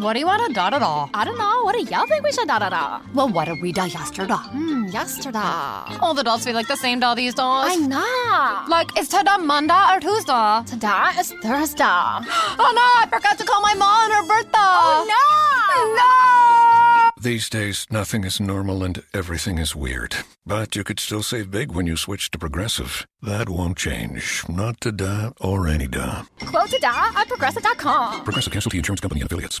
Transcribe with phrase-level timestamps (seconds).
[0.00, 1.08] what do you want to da da da?
[1.14, 1.62] I don't know.
[1.64, 3.00] What do y'all think we should da da da?
[3.14, 4.34] Well, what did we da yesterday?
[4.34, 5.38] Hmm, yesterday.
[6.00, 7.42] All the dolls feel like the same doll these days.
[7.44, 8.64] I know.
[8.68, 10.62] Like, is today Monday or Tuesday?
[10.66, 11.84] Today is Thursday.
[12.58, 14.50] Oh no, I forgot to call my mom on her birthday.
[14.58, 15.96] Oh no!
[15.96, 17.22] No!
[17.22, 20.16] These days, nothing is normal and everything is weird.
[20.44, 23.06] But you could still save big when you switch to Progressive.
[23.22, 24.44] That won't change.
[24.48, 26.20] Not today or any day.
[26.46, 28.24] Quote to today at progressive.com.
[28.24, 29.60] Progressive Casualty Insurance Company and affiliates.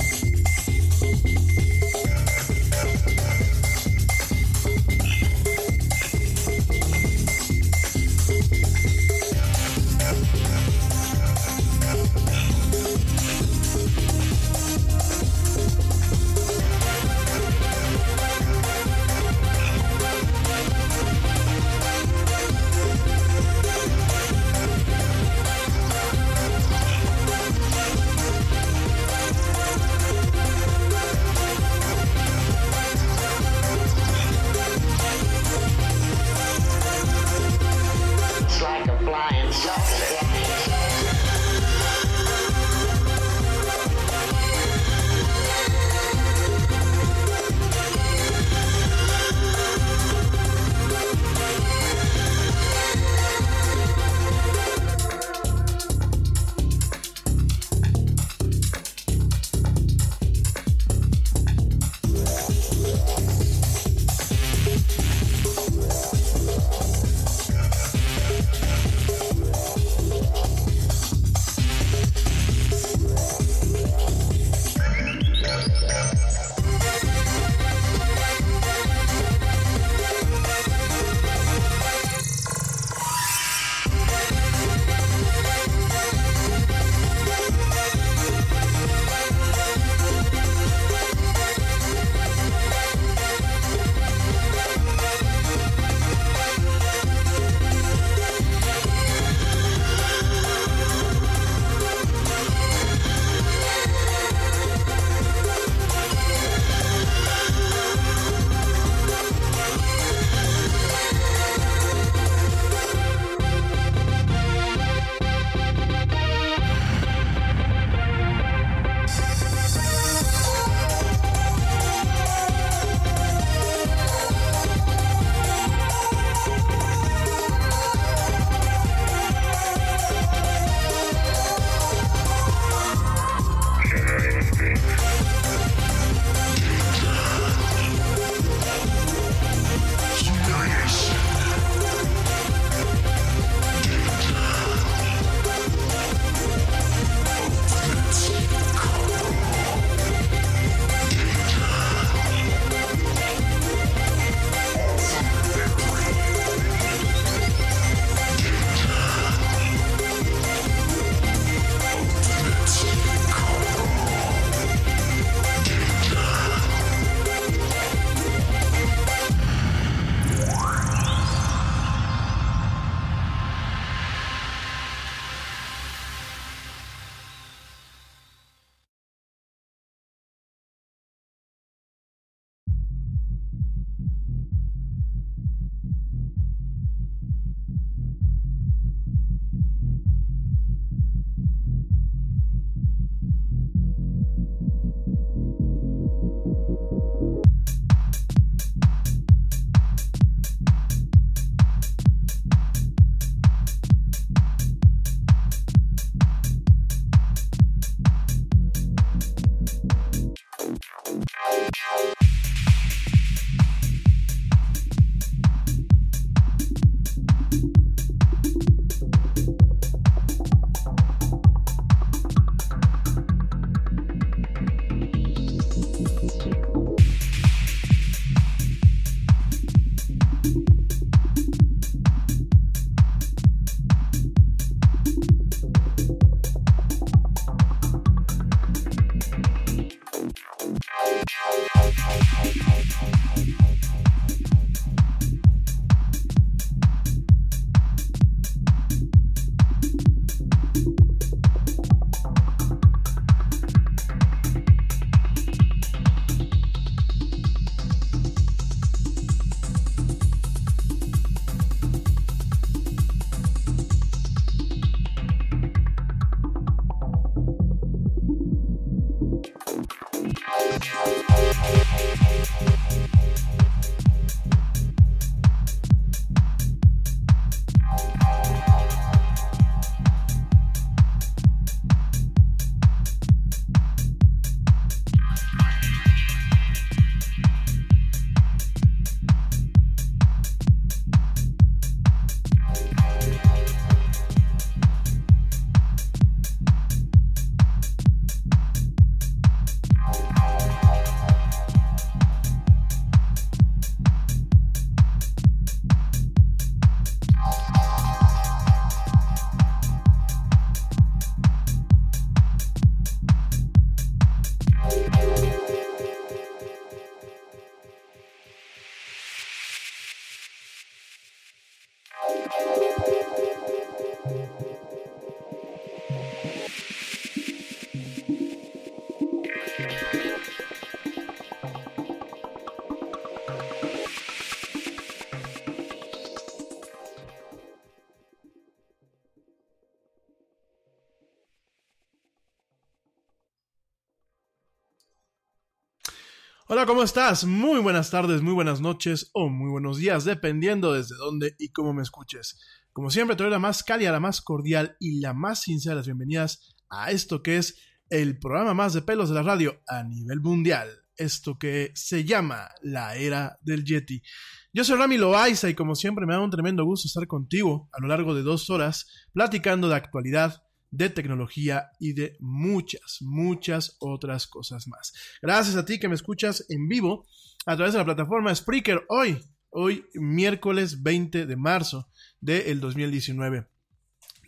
[346.73, 347.43] Hola, ¿cómo estás?
[347.43, 351.91] Muy buenas tardes, muy buenas noches o muy buenos días, dependiendo desde dónde y cómo
[351.91, 352.61] me escuches.
[352.93, 356.05] Como siempre, te doy la más cálida, la más cordial y la más sincera las
[356.05, 357.77] bienvenidas a esto que es
[358.09, 360.87] el programa más de pelos de la radio a nivel mundial.
[361.17, 364.23] Esto que se llama la era del Yeti.
[364.71, 367.99] Yo soy Rami Loaiza y como siempre me da un tremendo gusto estar contigo a
[367.99, 374.45] lo largo de dos horas platicando de actualidad, de tecnología y de muchas, muchas otras
[374.45, 375.13] cosas más.
[375.41, 377.25] Gracias a ti que me escuchas en vivo
[377.65, 379.39] a través de la plataforma Spreaker hoy,
[379.69, 382.09] hoy miércoles 20 de marzo
[382.41, 383.67] del 2019.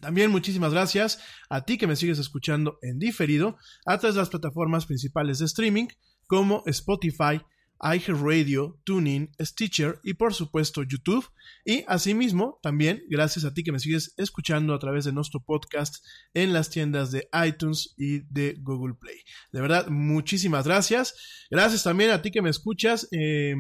[0.02, 1.20] También muchísimas gracias
[1.50, 5.46] a ti que me sigues escuchando en diferido a través de las plataformas principales de
[5.46, 5.88] streaming
[6.28, 7.42] como Spotify,
[7.84, 11.28] iHeartRadio, TuneIn, Stitcher y por supuesto YouTube.
[11.66, 16.04] Y asimismo, también gracias a ti que me sigues escuchando a través de nuestro podcast
[16.34, 19.18] en las tiendas de iTunes y de Google Play.
[19.52, 21.16] De verdad, muchísimas gracias.
[21.50, 23.08] Gracias también a ti que me escuchas.
[23.12, 23.56] Eh,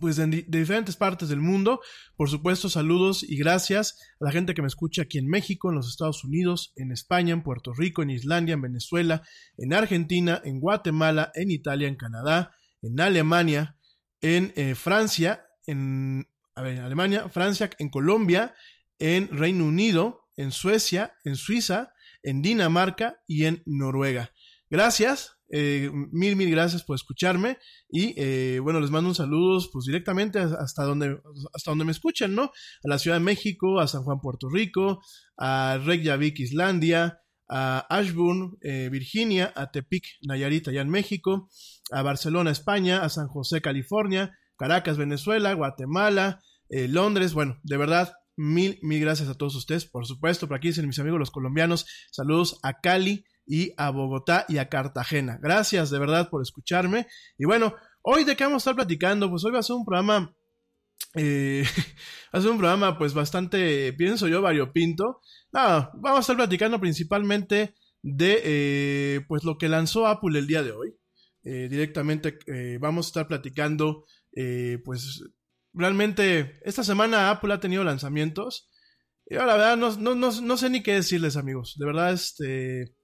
[0.00, 1.80] pues de, diferentes partes del mundo.
[2.16, 5.76] Por supuesto, saludos y gracias a la gente que me escucha aquí en México, en
[5.76, 9.22] los Estados Unidos, en España, en Puerto Rico, en Islandia, en Venezuela,
[9.56, 13.76] en Argentina, en Guatemala, en Italia, en Canadá, en Alemania,
[14.20, 18.54] en eh, Francia, en Alemania, Francia, en Colombia,
[18.98, 24.32] en Reino Unido, en Suecia, en Suiza, en Dinamarca y en Noruega.
[24.70, 27.58] Gracias, eh, mil, mil gracias por escucharme
[27.90, 31.20] y eh, bueno, les mando un saludos pues directamente hasta donde,
[31.54, 32.44] hasta donde me escuchen, ¿no?
[32.44, 35.02] A la Ciudad de México, a San Juan, Puerto Rico,
[35.36, 37.21] a Reykjavik, Islandia,
[37.54, 41.50] a Ashburn, eh, Virginia, a Tepic, Nayarit, allá en México,
[41.90, 46.40] a Barcelona, España, a San José, California, Caracas, Venezuela, Guatemala,
[46.70, 50.68] eh, Londres, bueno, de verdad, mil, mil gracias a todos ustedes, por supuesto, por aquí
[50.68, 55.38] dicen mis amigos los colombianos, saludos a Cali y a Bogotá y a Cartagena.
[55.42, 57.06] Gracias de verdad por escucharme.
[57.36, 59.84] Y bueno, hoy de qué vamos a estar platicando, pues hoy va a ser un
[59.84, 60.34] programa
[61.14, 61.64] eh,
[62.32, 65.20] ser un programa pues bastante, pienso yo, variopinto.
[65.52, 70.62] No, vamos a estar platicando principalmente de eh, pues lo que lanzó Apple el día
[70.62, 70.94] de hoy.
[71.44, 74.04] Eh, directamente eh, vamos a estar platicando
[74.84, 75.22] pues
[75.74, 78.70] realmente esta semana Apple ha tenido lanzamientos.
[79.26, 81.76] Y la verdad no, no, no, no, sé ni qué decirles amigos.
[81.78, 82.94] De verdad este...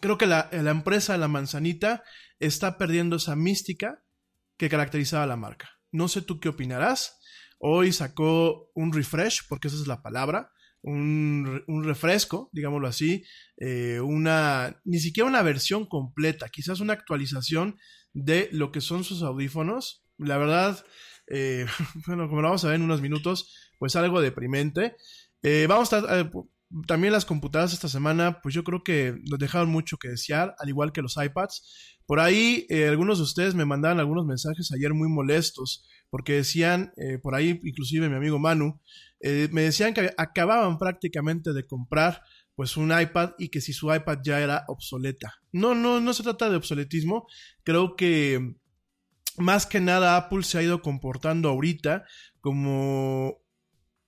[0.00, 2.02] Creo que la, la empresa La Manzanita
[2.38, 4.02] está perdiendo esa mística
[4.58, 5.73] que caracterizaba la marca.
[5.94, 7.20] No sé tú qué opinarás.
[7.60, 10.50] Hoy sacó un refresh, porque esa es la palabra,
[10.82, 13.24] un, un refresco, digámoslo así,
[13.58, 17.78] eh, una, ni siquiera una versión completa, quizás una actualización
[18.12, 20.04] de lo que son sus audífonos.
[20.18, 20.84] La verdad,
[21.28, 21.64] eh,
[22.08, 24.96] bueno, como lo vamos a ver en unos minutos, pues algo deprimente.
[25.42, 26.28] Eh, vamos a
[26.86, 30.68] también las computadoras esta semana, pues yo creo que nos dejaron mucho que desear, al
[30.68, 31.96] igual que los iPads.
[32.06, 36.92] Por ahí, eh, algunos de ustedes me mandaban algunos mensajes ayer muy molestos, porque decían,
[36.96, 38.80] eh, por ahí inclusive mi amigo Manu,
[39.20, 42.22] eh, me decían que acababan prácticamente de comprar
[42.54, 45.34] pues un iPad y que si su iPad ya era obsoleta.
[45.50, 47.26] No, no, no se trata de obsoletismo,
[47.64, 48.56] creo que
[49.36, 52.04] más que nada Apple se ha ido comportando ahorita
[52.40, 53.38] como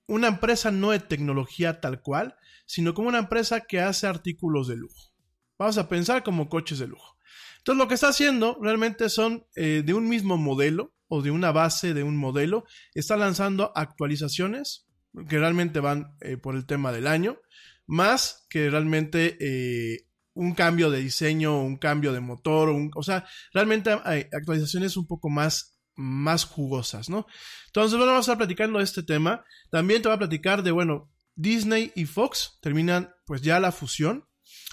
[0.06, 2.36] una empresa no de tecnología tal cual,
[2.66, 5.14] sino como una empresa que hace artículos de lujo.
[5.58, 7.16] Vamos a pensar como coches de lujo.
[7.58, 11.52] Entonces lo que está haciendo realmente son eh, de un mismo modelo o de una
[11.52, 14.86] base de un modelo, está lanzando actualizaciones
[15.28, 17.38] que realmente van eh, por el tema del año,
[17.86, 23.26] más que realmente eh, un cambio de diseño, un cambio de motor, un, o sea,
[23.52, 27.26] realmente hay actualizaciones un poco más, más jugosas, ¿no?
[27.66, 29.44] Entonces, bueno, vamos a estar platicando de este tema.
[29.70, 34.26] También te voy a platicar de, bueno, Disney y Fox terminan pues ya la fusión.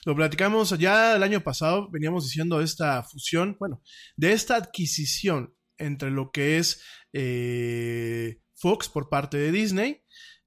[0.06, 3.82] Lo platicamos ya el año pasado, veníamos diciendo esta fusión, bueno,
[4.18, 6.82] de esta adquisición entre lo que es
[7.14, 10.02] eh, Fox por parte de Disney.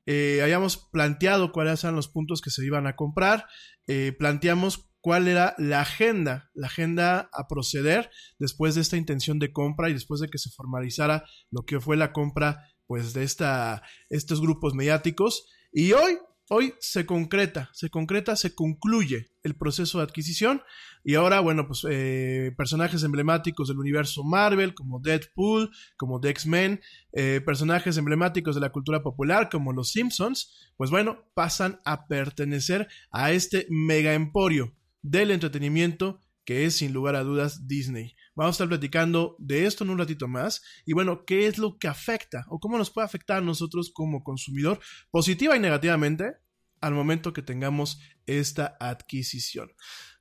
[0.06, 3.46] Eh, habíamos planteado cuáles eran los puntos que se iban a comprar.
[3.86, 9.52] Eh, planteamos cuál era la agenda, la agenda a proceder después de esta intención de
[9.52, 13.82] compra y después de que se formalizara lo que fue la compra pues de esta,
[14.10, 15.46] estos grupos mediáticos.
[15.78, 16.16] Y hoy,
[16.48, 20.62] hoy se concreta, se concreta, se concluye el proceso de adquisición.
[21.04, 26.80] Y ahora, bueno, pues eh, personajes emblemáticos del universo Marvel, como Deadpool, como The X-Men,
[27.12, 32.88] eh, personajes emblemáticos de la cultura popular, como los Simpsons, pues bueno, pasan a pertenecer
[33.10, 38.14] a este mega emporio del entretenimiento que es sin lugar a dudas Disney.
[38.36, 40.62] Vamos a estar platicando de esto en un ratito más.
[40.84, 44.22] Y bueno, ¿qué es lo que afecta o cómo nos puede afectar a nosotros como
[44.22, 44.78] consumidor,
[45.10, 46.36] positiva y negativamente,
[46.82, 49.70] al momento que tengamos esta adquisición?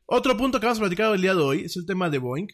[0.06, 2.48] Otro punto que vamos a platicar el día de hoy es el tema de Boeing.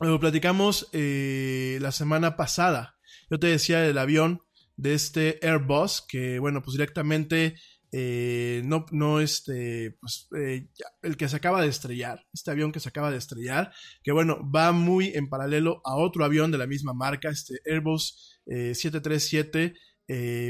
[0.00, 2.98] Lo platicamos eh, la semana pasada.
[3.30, 4.42] Yo te decía del avión
[4.76, 7.54] de este Airbus, que bueno, pues directamente
[7.98, 10.68] eh, no, no este, pues, eh,
[11.00, 13.72] el que se acaba de estrellar, este avión que se acaba de estrellar,
[14.02, 18.38] que bueno, va muy en paralelo a otro avión de la misma marca, este Airbus
[18.44, 19.74] 737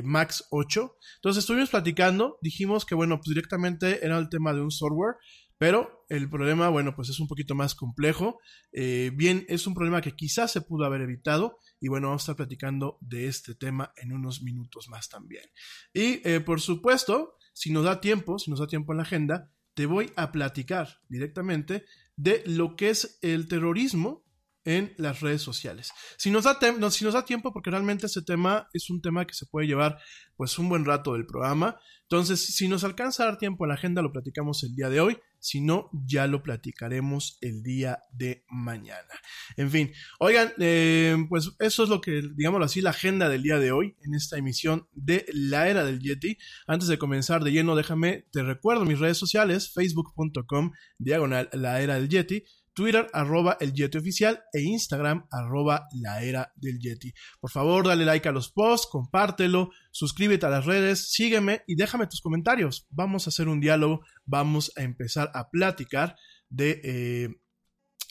[0.02, 0.96] Max 8.
[1.18, 5.14] Entonces estuvimos platicando, dijimos que bueno, pues directamente era el tema de un software,
[5.58, 8.38] pero el problema, bueno, pues es un poquito más complejo.
[8.72, 11.58] Eh, bien, es un problema que quizás se pudo haber evitado.
[11.80, 15.44] Y bueno, vamos a estar platicando de este tema en unos minutos más también.
[15.92, 19.50] Y eh, por supuesto, si nos da tiempo, si nos da tiempo en la agenda,
[19.74, 21.84] te voy a platicar directamente
[22.16, 24.24] de lo que es el terrorismo
[24.66, 25.92] en las redes sociales.
[26.18, 26.58] Si nos, da
[26.90, 29.98] si nos da tiempo, porque realmente ese tema es un tema que se puede llevar
[30.36, 31.78] pues un buen rato del programa.
[32.02, 35.00] Entonces, si nos alcanza a dar tiempo en la agenda, lo platicamos el día de
[35.00, 35.18] hoy.
[35.46, 39.14] Si no, ya lo platicaremos el día de mañana.
[39.56, 43.60] En fin, oigan, eh, pues eso es lo que, digámoslo así, la agenda del día
[43.60, 46.36] de hoy en esta emisión de La Era del Yeti.
[46.66, 51.94] Antes de comenzar de lleno, déjame, te recuerdo mis redes sociales, facebook.com, diagonal La Era
[51.94, 52.42] del Yeti.
[52.76, 57.12] Twitter arroba el Yeti oficial e Instagram arroba la era del Yeti.
[57.40, 62.06] Por favor, dale like a los posts, compártelo, suscríbete a las redes, sígueme y déjame
[62.06, 62.86] tus comentarios.
[62.90, 66.16] Vamos a hacer un diálogo, vamos a empezar a platicar
[66.50, 66.80] de...
[66.84, 67.28] Eh,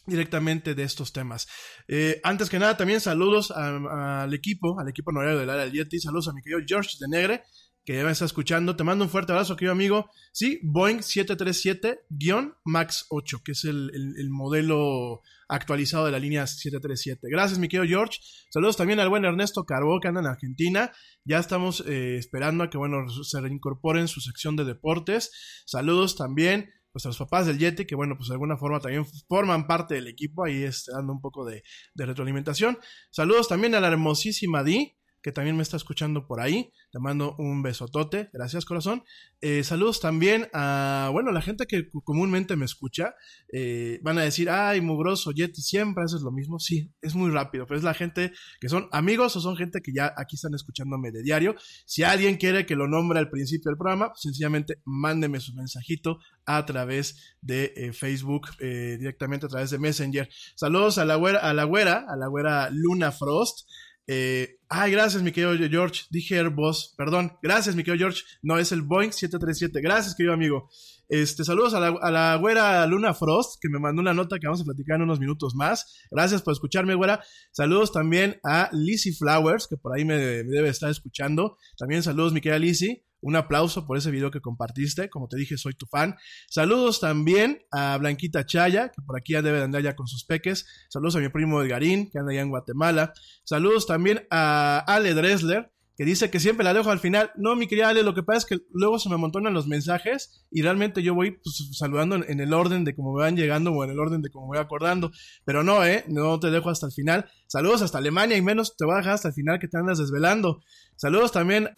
[0.07, 1.47] directamente de estos temas.
[1.87, 5.99] Eh, antes que nada, también saludos al equipo, al equipo honorario del área del Yeti,
[5.99, 7.43] saludos a mi querido George de Negre,
[7.85, 8.75] que me está escuchando.
[8.75, 10.09] Te mando un fuerte abrazo, querido amigo.
[10.31, 13.91] Sí, Boeing 737-MAX 8, que es el,
[14.31, 17.27] modelo actualizado de la línea 737.
[17.29, 18.19] Gracias, mi querido George.
[18.49, 20.91] Saludos también al buen Ernesto Carbó, que anda en Argentina.
[21.23, 25.63] Ya estamos eh, esperando a que, bueno, se reincorporen su sección de deportes.
[25.65, 26.71] Saludos también
[27.03, 30.07] a los papás del Yeti, que bueno, pues de alguna forma también forman parte del
[30.07, 31.63] equipo, ahí este, dando un poco de,
[31.93, 32.77] de retroalimentación.
[33.11, 36.71] Saludos también a la hermosísima Di, que también me está escuchando por ahí.
[36.91, 38.29] Te mando un besotote.
[38.31, 39.03] Gracias, corazón.
[39.41, 43.15] Eh, saludos también a, bueno, la gente que comúnmente me escucha.
[43.51, 46.59] Eh, van a decir, ay, mugroso, Yeti, siempre haces lo mismo.
[46.59, 49.93] Sí, es muy rápido, pero es la gente que son amigos o son gente que
[49.95, 51.55] ya aquí están escuchándome de diario.
[51.87, 56.67] Si alguien quiere que lo nombre al principio del programa, sencillamente mándeme su mensajito a
[56.67, 60.29] través de eh, Facebook, directamente a través de Messenger.
[60.53, 63.67] Saludos a la güera, a la güera, a la güera Luna Frost.
[64.07, 66.03] Eh, ay, gracias, mi querido George.
[66.09, 67.33] Dije Airbus, perdón.
[67.41, 68.23] Gracias, mi querido George.
[68.41, 69.81] No, es el Boeing 737.
[69.81, 70.69] Gracias, querido amigo.
[71.07, 74.47] Este, saludos a la, a la, güera Luna Frost, que me mandó una nota que
[74.47, 76.01] vamos a platicar en unos minutos más.
[76.09, 77.23] Gracias por escucharme, güera.
[77.51, 81.57] Saludos también a Lizzie Flowers, que por ahí me, me debe estar escuchando.
[81.77, 83.05] También saludos, mi querida Lizzie.
[83.25, 85.09] Un aplauso por ese video que compartiste.
[85.09, 86.15] Como te dije, soy tu fan.
[86.47, 90.25] Saludos también a Blanquita Chaya, que por aquí ya debe de andar ya con sus
[90.25, 90.67] peques.
[90.89, 93.13] Saludos a mi primo Edgarín, que anda allá en Guatemala.
[93.43, 97.31] Saludos también a Ale Dresler, que dice que siempre la dejo al final.
[97.35, 100.45] No, mi querida Ale, lo que pasa es que luego se me amontonan los mensajes
[100.51, 103.83] y realmente yo voy pues, saludando en, el orden de cómo me van llegando o
[103.83, 105.09] en el orden de cómo me voy acordando.
[105.45, 106.05] Pero no, ¿eh?
[106.07, 107.25] No te dejo hasta el final.
[107.47, 109.97] Saludos hasta Alemania y menos te voy a dejar hasta el final que te andas
[109.97, 110.61] desvelando.
[110.95, 111.69] Saludos también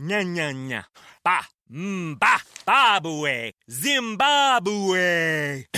[0.00, 0.84] Nya, nya, nya.
[1.22, 2.16] Ba, mba, mm,
[2.64, 5.66] babue, Zimbabwe.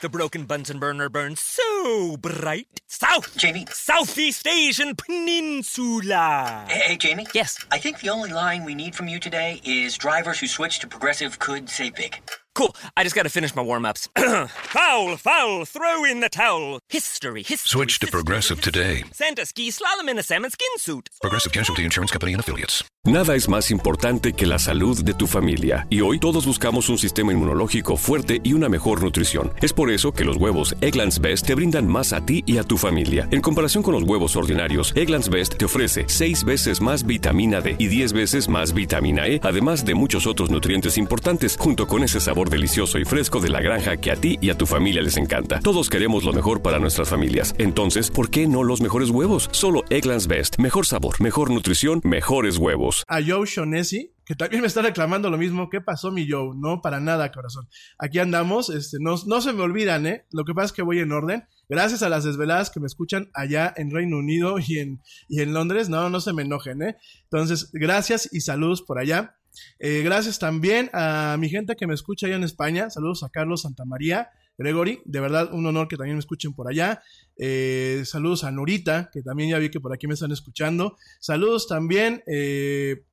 [0.00, 2.80] the broken Bunsen burner burns so bright.
[2.86, 3.66] South, Jamie.
[3.70, 6.64] Southeast Asian Peninsula.
[6.70, 7.26] Hey, hey, Jamie.
[7.34, 7.62] Yes.
[7.70, 10.86] I think the only line we need from you today is drivers who switch to
[10.86, 12.22] progressive could save big.
[12.58, 12.74] Cool.
[12.96, 14.08] I just got to finish my warm ups.
[14.16, 16.80] foul, foul, throw in the towel.
[16.88, 17.68] History, history.
[17.68, 19.04] Switch to Progressive today.
[19.12, 21.08] Santa ski slalom in a salmon skin suit.
[21.20, 22.82] Progressive Casualty Insurance Company and Affiliates.
[23.04, 25.86] Nada es más importante que la salud de tu familia.
[25.88, 29.52] Y hoy todos buscamos un sistema inmunológico fuerte y una mejor nutrición.
[29.62, 32.64] Es por eso que los huevos Egglands Best te brindan más a ti y a
[32.64, 33.26] tu familia.
[33.30, 37.76] En comparación con los huevos ordinarios, Egglands Best te ofrece 6 veces más vitamina D
[37.78, 42.20] y 10 veces más vitamina E, además de muchos otros nutrientes importantes, junto con ese
[42.20, 45.16] sabor delicioso y fresco de la granja que a ti y a tu familia les
[45.16, 45.60] encanta.
[45.60, 47.54] Todos queremos lo mejor para nuestras familias.
[47.58, 49.48] Entonces, ¿por qué no los mejores huevos?
[49.52, 50.58] Solo Egglands Best.
[50.58, 53.04] Mejor sabor, mejor nutrición, mejores huevos.
[53.08, 55.70] A Joe Shonesi, que también me está reclamando lo mismo.
[55.70, 56.54] ¿Qué pasó, mi Joe?
[56.54, 57.66] No, para nada, corazón.
[57.98, 58.68] Aquí andamos.
[58.68, 60.26] Este, no, no se me olvidan, ¿eh?
[60.32, 61.44] Lo que pasa es que voy en orden.
[61.68, 65.54] Gracias a las desveladas que me escuchan allá en Reino Unido y en, y en
[65.54, 65.88] Londres.
[65.88, 66.96] No, no se me enojen, ¿eh?
[67.24, 69.37] Entonces, gracias y saludos por allá.
[69.78, 72.90] Eh, gracias también a mi gente que me escucha allá en España.
[72.90, 75.00] Saludos a Carlos Santamaría, Gregory.
[75.04, 77.02] De verdad, un honor que también me escuchen por allá.
[77.36, 80.96] Eh, saludos a Norita, que también ya vi que por aquí me están escuchando.
[81.20, 83.04] Saludos también, eh,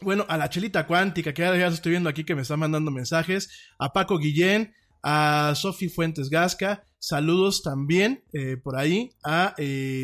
[0.00, 3.50] bueno, a la Chelita Cuántica, que ya estoy viendo aquí que me están mandando mensajes.
[3.78, 8.24] A Paco Guillén, a Sofi Fuentes Gasca, saludos también
[8.62, 9.54] por ahí a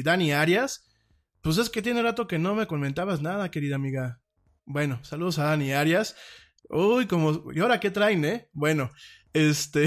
[0.05, 0.85] Dani Arias.
[1.43, 4.21] Pues es que tiene rato que no me comentabas nada, querida amiga.
[4.73, 6.15] Bueno, saludos a Dani Arias.
[6.69, 8.49] Uy, como, ¿y ahora qué traen, eh?
[8.53, 8.93] Bueno,
[9.33, 9.87] este,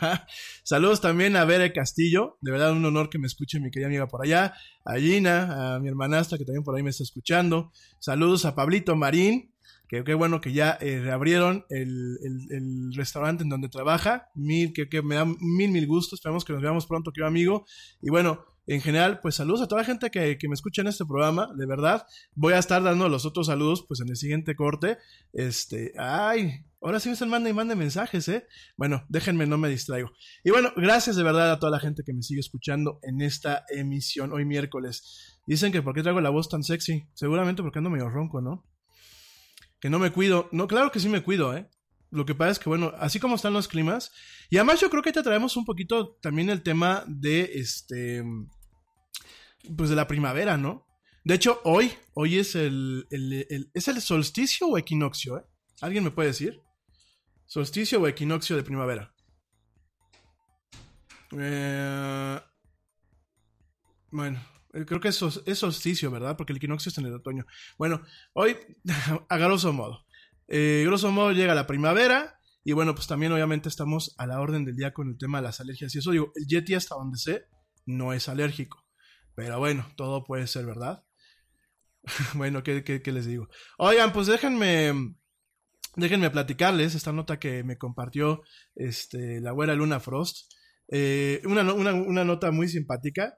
[0.64, 4.06] saludos también a Bere Castillo, de verdad un honor que me escuche mi querida amiga
[4.08, 4.54] por allá,
[4.86, 8.96] a Gina, a mi hermanastra que también por ahí me está escuchando, saludos a Pablito
[8.96, 9.52] Marín,
[9.88, 14.72] que qué bueno que ya eh, reabrieron el, el, el, restaurante en donde trabaja, mil,
[14.72, 17.66] que, que me da mil, mil gustos, esperamos que nos veamos pronto, querido amigo,
[18.00, 20.88] y bueno, en general, pues saludos a toda la gente que, que, me escucha en
[20.88, 22.06] este programa, de verdad.
[22.34, 24.98] Voy a estar dando los otros saludos, pues en el siguiente corte.
[25.32, 28.46] Este, ay, ahora sí me están mandando y manden mensajes, ¿eh?
[28.76, 30.12] Bueno, déjenme, no me distraigo.
[30.42, 33.64] Y bueno, gracias de verdad a toda la gente que me sigue escuchando en esta
[33.68, 35.40] emisión hoy miércoles.
[35.46, 37.06] Dicen que por qué traigo la voz tan sexy.
[37.12, 38.64] Seguramente porque ando medio ronco, ¿no?
[39.78, 40.48] Que no me cuido.
[40.52, 41.68] No, claro que sí me cuido, ¿eh?
[42.14, 44.12] Lo que pasa es que, bueno, así como están los climas,
[44.48, 48.22] y además yo creo que te traemos un poquito también el tema de este,
[49.76, 50.86] pues de la primavera, ¿no?
[51.24, 53.08] De hecho, hoy, hoy es el,
[53.74, 55.42] ¿es el solsticio o equinoccio, eh?
[55.80, 56.62] ¿Alguien me puede decir?
[57.46, 59.12] ¿Solsticio o equinoccio de primavera?
[61.36, 62.40] Eh,
[64.12, 66.36] bueno, creo que es, es solsticio, ¿verdad?
[66.36, 67.44] Porque el equinoccio es en el otoño.
[67.76, 68.02] Bueno,
[68.34, 68.56] hoy,
[69.28, 70.03] a grosso modo.
[70.48, 74.64] Eh, grosso modo llega la primavera y bueno, pues también obviamente estamos a la orden
[74.64, 75.94] del día con el tema de las alergias.
[75.94, 77.44] Y eso digo, el Yeti hasta donde sé
[77.84, 78.86] no es alérgico.
[79.34, 81.04] Pero bueno, todo puede ser, ¿verdad?
[82.34, 83.48] bueno, ¿qué, ¿qué, les digo?
[83.76, 85.14] Oigan, pues déjenme,
[85.96, 88.42] déjenme platicarles esta nota que me compartió
[88.74, 90.50] este, la abuela Luna Frost.
[90.88, 93.36] Eh, una, una, una nota muy simpática.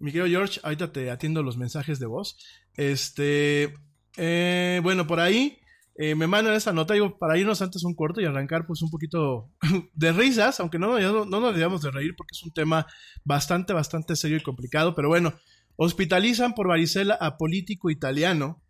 [0.00, 2.36] Mi querido George, ahorita te atiendo los mensajes de voz.
[2.74, 3.74] Este,
[4.16, 5.58] eh, bueno, por ahí
[5.98, 8.90] eh, me mandan esa nota, digo, para irnos antes un corto y arrancar pues un
[8.90, 9.50] poquito
[9.94, 12.86] de risas, aunque no, no, no nos debíamos de reír porque es un tema
[13.24, 15.34] bastante, bastante serio y complicado, pero bueno,
[15.76, 18.62] hospitalizan por varicela a político italiano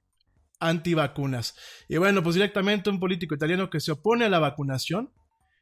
[0.61, 1.55] antivacunas.
[1.89, 5.11] Y bueno, pues directamente un político italiano que se opone a la vacunación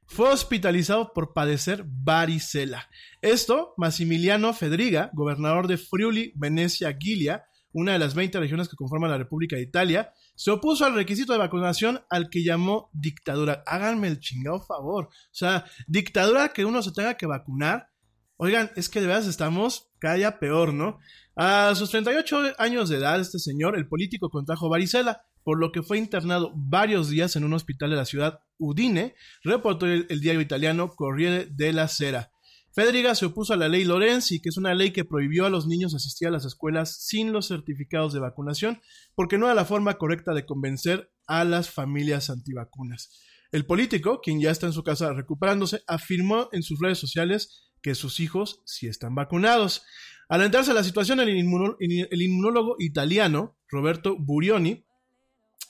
[0.06, 2.88] fue hospitalizado por padecer varicela.
[3.22, 9.10] Esto, Massimiliano Fedriga, gobernador de Friuli, Venecia, Gilia, una de las 20 regiones que conforman
[9.10, 13.62] la República de Italia, se opuso al requisito de vacunación al que llamó dictadura.
[13.66, 15.06] Háganme el chingado favor.
[15.06, 17.88] O sea, dictadura que uno se tenga que vacunar.
[18.36, 20.98] Oigan, es que de verdad estamos cada día peor, ¿no?
[21.36, 25.82] A sus 38 años de edad, este señor, el político, contrajo varicela, por lo que
[25.82, 30.40] fue internado varios días en un hospital de la ciudad Udine, reportó el, el diario
[30.40, 32.33] italiano Corriere della Sera.
[32.74, 35.68] Federiga se opuso a la ley Lorenzi, que es una ley que prohibió a los
[35.68, 38.80] niños asistir a las escuelas sin los certificados de vacunación,
[39.14, 43.10] porque no era la forma correcta de convencer a las familias antivacunas.
[43.52, 47.94] El político, quien ya está en su casa recuperándose, afirmó en sus redes sociales que
[47.94, 49.84] sus hijos sí están vacunados.
[50.28, 54.84] Al entrarse a la situación, el inmunólogo italiano, Roberto Burioni,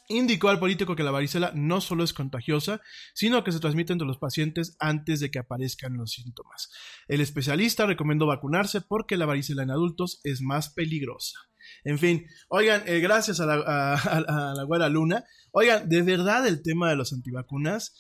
[0.08, 2.80] indicó al político que la varicela no solo es contagiosa,
[3.14, 6.70] sino que se transmite entre los pacientes antes de que aparezcan los síntomas.
[7.08, 11.38] El especialista recomendó vacunarse porque la varicela en adultos es más peligrosa.
[11.84, 15.24] En fin, oigan, eh, gracias a la, a, la Luna.
[15.52, 17.94] Oigan, de verdad el tema de los antivacunas,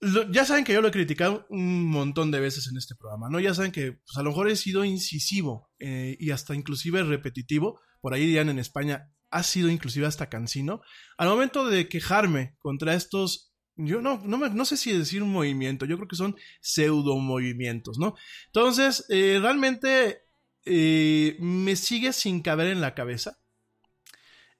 [0.00, 3.28] lo, ya saben que yo lo he criticado un montón de veces en este programa,
[3.30, 3.38] ¿no?
[3.38, 7.80] Ya saben que pues, a lo mejor he sido incisivo eh, y hasta inclusive repetitivo.
[8.00, 10.82] Por ahí dirían en España, ha sido inclusive hasta cansino.
[11.16, 15.32] Al momento de quejarme contra estos, yo no, no, me, no sé si decir un
[15.32, 18.14] movimiento, yo creo que son pseudo movimientos, ¿no?
[18.46, 20.22] Entonces, eh, realmente
[20.66, 23.38] eh, me sigue sin caber en la cabeza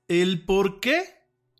[0.08, 1.04] el por qué,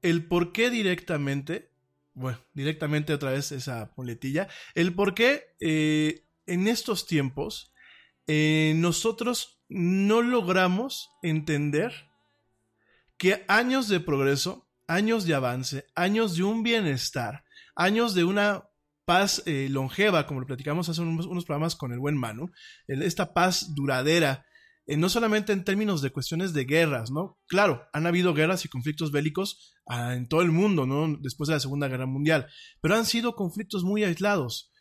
[0.01, 1.71] el por qué directamente,
[2.15, 7.69] bueno, directamente otra vez esa muletilla, el por qué eh, en estos tiempos
[8.27, 12.12] nosotros no logramos entender
[13.23, 17.45] que años de progreso, años de avance, años de un bienestar,
[17.77, 18.65] años de una
[19.05, 22.51] paz eh, longeva, como lo platicamos hace unos, unos, programas con el buen Manu,
[22.89, 24.45] esta paz duradera,
[24.87, 27.39] eh, no solamente en términos de cuestiones de guerras, ¿no?
[27.47, 31.17] Claro, han habido guerras y conflictos bélicos ah, en todo el mundo, ¿no?
[31.21, 32.49] Después de la Segunda Guerra Mundial,
[32.81, 34.72] pero han sido conflictos muy aislados.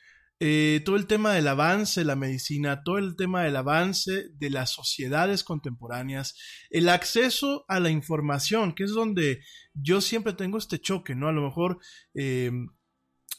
[0.43, 4.49] Eh, todo el tema del avance de la medicina, todo el tema del avance de
[4.49, 6.35] las sociedades contemporáneas,
[6.71, 9.43] el acceso a la información, que es donde
[9.75, 11.27] yo siempre tengo este choque, ¿no?
[11.27, 11.77] A lo mejor
[12.15, 12.49] eh,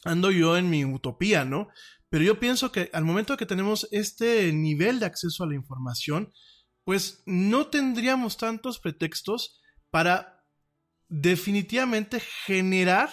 [0.05, 1.67] ando yo en mi utopía, ¿no?
[2.07, 6.31] Pero yo pienso que al momento que tenemos este nivel de acceso a la información,
[6.85, 10.45] pues no tendríamos tantos pretextos para
[11.09, 13.09] definitivamente generar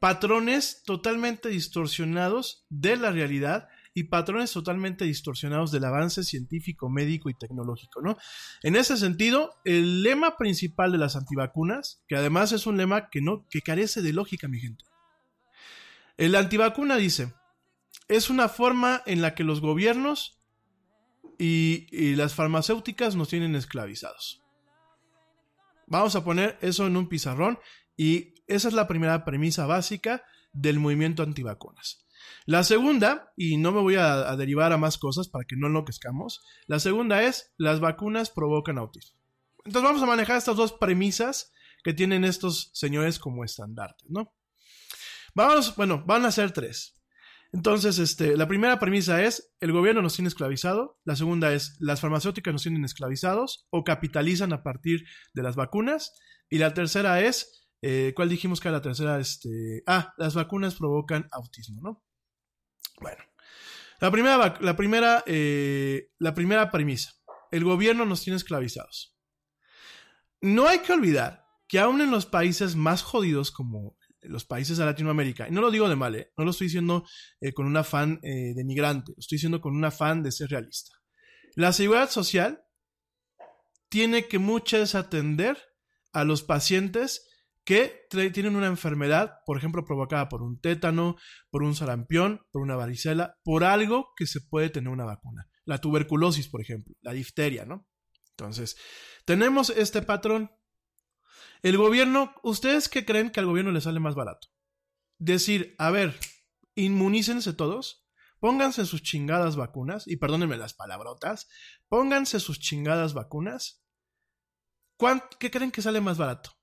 [0.00, 7.34] patrones totalmente distorsionados de la realidad y patrones totalmente distorsionados del avance científico, médico y
[7.34, 8.16] tecnológico, ¿no?
[8.62, 13.20] En ese sentido, el lema principal de las antivacunas, que además es un lema que
[13.20, 14.84] no que carece de lógica, mi gente.
[16.16, 17.34] El antivacuna dice,
[18.06, 20.40] es una forma en la que los gobiernos
[21.38, 24.42] y, y las farmacéuticas nos tienen esclavizados.
[25.88, 27.58] Vamos a poner eso en un pizarrón
[27.96, 32.04] y esa es la primera premisa básica del movimiento antivacunas.
[32.46, 36.42] La segunda, y no me voy a, derivar a más cosas para que no enloquezcamos,
[36.66, 39.18] la segunda es las vacunas provocan autismo.
[39.64, 41.52] Entonces vamos a manejar estas dos premisas
[41.84, 44.34] que tienen estos señores como estandartes, ¿no?
[45.34, 46.98] Vamos, bueno, van a ser tres.
[47.52, 50.98] Entonces, este, la primera premisa es, el gobierno nos tiene esclavizado.
[51.04, 56.12] La segunda es, las farmacéuticas nos tienen esclavizados o capitalizan a partir de las vacunas.
[56.50, 59.18] Y la tercera es, eh, ¿cuál dijimos que era la tercera?
[59.20, 62.04] Este, ah, las vacunas provocan autismo, ¿no?
[63.00, 63.22] Bueno,
[64.00, 67.12] la primera, la primera, eh, la primera premisa,
[67.50, 69.16] el gobierno nos tiene esclavizados.
[70.40, 74.84] No hay que olvidar que aún en los países más jodidos como los países de
[74.84, 76.32] Latinoamérica, y no lo digo de mal, ¿eh?
[76.36, 77.06] no lo estoy diciendo
[77.40, 80.96] eh, con un afán denigrante, lo estoy diciendo con un afán de ser realista.
[81.54, 82.64] La seguridad social
[83.88, 85.56] tiene que muchas atender
[86.12, 87.27] a los pacientes
[87.68, 91.16] que tienen una enfermedad, por ejemplo, provocada por un tétano,
[91.50, 95.50] por un sarampión, por una varicela, por algo que se puede tener una vacuna.
[95.66, 97.86] La tuberculosis, por ejemplo, la difteria, ¿no?
[98.30, 98.78] Entonces,
[99.26, 100.50] tenemos este patrón.
[101.62, 104.48] El gobierno, ¿ustedes qué creen que al gobierno le sale más barato?
[105.18, 106.18] Decir, a ver,
[106.74, 108.08] inmunícense todos,
[108.40, 111.50] pónganse sus chingadas vacunas, y perdónenme las palabrotas,
[111.88, 113.84] pónganse sus chingadas vacunas.
[115.38, 116.57] ¿Qué creen que sale más barato?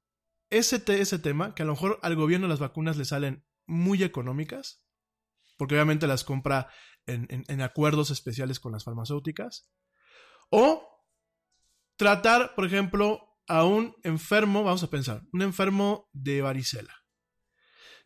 [0.56, 4.86] Ese, ese tema, que a lo mejor al gobierno las vacunas le salen muy económicas,
[5.58, 6.70] porque obviamente las compra
[7.06, 9.70] en, en, acuerdos especiales con las farmacéuticas,
[10.50, 11.04] o
[11.98, 17.04] tratar, por ejemplo, a un enfermo, vamos a pensar, un enfermo de varicela,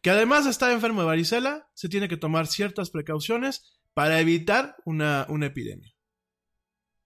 [0.02, 4.76] que además de estar enfermo de varicela, se tiene que tomar ciertas precauciones para evitar
[4.86, 5.94] una, una epidemia.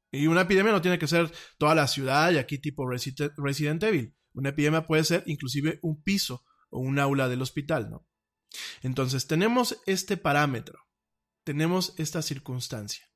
[0.10, 3.84] Y una epidemia no tiene que ser toda la ciudad y aquí tipo Resident, Resident
[3.84, 4.16] Evil.
[4.34, 8.08] Una epidemia puede ser inclusive un piso o un aula del hospital, ¿no?
[8.82, 10.80] Entonces tenemos este parámetro,
[11.44, 13.10] tenemos esta circunstancia.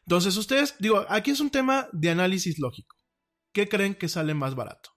[0.00, 2.96] Entonces ustedes, digo, aquí es un tema de análisis lógico.
[3.52, 4.90] ¿Qué creen que sale más barato?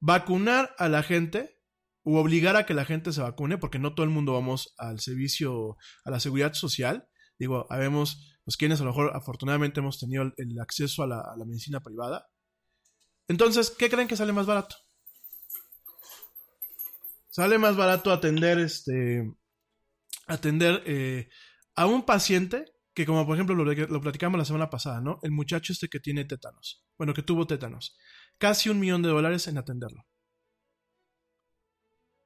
[0.00, 1.60] ¿Vacunar a la gente
[2.02, 3.58] o obligar a que la gente se vacune?
[3.58, 7.08] Porque no todo el mundo vamos al servicio, a la seguridad social.
[7.38, 11.80] Digo, habemos, pues quienes a lo mejor afortunadamente hemos tenido el, acceso a la medicina
[11.80, 12.29] privada.
[13.30, 14.74] Entonces, ¿qué creen que sale más barato?
[17.28, 19.32] Sale más barato atender este
[20.26, 21.28] atender eh,
[21.76, 25.20] a un paciente que como por ejemplo lo, platicamos la semana pasada, ¿no?
[25.22, 27.96] El muchacho este que tiene tétanos, bueno, que tuvo tétanos,
[28.36, 30.04] casi un millón de dólares en atenderlo.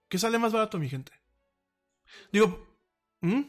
[0.09, 1.13] ¿Qué sale más barato, mi gente?
[2.33, 2.79] Digo,
[3.21, 3.43] ¿hmm?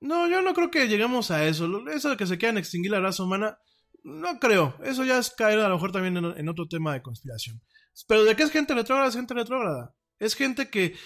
[0.00, 1.68] No, yo no creo que lleguemos a eso.
[1.88, 3.58] Eso de que se quieran extinguir la raza humana,
[4.02, 4.76] no creo.
[4.82, 7.60] Eso ya es caer a lo mejor también en, otro tema de conspiración.
[8.08, 9.94] Pero de qué es gente retrógrada, es gente retrógrada.
[10.18, 10.96] Es gente que,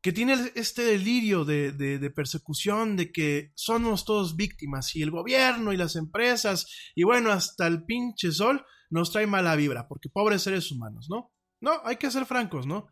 [0.00, 5.72] que tiene este delirio de, de, persecución, de que somos todos víctimas y el gobierno
[5.72, 10.42] y las empresas y bueno, hasta el pinche sol nos trae mala vibra, porque pobres
[10.42, 11.32] seres humanos, ¿no?
[11.60, 12.88] No, hay que ser francos, ¿no?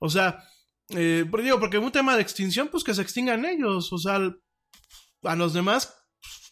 [0.00, 0.42] O sea,
[0.90, 4.18] eh, porque digo, porque un tema de extinción, pues que se extingan ellos, o sea,
[5.22, 5.94] a los demás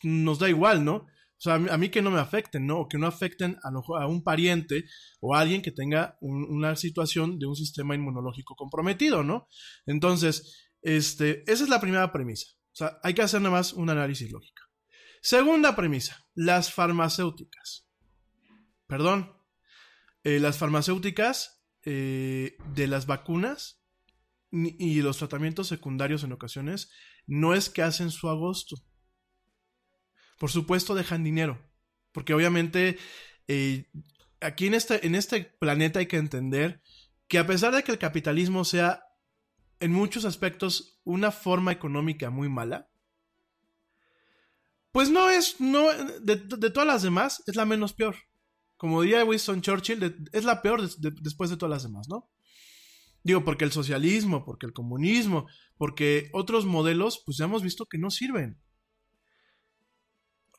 [0.03, 0.95] nos da igual, ¿no?
[1.41, 2.81] O sea, a mí que no me afecten, ¿no?
[2.81, 4.85] O que no afecten a, lo, a un pariente
[5.21, 9.49] o a alguien que tenga un, una situación de un sistema inmunológico comprometido, ¿no?
[9.87, 12.47] Entonces, este, esa es la primera premisa.
[12.73, 14.63] O sea, hay que hacer nada más un análisis lógico.
[15.23, 17.89] Segunda premisa, las farmacéuticas.
[18.87, 19.35] Perdón,
[20.25, 23.80] eh, las farmacéuticas eh, de las vacunas
[24.53, 26.91] y los tratamientos secundarios en ocasiones
[27.27, 28.77] no es que hacen su agosto
[30.41, 31.61] por supuesto dejan dinero,
[32.13, 32.99] porque obviamente
[33.47, 33.91] eh,
[34.41, 36.81] aquí en este, en este planeta hay que entender
[37.29, 39.03] que a pesar de que el capitalismo sea
[39.81, 42.89] en muchos aspectos una forma económica muy mala,
[44.93, 48.17] pues no es, no, de, de todas las demás, es la menos peor.
[48.79, 52.31] Como diría Winston Churchill, es la peor de, después de todas las demás, ¿no?
[53.23, 57.99] Digo, porque el socialismo, porque el comunismo, porque otros modelos, pues ya hemos visto que
[57.99, 58.61] no sirven.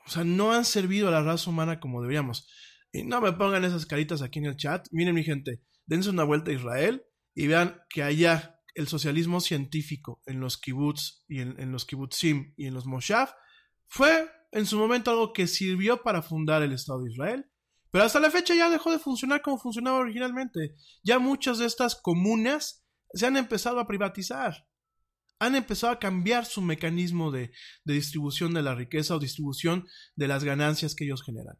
[0.05, 2.47] O sea, no han servido a la raza humana como deberíamos.
[2.91, 4.87] Y no me pongan esas caritas aquí en el chat.
[4.91, 10.21] Miren, mi gente, dense una vuelta a Israel y vean que allá el socialismo científico
[10.25, 13.29] en los kibbutz y en, en los kibbutzim y en los moshav
[13.87, 17.45] fue en su momento algo que sirvió para fundar el Estado de Israel.
[17.91, 20.75] Pero hasta la fecha ya dejó de funcionar como funcionaba originalmente.
[21.03, 24.65] Ya muchas de estas comunas se han empezado a privatizar.
[25.39, 27.51] Han empezado a cambiar su mecanismo de,
[27.83, 31.59] distribución de la riqueza o distribución de las ganancias que ellos generan.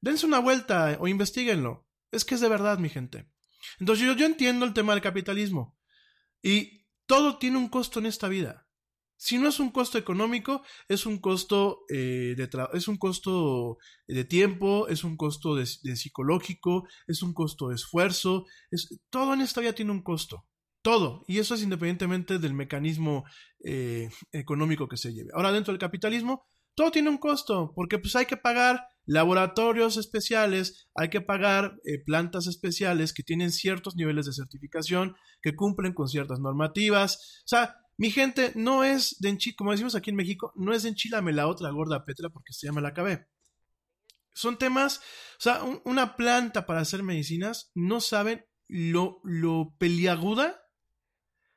[0.00, 1.86] Dense una vuelta o investiguenlo.
[2.10, 3.30] Es que es de verdad, mi gente.
[3.78, 5.78] Entonces yo, yo entiendo el tema del capitalismo.
[6.42, 8.66] Y todo tiene un costo en esta vida.
[9.22, 13.76] Si no es un costo económico, es un costo eh, de es un costo
[14.08, 19.42] de tiempo, es un costo de, psicológico, es un costo de esfuerzo, es, todo en
[19.42, 20.46] esta vida tiene un costo.
[20.80, 21.22] Todo.
[21.28, 23.24] Y eso es independientemente del mecanismo
[23.62, 25.28] eh, económico que se lleve.
[25.34, 30.88] Ahora, dentro del capitalismo, todo tiene un costo, porque pues hay que pagar laboratorios especiales,
[30.94, 36.08] hay que pagar eh, plantas especiales que tienen ciertos niveles de certificación, que cumplen con
[36.08, 37.42] ciertas normativas.
[37.44, 40.84] O sea, mi gente, no es de enchilame, como decimos aquí en México, no es
[40.84, 43.28] de enchilame la otra gorda Petra porque se llama la acabé.
[44.32, 45.00] Son temas,
[45.38, 50.62] o sea, un, una planta para hacer medicinas, no saben lo, lo peliaguda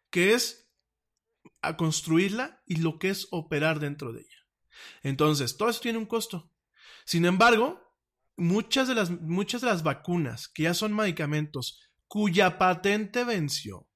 [0.09, 0.69] que es
[1.61, 4.47] a construirla y lo que es operar dentro de ella.
[5.01, 6.51] Entonces, todo eso tiene un costo.
[7.05, 7.81] Sin embargo,
[8.35, 11.79] muchas de las, muchas de las vacunas que ya son medicamentos
[12.09, 13.87] cuya patente venció,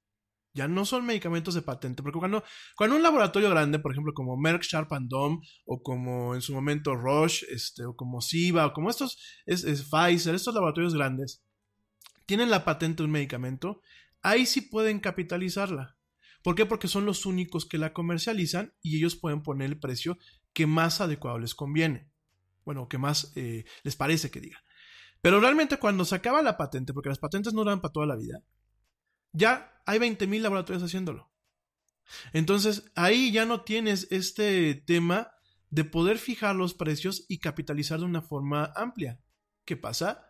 [0.57, 2.43] ya no son medicamentos de patente, porque cuando,
[2.75, 6.53] cuando un laboratorio grande, por ejemplo, como Merck Sharp and Dome, o como en su
[6.53, 11.43] momento Roche, este, o como Siva, o como estos, es, es Pfizer, estos laboratorios grandes,
[12.25, 13.81] tienen la patente de un medicamento,
[14.21, 15.95] ahí sí pueden capitalizarla.
[16.43, 16.65] ¿Por qué?
[16.65, 20.17] Porque son los únicos que la comercializan y ellos pueden poner el precio
[20.53, 22.09] que más adecuado les conviene.
[22.65, 24.63] Bueno, que más eh, les parece que diga.
[25.21, 28.15] Pero realmente cuando se acaba la patente, porque las patentes no duran para toda la
[28.15, 28.41] vida,
[29.33, 31.31] ya hay 20.000 laboratorios haciéndolo.
[32.33, 35.31] Entonces ahí ya no tienes este tema
[35.69, 39.19] de poder fijar los precios y capitalizar de una forma amplia.
[39.65, 40.25] ¿Qué pasa?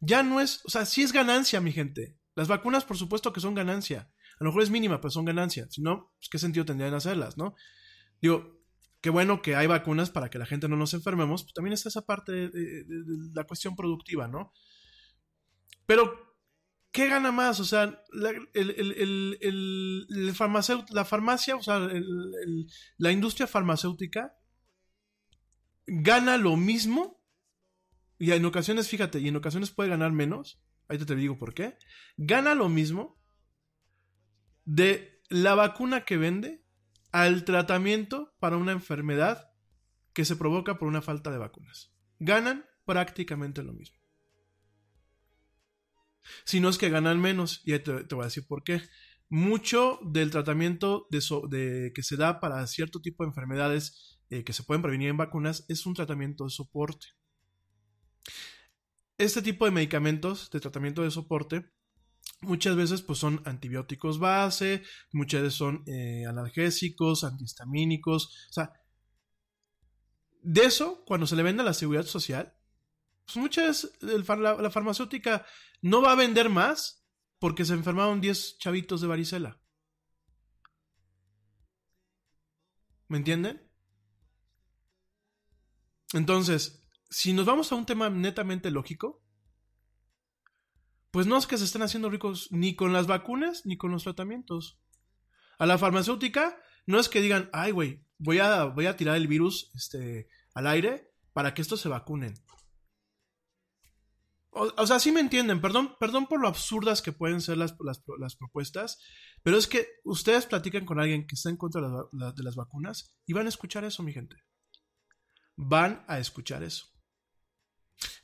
[0.00, 2.18] Ya no es, o sea, sí es ganancia, mi gente.
[2.34, 4.10] Las vacunas, por supuesto que son ganancia.
[4.38, 5.66] A lo mejor es mínima, pero son ganancia.
[5.70, 7.54] Si no, pues, ¿qué sentido tendrían hacerlas, no?
[8.20, 8.60] Digo,
[9.00, 11.88] qué bueno que hay vacunas para que la gente no nos enfermemos, pues también está
[11.88, 12.84] esa parte de,
[13.34, 14.52] la cuestión productiva, ¿no?
[15.86, 16.33] Pero,
[16.94, 17.58] ¿qué gana más?
[17.58, 21.80] O sea, la, el, el, el, la farmacia, o sea,
[22.98, 24.38] la industria farmacéutica
[25.86, 27.20] gana lo mismo
[28.16, 31.52] y en ocasiones, fíjate, y en ocasiones puede ganar menos, ahí te, te digo por
[31.52, 31.76] qué,
[32.16, 33.20] gana lo mismo
[34.64, 36.64] de la vacuna que vende
[37.10, 39.50] al tratamiento para una enfermedad
[40.12, 41.92] que se provoca por una falta de vacunas.
[42.20, 44.03] Ganan prácticamente lo mismo.
[46.44, 48.82] Si no es que ganan menos, y te, te voy a decir por qué.
[49.28, 54.62] Mucho del tratamiento de, que se da para cierto tipo de enfermedades eh, que se
[54.62, 57.06] pueden prevenir en vacunas es un tratamiento de soporte.
[59.18, 61.70] Este tipo de medicamentos de tratamiento de soporte
[62.40, 64.82] muchas veces pues son antibióticos base,
[65.12, 68.72] muchas veces son eh, analgésicos, antihistamínicos, o sea,
[70.42, 72.54] de eso cuando se le vende a la seguridad social,
[73.24, 75.46] pues muchas veces la farmacéutica
[75.84, 77.04] no va a vender más
[77.38, 79.60] porque se enfermaron 10 chavitos de varicela.
[83.08, 83.70] ¿Me entienden?
[86.14, 89.22] Entonces, si nos vamos a un tema netamente lógico,
[91.10, 94.04] pues no es que se estén haciendo ricos ni con las vacunas ni con los
[94.04, 94.80] tratamientos.
[95.58, 99.28] A la farmacéutica no es que digan, ay, güey, voy a, voy a tirar el
[99.28, 102.32] virus este, al aire para que estos se vacunen.
[104.56, 107.74] O, sea, sí me entienden, perdón, perdón por lo absurdas que pueden ser las,
[108.18, 108.98] las, propuestas,
[109.42, 113.32] pero es que ustedes platican con alguien que está en contra de las vacunas y
[113.32, 114.36] van a escuchar eso, mi gente.
[115.56, 116.86] Van a escuchar eso.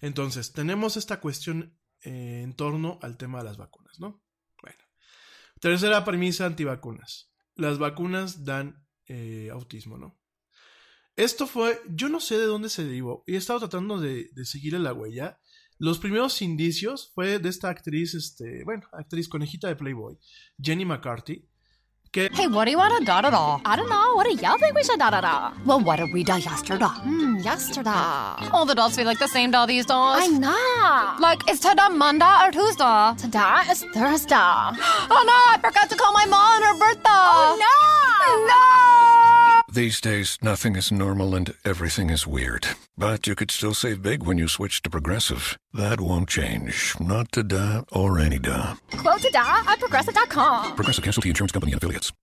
[0.01, 4.23] Entonces, tenemos esta cuestión eh, en torno al tema de las vacunas, ¿no?
[4.63, 4.79] Bueno.
[5.61, 7.33] Tercera premisa antivacunas.
[7.57, 10.19] Las vacunas dan eh, autismo, ¿no?
[11.17, 14.45] Esto fue, yo no sé de dónde se derivó, y he estado tratando de, de
[14.45, 15.41] seguirle la huella.
[15.81, 20.19] Los primeros indicios fue de esta actriz, este, bueno, actriz conejita de Playboy,
[20.63, 21.43] Jenny McCarthy,
[22.13, 22.29] que...
[22.35, 23.61] Hey, what do you want to da da da?
[23.65, 24.15] I don't know.
[24.15, 25.53] What do y'all think we should da da da?
[25.65, 26.85] Well, what did we da yesterday?
[26.85, 28.51] Hmm, yesterday.
[28.53, 29.95] All the dolls feel like the same doll these days.
[29.97, 31.17] I know.
[31.19, 33.15] Like, is today Monday or Tuesday?
[33.17, 34.37] Today is Thursday.
[34.37, 37.09] oh no, I forgot to call my mom on her birthday.
[37.09, 38.47] Oh no!
[38.47, 39.00] No!
[39.73, 42.67] These days, nothing is normal and everything is weird.
[42.99, 45.57] But you could still save big when you switch to Progressive.
[45.73, 46.95] That won't change.
[46.99, 48.75] Not to da or any da.
[48.91, 50.75] Quote to da at progressive.com.
[50.75, 52.13] Progressive Casualty Insurance Company and affiliates.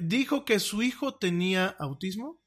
[0.00, 2.40] Dijo que su hijo tenía autismo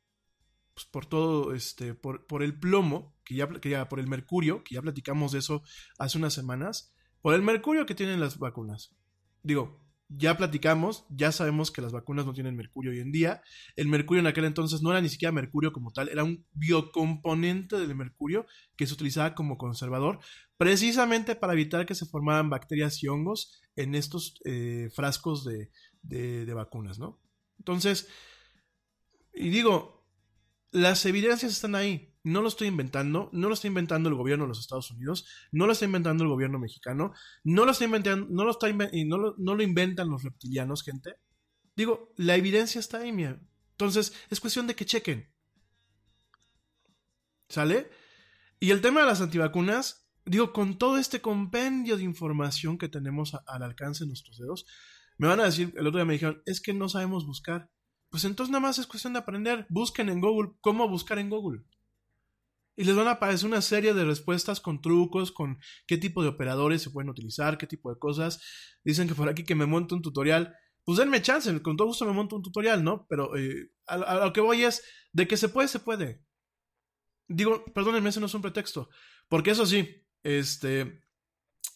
[0.79, 4.63] pues por todo, este, por, por el plomo, que ya, que ya, por el mercurio,
[4.63, 5.61] que ya platicamos de eso
[5.97, 8.95] hace unas semanas, por el mercurio que tienen las vacunas.
[9.43, 13.43] Digo, ya platicamos, ya sabemos que las vacunas no tienen mercurio hoy en día.
[13.75, 17.77] El mercurio en aquel entonces no era ni siquiera mercurio como tal, era un biocomponente
[17.77, 18.45] del mercurio
[18.77, 20.19] que se utilizaba como conservador,
[20.57, 26.53] precisamente para evitar que se formaran bacterias y hongos en estos eh, frascos de, de,
[26.53, 27.21] vacunas, ¿no?
[27.57, 28.07] Entonces,
[29.33, 30.07] y digo,
[30.71, 32.15] las evidencias están ahí.
[32.23, 35.65] No lo estoy inventando, no lo está inventando el gobierno de los Estados Unidos, no
[35.65, 39.35] lo está inventando el gobierno mexicano, no lo está inventando, no está y no lo,
[39.37, 41.15] no lo inventan los reptilianos, gente.
[41.75, 43.39] Digo, la evidencia está ahí, mía.
[43.71, 45.33] Entonces, es cuestión de que chequen.
[47.47, 47.89] ¿Sale?
[48.59, 53.33] Y el tema de las antivacunas, digo, con todo este compendio de información que tenemos
[53.47, 54.65] al alcance de nuestros dedos,
[55.19, 57.69] me van a decir, el otro día me dijeron, es que no sabemos buscar.
[58.09, 59.67] Pues entonces nada más es cuestión de aprender.
[59.69, 61.61] Busquen en Google cómo buscar en Google.
[62.77, 66.29] Y les van a aparecer una serie de respuestas con trucos, con qué tipo de
[66.29, 68.41] operadores se pueden utilizar, qué tipo de cosas.
[68.85, 70.55] Dicen que por aquí que me monte un tutorial.
[70.85, 73.05] Pues denme chance, con todo gusto me monto un tutorial, ¿no?
[73.09, 76.23] Pero eh, a, a, lo que voy es, de que se puede, se puede.
[77.27, 78.89] Digo, perdónenme, ese no es un pretexto.
[79.27, 81.01] Porque eso sí, este,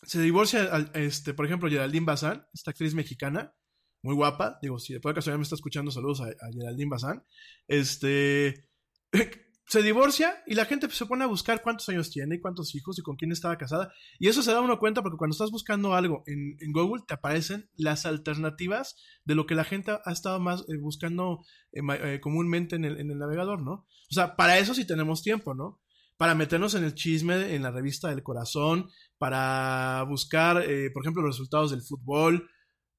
[0.05, 3.55] se divorcia, este, por ejemplo, Geraldine Bazán, esta actriz mexicana,
[4.03, 4.59] muy guapa.
[4.61, 7.23] Digo, si de por casualidad me está escuchando, saludos a, a Geraldine Bazán.
[7.67, 8.69] Este.
[9.65, 13.01] Se divorcia y la gente se pone a buscar cuántos años tiene, cuántos hijos y
[13.01, 13.93] con quién estaba casada.
[14.19, 17.13] Y eso se da uno cuenta porque cuando estás buscando algo en, en Google te
[17.13, 22.19] aparecen las alternativas de lo que la gente ha estado más eh, buscando eh, eh,
[22.19, 23.87] comúnmente en el, en el navegador, ¿no?
[24.11, 25.81] O sea, para eso sí tenemos tiempo, ¿no?
[26.23, 31.21] Para meternos en el chisme, en la revista del corazón, para buscar, eh, por ejemplo,
[31.21, 32.49] los resultados del fútbol,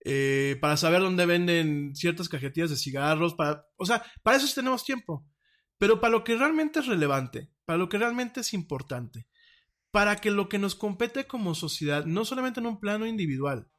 [0.04, 4.84] eh, para saber dónde venden ciertas cajetillas de cigarros, para, o sea, para eso tenemos
[4.84, 5.26] tiempo.
[5.78, 9.26] Pero para lo que realmente es relevante, para lo que realmente es importante,
[9.90, 13.70] para que lo que nos compete como sociedad, no solamente en un plano individual,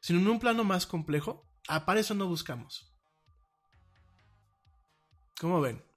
[0.00, 2.90] sino en un plano más complejo, ah, para eso no buscamos.
[5.38, 5.87] ¿Cómo ven?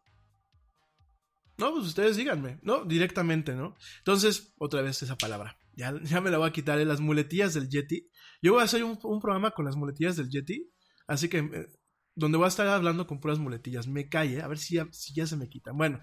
[1.61, 2.85] No, pues ustedes díganme, ¿no?
[2.85, 3.77] Directamente, ¿no?
[3.99, 5.59] Entonces, otra vez esa palabra.
[5.75, 6.85] Ya, ya me la voy a quitar, ¿eh?
[6.85, 8.09] las muletillas del Yeti.
[8.41, 10.71] Yo voy a hacer un, programa con las muletillas del Yeti,
[11.05, 11.67] así que eh,
[12.15, 13.87] donde voy a estar hablando con puras muletillas.
[13.87, 15.77] Me calle, a ver si ya, si ya se me quitan.
[15.77, 15.99] Bueno,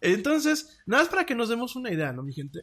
[0.00, 2.60] entonces, nada más para que nos demos una idea, ¿no, mi gente?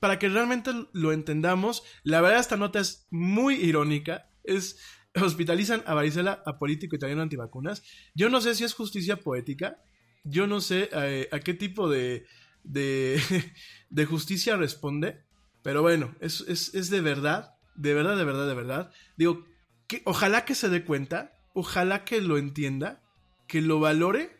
[0.00, 4.30] Para que realmente lo entendamos, la verdad esta nota es muy irónica.
[4.44, 4.78] Es,
[5.14, 7.82] hospitalizan a varicela a político italiano antivacunas.
[8.14, 9.78] Yo no sé si es justicia poética.
[10.24, 12.26] Yo no sé eh, a qué tipo de,
[12.64, 13.20] de,
[13.90, 15.22] de, justicia responde.
[15.62, 18.92] Pero bueno, es, es, es de verdad, de verdad, de verdad, de verdad.
[19.16, 19.44] Digo,
[19.86, 23.02] que, ojalá que se dé cuenta ojalá que lo entienda,
[23.46, 24.36] que lo valore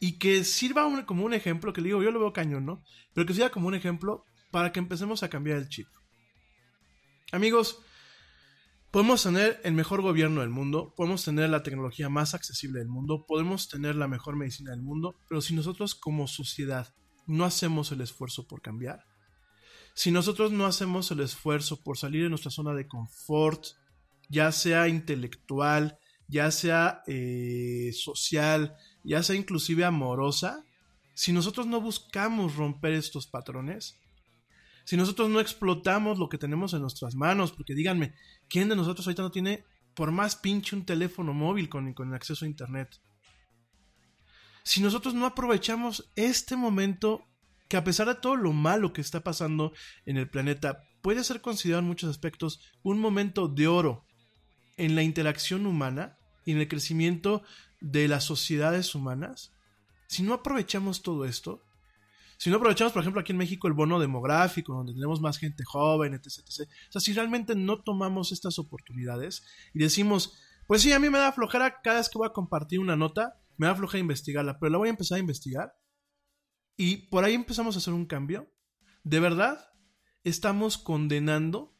[0.00, 2.82] y que sirva como un ejemplo, que le digo, yo lo veo cañón, ¿no?
[3.14, 5.88] Pero que sirva como un ejemplo para que empecemos a cambiar el chip.
[7.32, 7.82] Amigos,
[8.90, 13.26] podemos tener el mejor gobierno del mundo, podemos tener la tecnología más accesible del mundo,
[13.26, 16.94] podemos tener la mejor medicina del mundo, pero si nosotros como sociedad
[17.26, 19.04] no hacemos el esfuerzo por cambiar,
[19.94, 23.64] si nosotros no hacemos el esfuerzo por salir de nuestra zona de confort,
[24.28, 30.64] ya sea intelectual, ya sea eh, social, ya sea inclusive amorosa,
[31.14, 33.98] si nosotros no buscamos romper estos patrones,
[34.84, 38.14] si nosotros no explotamos lo que tenemos en nuestras manos, porque díganme,
[38.48, 42.44] ¿quién de nosotros ahorita no tiene por más pinche un teléfono móvil con, con acceso
[42.44, 43.00] a Internet?
[44.62, 47.24] Si nosotros no aprovechamos este momento
[47.68, 49.72] que a pesar de todo lo malo que está pasando
[50.06, 54.06] en el planeta, puede ser considerado en muchos aspectos un momento de oro
[54.76, 57.42] en la interacción humana y en el crecimiento
[57.80, 59.52] de las sociedades humanas,
[60.06, 61.62] si no aprovechamos todo esto,
[62.38, 65.64] si no aprovechamos, por ejemplo, aquí en México el bono demográfico, donde tenemos más gente
[65.64, 66.38] joven, etc.
[66.48, 69.42] O sea, si realmente no tomamos estas oportunidades
[69.74, 72.78] y decimos, Pues sí, a mí me da flojera cada vez que voy a compartir
[72.78, 75.72] una nota, me da flojera investigarla, pero la voy a empezar a investigar.
[76.76, 78.52] Y por ahí empezamos a hacer un cambio.
[79.02, 79.72] De verdad,
[80.24, 81.74] estamos condenando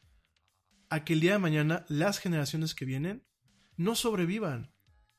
[0.89, 3.25] a que el día de mañana las generaciones que vienen
[3.77, 4.73] no sobrevivan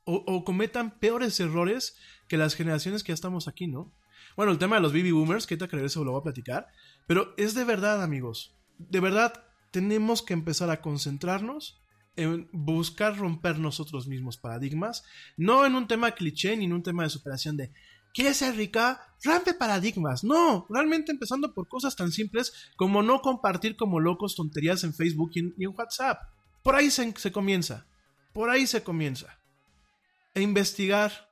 [0.05, 1.97] o, o cometan peores errores
[2.29, 3.95] que las generaciones que ya estamos aquí, ¿no?
[4.41, 6.67] Bueno, el tema de los baby boomers, que ahorita que regreso lo voy a platicar,
[7.07, 8.57] pero es de verdad, amigos.
[8.79, 11.79] De verdad, tenemos que empezar a concentrarnos
[12.17, 15.05] en buscar romper nosotros mismos paradigmas,
[15.37, 17.71] no en un tema cliché ni en un tema de superación de
[18.15, 19.15] ¿Quieres ser rica?
[19.23, 20.25] Rompe paradigmas.
[20.25, 25.33] No, realmente empezando por cosas tan simples como no compartir como locos tonterías en Facebook
[25.35, 26.19] y en, WhatsApp.
[26.63, 27.87] Por ahí se, se comienza.
[28.33, 29.39] Por ahí se comienza.
[30.33, 31.30] E investigar.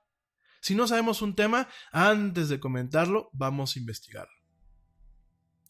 [0.61, 4.32] Si no sabemos un tema, antes de comentarlo, vamos a investigarlo.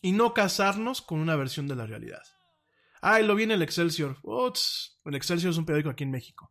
[0.01, 2.23] Y no casarnos con una versión de la realidad.
[3.01, 4.19] Ay, lo vi en el Excelsior.
[4.23, 6.51] Uts, el Excelsior es un periódico aquí en México.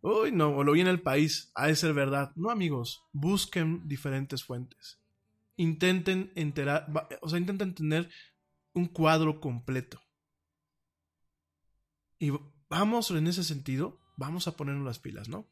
[0.00, 1.50] Uy, no, o lo vi en el país.
[1.54, 2.32] Ha de ser verdad.
[2.36, 5.00] No, amigos, busquen diferentes fuentes.
[5.56, 6.86] Intenten enterar,
[7.20, 8.10] o sea, intenten tener
[8.74, 10.00] un cuadro completo.
[12.18, 12.32] Y
[12.68, 15.48] vamos en ese sentido, vamos a ponernos las pilas, ¿no?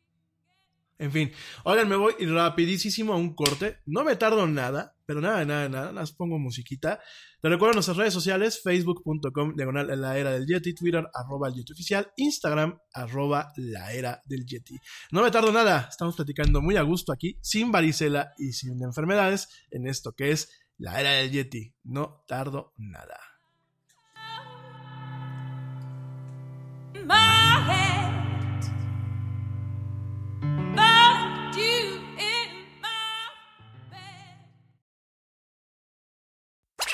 [0.98, 1.30] En fin,
[1.64, 3.80] oigan, me voy rapidísimo a un corte.
[3.84, 5.92] No me tardo nada, pero nada, nada, nada.
[5.92, 7.00] Las pongo musiquita.
[7.42, 11.74] Te recuerdo nuestras redes sociales: facebook.com, diagonal la era del Yeti, Twitter, arroba el Yeti
[11.74, 14.78] oficial, Instagram, arroba la era del Yeti.
[15.10, 15.86] No me tardo nada.
[15.90, 20.48] Estamos platicando muy a gusto aquí, sin varicela y sin enfermedades, en esto que es
[20.78, 21.74] la era del Yeti.
[21.84, 23.20] No tardo nada.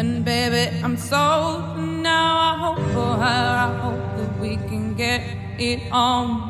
[0.00, 2.54] And baby, I'm sold now.
[2.54, 3.42] I hope for her.
[3.66, 5.20] I hope that we can get
[5.58, 6.49] it on.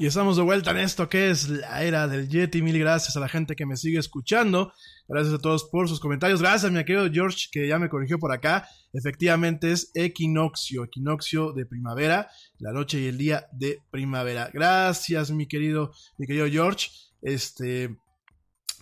[0.00, 2.62] Y estamos de vuelta en esto que es la era del Yeti.
[2.62, 4.72] Mil gracias a la gente que me sigue escuchando.
[5.08, 6.40] Gracias a todos por sus comentarios.
[6.40, 8.68] Gracias, mi querido George, que ya me corrigió por acá.
[8.92, 12.30] Efectivamente es equinoccio, equinoccio de primavera,
[12.60, 14.50] la noche y el día de primavera.
[14.54, 16.90] Gracias, mi querido, mi querido George.
[17.20, 17.98] Este,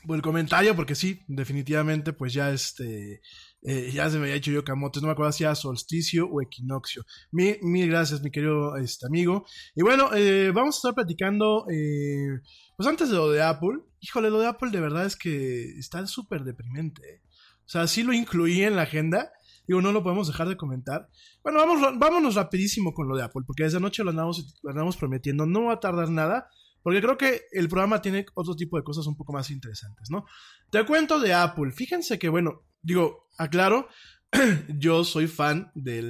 [0.06, 3.22] por el comentario, porque sí, definitivamente, pues ya este,
[3.66, 6.40] eh, ya se me había hecho yo camotes, no me acuerdo si era solsticio o
[6.40, 7.04] equinoccio.
[7.32, 9.44] Mil, mil gracias, mi querido este, amigo.
[9.74, 12.40] Y bueno, eh, vamos a estar platicando, eh,
[12.76, 13.80] pues antes de lo de Apple.
[13.98, 17.02] Híjole, lo de Apple de verdad es que está súper deprimente.
[17.02, 17.22] ¿eh?
[17.64, 19.32] O sea, sí lo incluí en la agenda.
[19.66, 21.08] Digo, no lo podemos dejar de comentar.
[21.42, 24.96] Bueno, vamos, vámonos rapidísimo con lo de Apple, porque desde anoche lo andamos, lo andamos
[24.96, 25.44] prometiendo.
[25.44, 26.48] No va a tardar nada.
[26.86, 30.24] Porque creo que el programa tiene otro tipo de cosas un poco más interesantes, ¿no?
[30.70, 31.72] Te cuento de Apple.
[31.72, 33.88] Fíjense que, bueno, digo, aclaro,
[34.68, 36.00] yo soy fan de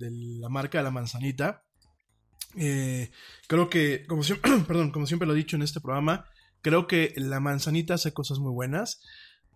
[0.00, 1.62] la marca de la manzanita.
[2.56, 3.12] Eh,
[3.46, 6.26] creo que, como siempre, perdón, como siempre lo he dicho en este programa,
[6.62, 9.02] creo que la manzanita hace cosas muy buenas.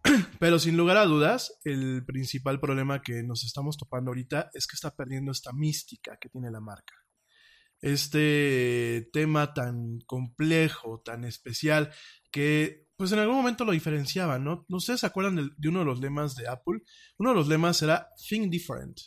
[0.38, 4.76] Pero sin lugar a dudas, el principal problema que nos estamos topando ahorita es que
[4.76, 6.94] está perdiendo esta mística que tiene la marca
[7.80, 11.90] este tema tan complejo, tan especial,
[12.30, 14.66] que pues en algún momento lo diferenciaba, ¿no?
[14.80, 16.80] Sé, ¿se acuerdan de, uno de los lemas de Apple?
[17.18, 18.98] Uno de los lemas era Think Different,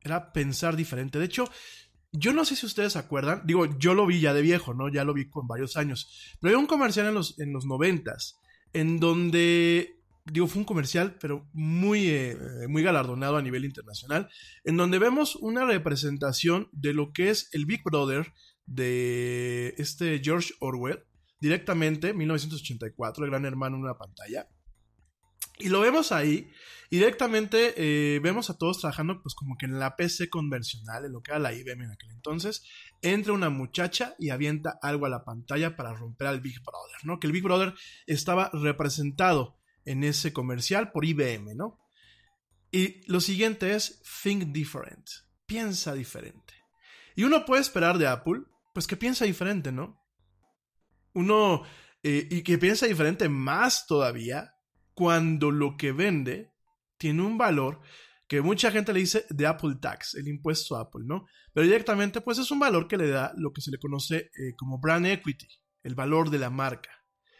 [0.00, 1.18] era pensar diferente.
[1.18, 1.44] De hecho,
[2.12, 4.88] yo no sé si ustedes acuerdan, digo, yo lo vi ya de viejo, ¿no?
[4.88, 8.40] Ya lo vi con varios años, pero hay un comercial en los, en los noventas,
[8.72, 9.95] en donde
[10.30, 12.36] digo, fue un comercial, pero muy, eh,
[12.68, 14.28] muy galardonado a nivel internacional,
[14.64, 18.32] en donde vemos una representación de lo que es el Big Brother
[18.66, 21.04] de este George Orwell,
[21.40, 24.48] directamente, 1984, el gran hermano en una pantalla.
[25.58, 26.50] Y lo vemos ahí,
[26.90, 31.12] y directamente eh, vemos a todos trabajando pues como que en la PC convencional, en
[31.12, 32.64] lo que era la IBM en aquel entonces,
[33.00, 37.20] entra una muchacha y avienta algo a la pantalla para romper al Big Brother, ¿no?
[37.20, 37.74] Que el Big Brother
[38.06, 39.56] estaba representado
[39.86, 41.78] en ese comercial por IBM, ¿no?
[42.70, 45.08] Y lo siguiente es think different,
[45.46, 46.52] piensa diferente.
[47.14, 48.42] Y uno puede esperar de Apple,
[48.74, 50.04] pues que piensa diferente, ¿no?
[51.14, 51.62] Uno,
[52.02, 54.52] eh, y que piensa diferente más todavía
[54.92, 56.52] cuando lo que vende
[56.98, 57.80] tiene un valor
[58.28, 61.26] que mucha gente le dice de Apple Tax, el impuesto a Apple, ¿no?
[61.52, 64.54] Pero directamente, pues es un valor que le da lo que se le conoce eh,
[64.56, 65.48] como brand equity,
[65.82, 66.90] el valor de la marca.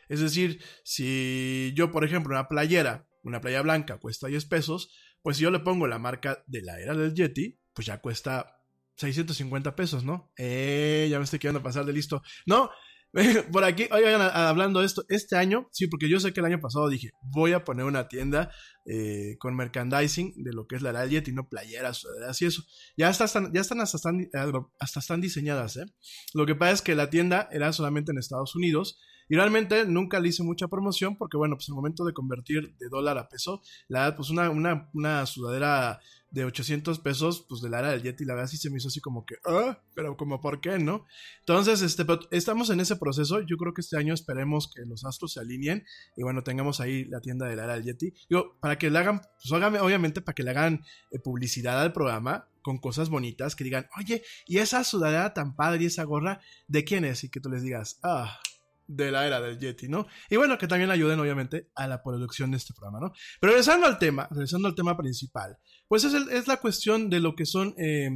[0.09, 4.91] Es decir, si yo, por ejemplo, una playera, una playa blanca cuesta 10 pesos,
[5.23, 8.61] pues si yo le pongo la marca de la era del Yeti, pues ya cuesta
[8.97, 10.33] 650 pesos, ¿no?
[10.39, 12.23] Eh, ya me estoy quedando pasar de listo.
[12.47, 12.71] No,
[13.53, 16.61] Por aquí, oigan, hablando de esto, este año, sí, porque yo sé que el año
[16.61, 18.51] pasado dije, voy a poner una tienda
[18.85, 22.63] eh, con merchandising de lo que es la Real y no playeras, sudaderas y eso.
[22.97, 24.29] Ya, están, ya están hasta, están,
[24.79, 25.87] hasta están diseñadas, ¿eh?
[26.35, 30.21] Lo que pasa es que la tienda era solamente en Estados Unidos y realmente nunca
[30.21, 33.63] le hice mucha promoción porque, bueno, pues el momento de convertir de dólar a peso,
[33.89, 36.01] la pues una, una, una sudadera
[36.31, 38.89] de 800 pesos, pues de la era del Yeti, la verdad sí se me hizo
[38.89, 41.07] así como que, ah, pero como por qué, ¿no?
[41.41, 45.33] Entonces, este, estamos en ese proceso, yo creo que este año esperemos que los astros
[45.33, 45.85] se alineen
[46.17, 48.13] y bueno, tengamos ahí la tienda de la del Yeti.
[48.29, 52.49] Digo, para que le hagan, pues obviamente para que le hagan eh, publicidad al programa,
[52.61, 56.85] con cosas bonitas, que digan, oye, y esa sudadera tan padre y esa gorra, ¿de
[56.85, 57.23] quién es?
[57.23, 58.41] Y que tú les digas, ah,
[58.87, 60.07] de la era del Yeti, ¿no?
[60.31, 63.13] Y bueno, que también ayuden obviamente a la producción de este programa, ¿no?
[63.41, 65.57] Pero regresando al tema, regresando al tema principal,
[65.89, 68.11] pues es, es la cuestión de lo que son eh,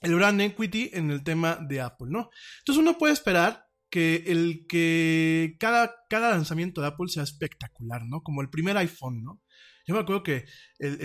[0.00, 2.30] el brand equity en el tema de Apple, ¿no?
[2.60, 8.22] Entonces uno puede esperar que el que cada, cada lanzamiento de Apple sea espectacular, ¿no?
[8.22, 9.40] Como el primer iPhone, ¿no?
[9.86, 10.44] Yo me acuerdo que
[10.78, 11.00] el,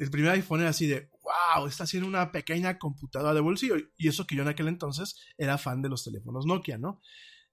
[0.00, 3.76] el, primer iPhone era así de, wow, está haciendo una pequeña computadora de bolsillo.
[3.98, 7.02] Y eso que yo en aquel entonces era fan de los teléfonos Nokia, ¿no?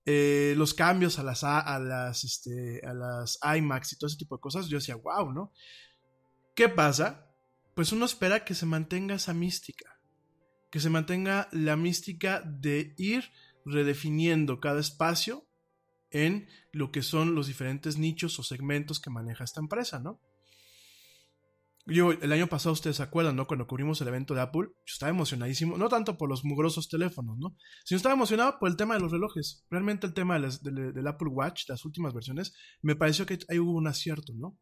[0.06, 4.36] Eh, los cambios a las, a, las, este, a las iMacs y todo ese tipo
[4.36, 5.52] de cosas, yo decía, wow, ¿no?
[6.56, 7.28] ¿Qué pasa?
[7.76, 10.00] Pues uno espera que se mantenga esa mística,
[10.72, 13.32] que se mantenga la mística de ir
[13.66, 15.48] redefiniendo cada espacio
[16.12, 20.20] en lo que son los diferentes nichos o segmentos que maneja esta empresa, ¿no?
[21.90, 23.48] Yo, el año pasado, ustedes se acuerdan, ¿no?
[23.48, 27.38] Cuando cubrimos el evento de Apple, yo estaba emocionadísimo, no tanto por los mugrosos teléfonos,
[27.38, 27.56] ¿no?
[27.84, 29.66] Sino estaba emocionado por el tema de los relojes.
[29.70, 33.88] Realmente el tema del, Apple Watch, las últimas versiones, me pareció que ahí hubo un
[33.88, 34.58] acierto, ¿no?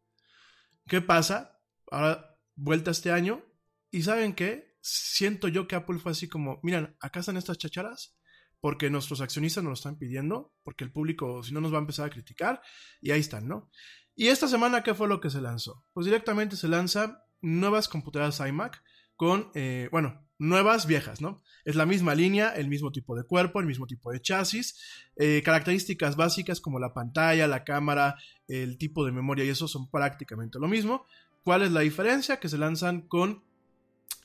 [0.86, 1.58] ¿Qué pasa?
[1.90, 3.44] Ahora, vuelta este año,
[3.90, 4.76] y ¿saben qué?
[4.80, 8.18] Siento yo que Apple fue así como, miren, acá están estas chacharas,
[8.60, 11.80] porque nuestros accionistas nos lo están pidiendo, porque el público, si no, nos va a
[11.80, 12.60] empezar a criticar,
[13.00, 13.70] y ahí están, ¿no?
[14.18, 15.84] Y esta semana, ¿qué fue lo que se lanzó?
[15.92, 18.82] Pues directamente se lanza nuevas computadoras iMac
[19.14, 21.40] con, eh, bueno, nuevas viejas, ¿no?
[21.64, 24.76] Es la misma línea, el mismo tipo de cuerpo, el mismo tipo de chasis,
[25.14, 28.16] eh, características básicas como la pantalla, la cámara,
[28.48, 31.06] el tipo de memoria y eso son prácticamente lo mismo.
[31.44, 32.40] ¿Cuál es la diferencia?
[32.40, 33.44] Que se lanzan con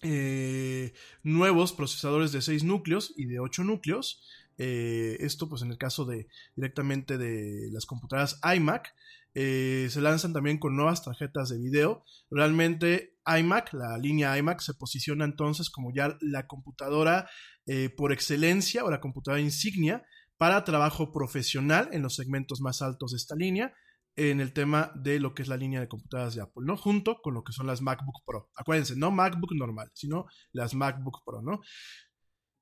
[0.02, 4.24] eh, nuevos procesadores de 6 núcleos y de 8 núcleos.
[4.58, 8.94] Esto pues en el caso de directamente de las computadoras iMac.
[9.36, 12.04] Eh, se lanzan también con nuevas tarjetas de video.
[12.30, 17.30] Realmente iMac, la línea iMac, se posiciona entonces como ya la computadora
[17.66, 20.06] eh, por excelencia o la computadora insignia
[20.38, 23.74] para trabajo profesional en los segmentos más altos de esta línea
[24.16, 26.78] en el tema de lo que es la línea de computadoras de Apple, ¿no?
[26.78, 28.52] Junto con lo que son las MacBook Pro.
[28.56, 31.62] Acuérdense, no MacBook normal, sino las MacBook Pro, ¿no?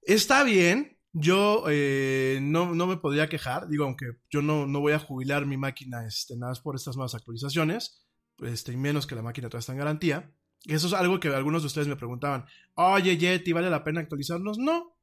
[0.02, 5.00] Está bien, yo eh, no, me podría quejar, digo, aunque yo no, no voy a
[5.00, 8.06] jubilar mi máquina este, nada más por estas nuevas actualizaciones,
[8.40, 10.34] este, y menos que la máquina todavía está en garantía.
[10.66, 12.46] Eso es algo que algunos de ustedes me preguntaban,
[12.76, 14.58] oye Yeti, ¿vale la pena actualizarnos?
[14.58, 14.96] No,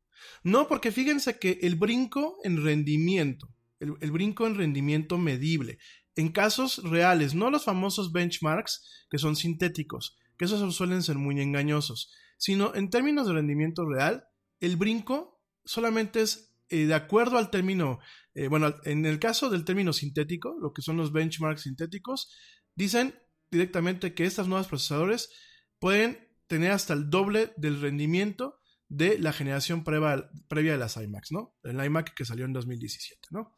[0.43, 3.49] no, porque fíjense que el brinco en rendimiento,
[3.81, 5.79] el brinco en rendimiento medible,
[6.19, 11.41] en casos reales, no los famosos benchmarks que son sintéticos, que esos suelen ser muy
[11.41, 14.25] engañosos, sino en términos de rendimiento real,
[14.61, 15.38] el brinco
[15.69, 18.01] solamente es eh, de acuerdo al término,
[18.35, 22.35] eh, bueno, en el caso del término sintético, lo que son los benchmarks sintéticos,
[22.75, 23.15] dicen
[23.51, 25.31] directamente que estos nuevos procesadores
[25.79, 31.33] pueden tener hasta el doble del rendimiento de la generación previa, previa de las iMacs,
[31.33, 31.55] ¿no?
[31.63, 33.53] El iMac que salió en 2017, ¿no?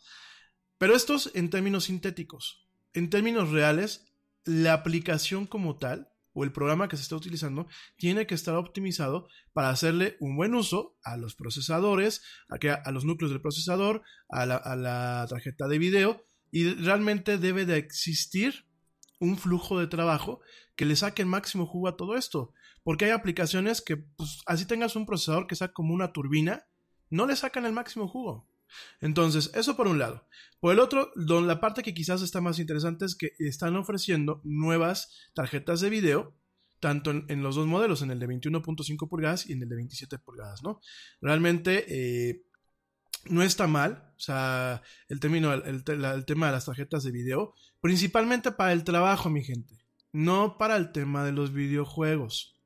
[0.79, 2.69] Pero estos en términos sintéticos.
[2.93, 4.13] En términos reales,
[4.45, 6.09] la aplicación como tal
[6.41, 10.55] o el programa que se está utilizando tiene que estar optimizado para hacerle un buen
[10.55, 16.24] uso a los procesadores, a, a los núcleos del procesador, a la, tarjeta de video
[16.51, 18.64] y realmente debe de existir
[19.18, 20.41] un flujo de trabajo
[20.76, 22.55] que le saque el máximo jugo a todo esto.
[22.82, 26.66] Porque hay aplicaciones que, pues, así tengas un procesador que sea como una turbina,
[27.11, 28.49] no le sacan el máximo jugo.
[29.01, 30.27] Entonces, eso por un lado.
[30.61, 35.31] Por el otro, la parte que quizás está más interesante es que están ofreciendo nuevas
[35.35, 36.37] tarjetas de video,
[36.81, 40.18] tanto en, los dos modelos, en el de 21.5 pulgadas y en el de 27
[40.18, 40.81] pulgadas, ¿no?
[41.21, 42.43] Realmente eh,
[43.27, 48.53] no está mal, o sea, el, término, el, tema de las tarjetas de video, principalmente
[48.53, 49.79] para el trabajo, mi gente,
[50.12, 52.61] no para el tema de los videojuegos.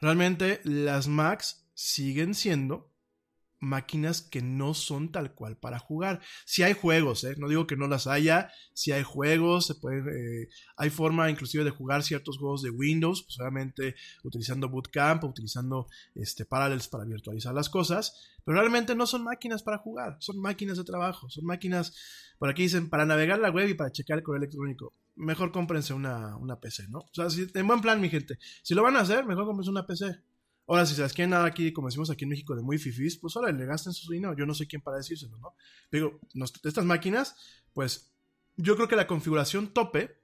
[0.00, 2.89] Realmente las Macs siguen siendo
[3.60, 6.20] máquinas que no son tal cual para jugar.
[6.46, 7.34] Si hay juegos, ¿eh?
[7.38, 11.62] no digo que no las haya, si hay juegos, se puede, eh, hay forma inclusive
[11.62, 13.94] de jugar ciertos juegos de Windows, pues obviamente
[14.24, 19.78] utilizando Bootcamp, utilizando este, Parallels para virtualizar las cosas, pero realmente no son máquinas para
[19.78, 21.94] jugar, son máquinas de trabajo, son máquinas,
[22.38, 24.94] por aquí dicen, para navegar la web y para checar el correo electrónico.
[25.16, 27.00] Mejor cómprense una, una PC, ¿no?
[27.00, 29.70] O sea, si, en buen plan, mi gente, si lo van a hacer, mejor cómprense
[29.70, 30.29] una PC.
[30.70, 33.18] Ahora, si se las quieren nada aquí, como decimos aquí en México, de muy fifís,
[33.18, 34.36] pues ahora le gasten su dinero.
[34.38, 35.56] Yo no sé quién para decírselo, ¿no?
[35.90, 36.20] Digo,
[36.62, 37.34] estas máquinas,
[37.72, 38.14] pues
[38.56, 40.22] yo creo que la configuración tope,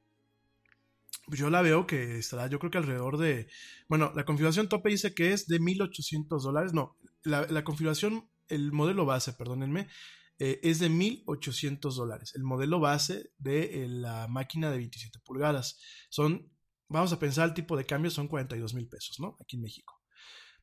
[1.27, 3.49] pues yo la veo que estará, yo creo que alrededor de,
[3.89, 6.73] bueno, la configuración tope dice que es de 1800 dólares.
[6.73, 9.89] No, la, configuración, el modelo base, perdónenme,
[10.39, 12.37] eh, es de 1800 dólares.
[12.37, 15.81] El modelo base de eh, la máquina de 27 pulgadas.
[16.09, 16.53] Son,
[16.89, 19.37] vamos a pensar, el tipo de cambio son 42 mil pesos, ¿no?
[19.41, 19.96] Aquí en México.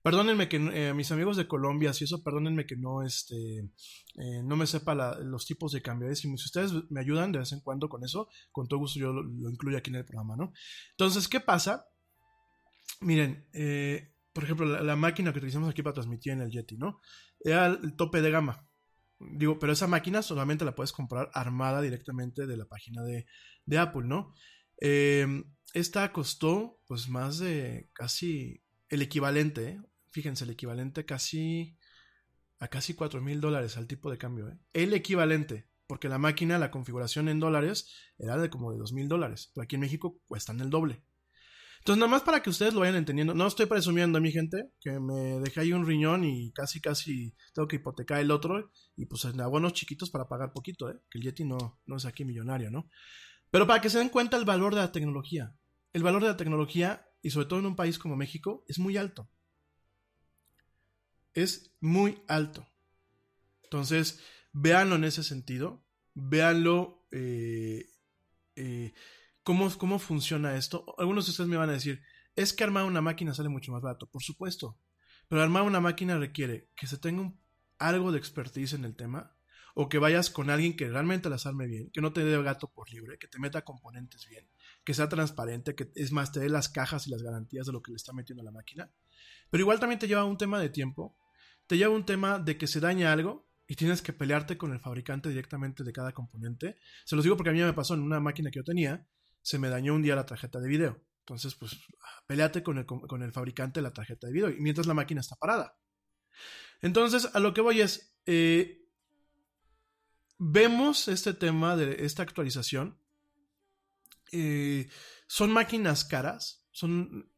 [0.04, 3.60] Perdónenme que eh, mis amigos de Colombia, si eso, perdónenme que no, este,
[4.16, 6.10] eh, no me sepa los tipos de cambio.
[6.10, 6.16] ¿eh?
[6.18, 9.49] Si, ustedes me ayudan de vez en cuando con eso, con todo gusto yo lo,
[9.49, 10.51] incluyo aquí en el programa, ¿no?
[10.91, 11.86] Entonces, ¿qué pasa?
[12.99, 13.47] Miren,
[14.34, 16.99] por ejemplo, la, máquina que utilizamos aquí para transmitir en el Yeti, ¿no?
[17.39, 18.68] Era el tope de gama.
[19.20, 23.26] Digo, pero esa máquina solamente la puedes comprar armada directamente de la página de,
[23.66, 24.34] de Apple, ¿no?
[25.74, 29.80] esta costó pues más de casi el equivalente,
[30.14, 31.78] fíjense, el equivalente casi
[32.59, 34.47] a casi 4 mil dólares al tipo de cambio.
[34.47, 34.57] ¿eh?
[34.72, 39.09] El equivalente, porque la máquina, la configuración en dólares era de como de 2 mil
[39.09, 41.03] dólares, pero aquí en México cuestan el doble.
[41.80, 44.97] Entonces, nada más para que ustedes lo vayan entendiendo, no estoy presumiendo, mi gente, que
[45.01, 49.26] me dejé ahí un riñón y casi, casi tengo que hipotecar el otro, y pues
[49.26, 50.97] en abonos chiquitos para pagar poquito, ¿eh?
[51.09, 52.88] que el Yeti no, no es aquí millonario, ¿no?
[53.51, 55.53] Pero para que se den cuenta el valor de la tecnología.
[55.91, 58.95] El valor de la tecnología, y sobre todo en un país como México, es muy
[58.95, 59.30] alto
[61.34, 62.67] es muy alto.
[63.63, 64.19] Entonces,
[64.51, 67.88] véanlo en ese sentido, véanlo eh,
[68.55, 68.93] eh,
[69.43, 70.86] cómo, cómo funciona esto.
[70.97, 72.01] Algunos de ustedes me van a decir,
[72.36, 74.77] es que armar una máquina sale mucho más barato, por supuesto,
[75.27, 77.34] pero armar una máquina requiere que se tenga
[77.79, 79.36] algo de expertise en el tema,
[79.75, 82.71] o que vayas con alguien que realmente las arme bien, que no te dé gato
[82.71, 84.47] por libre, que te meta componentes bien,
[84.84, 87.81] que sea transparente, que es más, te dé las cajas y las garantías de lo
[87.81, 88.91] que le está metiendo la máquina.
[89.49, 91.17] Pero igual también te lleva un tema de tiempo
[91.68, 94.80] te lleva un tema de que se daña algo y tienes que pelearte con el
[94.80, 96.78] fabricante directamente de cada componente.
[97.05, 99.07] Se los digo porque a mí me pasó en una máquina que yo tenía,
[99.41, 101.01] se me dañó un día la tarjeta de video.
[101.20, 101.78] Entonces, pues,
[102.28, 105.22] peleate con el, con el fabricante de la tarjeta de video y mientras la máquina
[105.22, 105.78] está parada.
[106.82, 108.86] Entonces, a lo que voy es, eh,
[110.38, 112.99] vemos este tema de esta actualización.
[114.34, 114.89] Eh,
[115.28, 117.32] son máquinas caras, son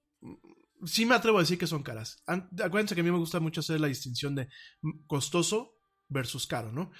[0.83, 2.23] sí me atrevo a decir que son caras.
[2.27, 4.49] Acuérdense que a mí me gusta mucho hacer la distinción de
[5.07, 5.77] costoso
[6.09, 6.91] versus caro, ¿no?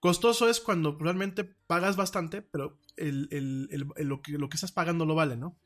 [0.00, 5.58] Costoso es cuando realmente pagas bastante, pero lo, que, estás pagando lo vale, ¿no?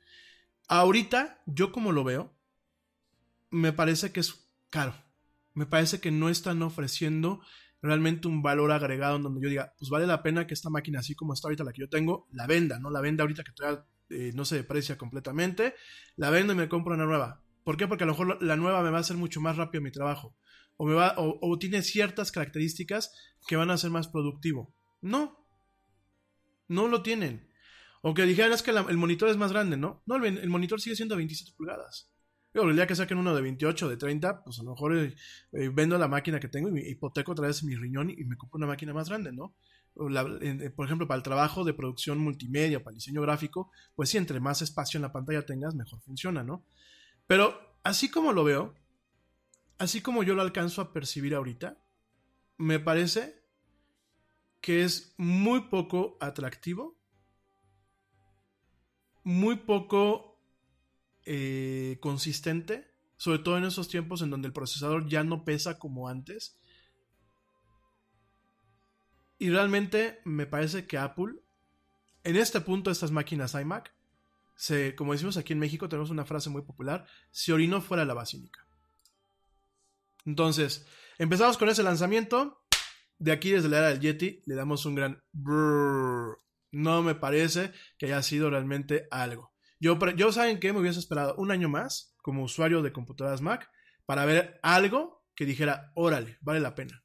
[0.69, 2.37] Ahorita, yo como lo veo,
[3.51, 4.95] me parece que es caro.
[5.55, 7.41] Me parece que no están ofreciendo
[7.83, 11.01] realmente un valor agregado en donde yo diga, pues vale la pena que esta máquina,
[11.01, 12.91] así como está ahorita la que yo tengo, la venda, ¿no?
[12.91, 15.75] La venda ahorita que todavía eh, no se deprecia completamente,
[16.16, 17.43] la vendo y me compro una nueva.
[17.69, 17.87] ¿Por qué?
[17.87, 20.35] Porque a lo mejor la nueva me va a hacer mucho más rápido mi trabajo.
[20.79, 23.12] O, me va, o, tiene ciertas características
[23.47, 24.75] que van a ser más productivo.
[25.03, 25.47] No.
[26.66, 27.47] No lo tienen.
[28.01, 30.03] O que dijeran es que el monitor es más grande, ¿no?
[30.07, 32.11] No, el, monitor sigue siendo 27 pulgadas.
[32.55, 35.14] Yo, el día que saquen uno de 28, de 30, pues a lo mejor eh,
[35.53, 38.39] eh, vendo la máquina que tengo y me hipoteco otra vez mi riñón y, me
[38.39, 39.55] compro una máquina más grande, ¿no?
[40.41, 44.16] Eh, por ejemplo, para el trabajo de producción multimedia, para el diseño gráfico, pues sí,
[44.16, 46.64] entre más espacio en la pantalla tengas, mejor funciona, ¿no?
[47.29, 48.74] Pero así como lo veo,
[49.76, 51.79] así como yo lo alcanzo a percibir ahorita,
[52.57, 53.45] me parece
[54.62, 56.99] que es muy poco atractivo,
[59.24, 60.41] muy poco
[61.26, 66.09] eh, consistente, sobre todo en esos tiempos en donde el procesador ya no pesa como
[66.09, 66.59] antes.
[69.39, 71.35] Y realmente me parece que Apple,
[72.24, 73.98] en este punto, estas máquinas iMac,
[74.97, 78.67] como decimos aquí en México, tenemos una frase muy popular, se orinó fuera la basílica.
[80.25, 80.87] Entonces,
[81.19, 82.65] empezamos con ese lanzamiento.
[83.19, 85.23] De aquí, desde la era del Yeti, le damos un gran...
[86.71, 89.55] No me parece que haya sido realmente algo.
[89.81, 93.71] Yo, yo saben que me hubiese esperado un año más como usuario de computadoras Mac
[94.07, 97.03] para ver algo que dijera, órale, vale la pena.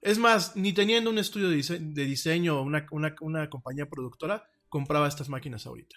[0.00, 2.86] Es más, ni teniendo un estudio de, diseño o una,
[3.20, 4.44] una compañía productora,
[4.74, 5.94] compraba estas máquinas ahorita.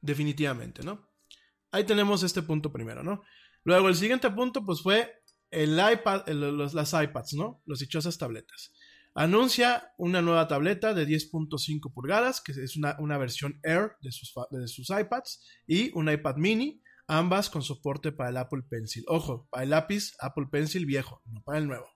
[0.00, 1.08] Definitivamente, ¿no?
[1.70, 3.22] Ahí tenemos este punto primero, ¿no?
[3.62, 5.22] Luego el siguiente punto pues fue
[5.52, 7.62] el iPad, las iPads, ¿no?
[7.66, 8.72] Los dichosas tabletas.
[9.14, 14.34] Anuncia una nueva tableta de 10.5 pulgadas, que es una, una versión Air de sus,
[14.50, 19.04] de sus iPads, y un iPad mini, ambas con soporte para el Apple Pencil.
[19.06, 21.86] Ojo, para el lápiz Apple Pencil viejo, no para el nuevo.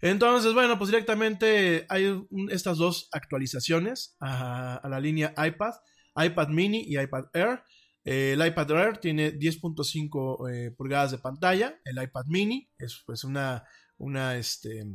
[0.00, 5.74] Entonces, bueno, pues directamente hay estas dos actualizaciones a, la línea iPad,
[6.16, 7.62] iPad mini y iPad Air.
[8.04, 13.24] Eh, el iPad Air tiene 10.5 eh, pulgadas de pantalla, el iPad mini es pues
[13.24, 13.64] una,
[13.98, 14.86] una, este,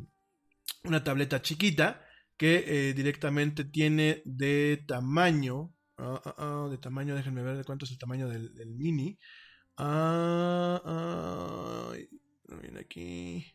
[0.83, 2.01] una tableta chiquita
[2.35, 7.85] que eh, directamente tiene de tamaño, ah, ah, ah, de tamaño, déjenme ver de cuánto
[7.85, 9.17] es el tamaño del, mini.
[9.77, 10.81] Ah,
[12.79, 13.54] aquí.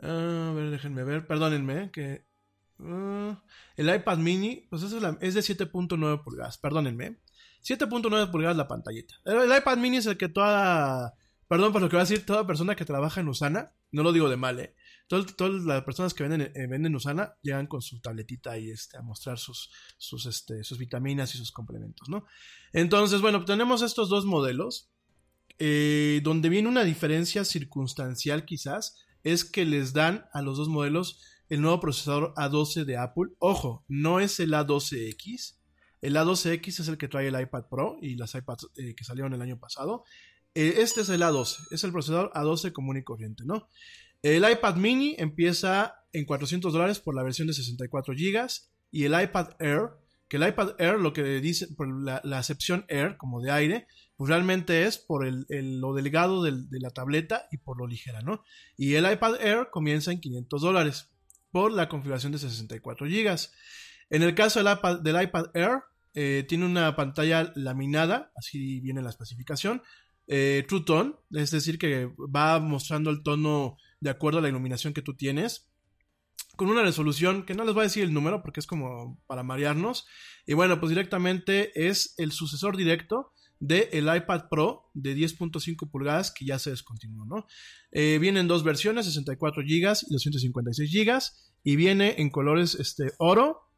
[0.00, 2.26] Ah, a ver, déjenme ver, perdónenme, que
[2.80, 3.42] ah,
[3.76, 7.18] el iPad mini, pues es, la- es de 7.9 pulgadas, perdónenme.
[7.62, 9.14] 7.9 pulgadas la pantallita.
[9.24, 11.14] El, iPad mini es el que toda,
[11.48, 14.12] perdón por lo que voy a decir, toda persona que trabaja en Usana, no lo
[14.12, 14.74] digo de mal, eh.
[15.06, 19.02] Todas las personas que venden, eh, venden Usana llegan con su tabletita ahí este, a
[19.02, 22.24] mostrar sus, sus, este, sus vitaminas y sus complementos, ¿no?
[22.72, 24.90] Entonces, bueno, tenemos estos dos modelos,
[25.58, 31.20] eh, donde viene una diferencia circunstancial quizás, es que les dan a los dos modelos
[31.48, 33.32] el nuevo procesador A12 de Apple.
[33.38, 35.56] Ojo, no es el A12X.
[36.00, 39.32] El A12X es el que trae el iPad Pro y las iPads eh, que salieron
[39.32, 40.04] el año pasado.
[40.54, 43.68] Eh, este es el A12, es el procesador A12 común y corriente, ¿no?
[44.22, 48.48] El iPad mini empieza en 400 dólares por la versión de 64 GB
[48.90, 49.90] y el iPad Air,
[50.28, 53.86] que el iPad Air lo que dice, por la, la acepción Air como de aire,
[54.16, 55.46] pues realmente es por el,
[55.80, 58.42] lo delgado del- de la tableta y por lo ligera, ¿no?
[58.76, 61.10] Y el iPad Air comienza en 500 dólares
[61.50, 63.36] por la configuración de 64 GB.
[64.10, 65.82] En el caso del iPad, del iPad Air,
[66.14, 69.82] eh, tiene una pantalla laminada, así viene la especificación,
[70.28, 74.94] eh, True Tone, es decir, que va mostrando el tono de acuerdo a la iluminación
[74.94, 75.70] que tú tienes,
[76.56, 79.42] con una resolución que no les voy a decir el número porque es como para
[79.42, 80.06] marearnos,
[80.46, 83.32] y bueno, pues directamente es el sucesor directo
[83.66, 87.46] del iPad Pro de 10.5 pulgadas que ya se descontinuó, ¿no?
[87.92, 91.20] Eh, viene en dos versiones, 64 GB y 256 GB,
[91.62, 93.70] y viene en colores este, oro,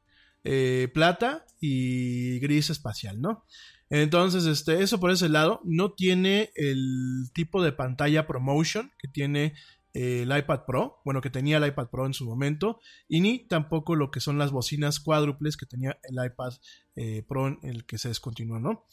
[0.42, 3.44] eh, plata y gris espacial, ¿no?
[3.88, 9.54] Entonces, este, eso por ese lado, no tiene el tipo de pantalla ProMotion que tiene
[9.98, 13.46] eh, el iPad Pro, bueno, que tenía el iPad Pro en su momento, y ni
[13.46, 16.52] tampoco lo que son las bocinas cuádruples que tenía el iPad
[16.96, 18.84] eh, Pro en el que se descontinuó, ¿no?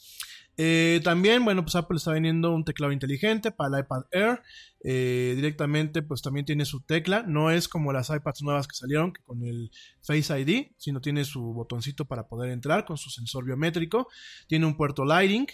[0.56, 4.42] Eh, también, bueno, pues Apple está vendiendo un teclado inteligente para el iPad Air.
[4.86, 7.24] Eh, directamente, pues también tiene su tecla.
[7.26, 9.70] No es como las iPads nuevas que salieron, que con el
[10.02, 14.08] Face ID, sino tiene su botoncito para poder entrar con su sensor biométrico.
[14.46, 15.46] Tiene un puerto Lighting.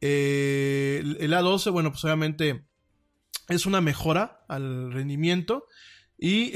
[0.00, 2.66] Eh, el, el A12, bueno, pues obviamente
[3.48, 5.66] es una mejora al rendimiento.
[6.16, 6.52] Y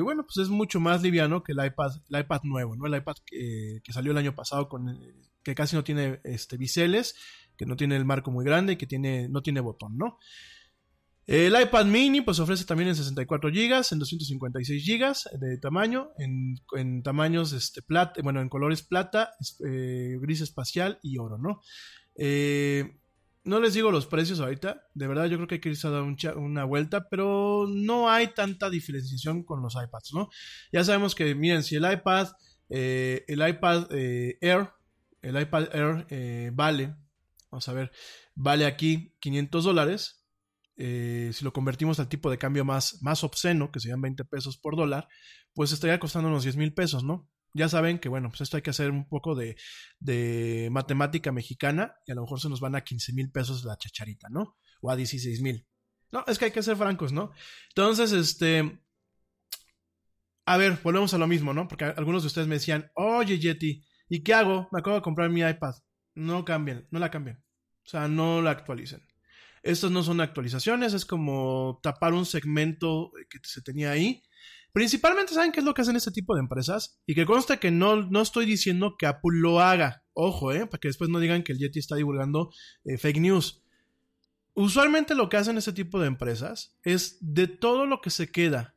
[0.00, 2.86] bueno, pues es mucho más liviano que el iPad, el iPad nuevo, ¿no?
[2.86, 4.88] El iPad que, que salió el año pasado con
[5.46, 7.14] que casi no tiene este, biseles,
[7.56, 10.18] que no tiene el marco muy grande y que tiene, no tiene botón, ¿no?
[11.24, 16.56] El iPad mini pues ofrece también en 64 GB, en 256 GB de tamaño, en,
[16.76, 19.34] en tamaños este, plata, bueno, en colores plata,
[19.64, 21.60] eh, gris espacial y oro, ¿no?
[22.16, 22.98] Eh,
[23.44, 25.90] no les digo los precios ahorita, de verdad yo creo que hay que irse a
[25.90, 30.28] dar una vuelta, pero no hay tanta diferenciación con los iPads, ¿no?
[30.72, 32.30] Ya sabemos que, miren, si el iPad,
[32.68, 34.70] eh, el iPad Air,
[35.22, 36.94] el iPad Air eh, vale,
[37.50, 37.92] vamos a ver,
[38.34, 40.26] vale aquí 500 dólares,
[40.76, 44.58] eh, si lo convertimos al tipo de cambio más, más obsceno, que serían 20 pesos
[44.58, 45.08] por dólar,
[45.54, 47.30] pues estaría costando unos 10 mil pesos, ¿no?
[47.54, 49.56] Ya saben que, bueno, pues esto hay que hacer un poco de,
[49.98, 53.78] de matemática mexicana y a lo mejor se nos van a 15 mil pesos la
[53.78, 54.58] chacharita, ¿no?
[54.82, 55.66] O a 16 mil.
[56.12, 57.32] No, es que hay que ser francos, ¿no?
[57.70, 58.82] Entonces, este...
[60.44, 61.66] A ver, volvemos a lo mismo, ¿no?
[61.66, 64.68] Porque algunos de ustedes me decían, oye Yeti, ¿y qué hago?
[64.72, 65.74] Me acabo de comprar mi iPad.
[66.14, 67.42] No cambien, no la cambien.
[67.84, 69.06] O sea, no la actualicen.
[69.62, 74.22] Estas no son actualizaciones, es como tapar un segmento que se tenía ahí.
[74.72, 77.00] Principalmente, ¿saben qué es lo que hacen este tipo de empresas?
[77.06, 80.04] Y que consta que no, no estoy diciendo que Apple lo haga.
[80.12, 80.66] Ojo, ¿eh?
[80.66, 82.50] Para que después no digan que el Yeti está divulgando
[82.84, 83.64] eh, fake news.
[84.54, 88.75] Usualmente lo que hacen este tipo de empresas es de todo lo que se queda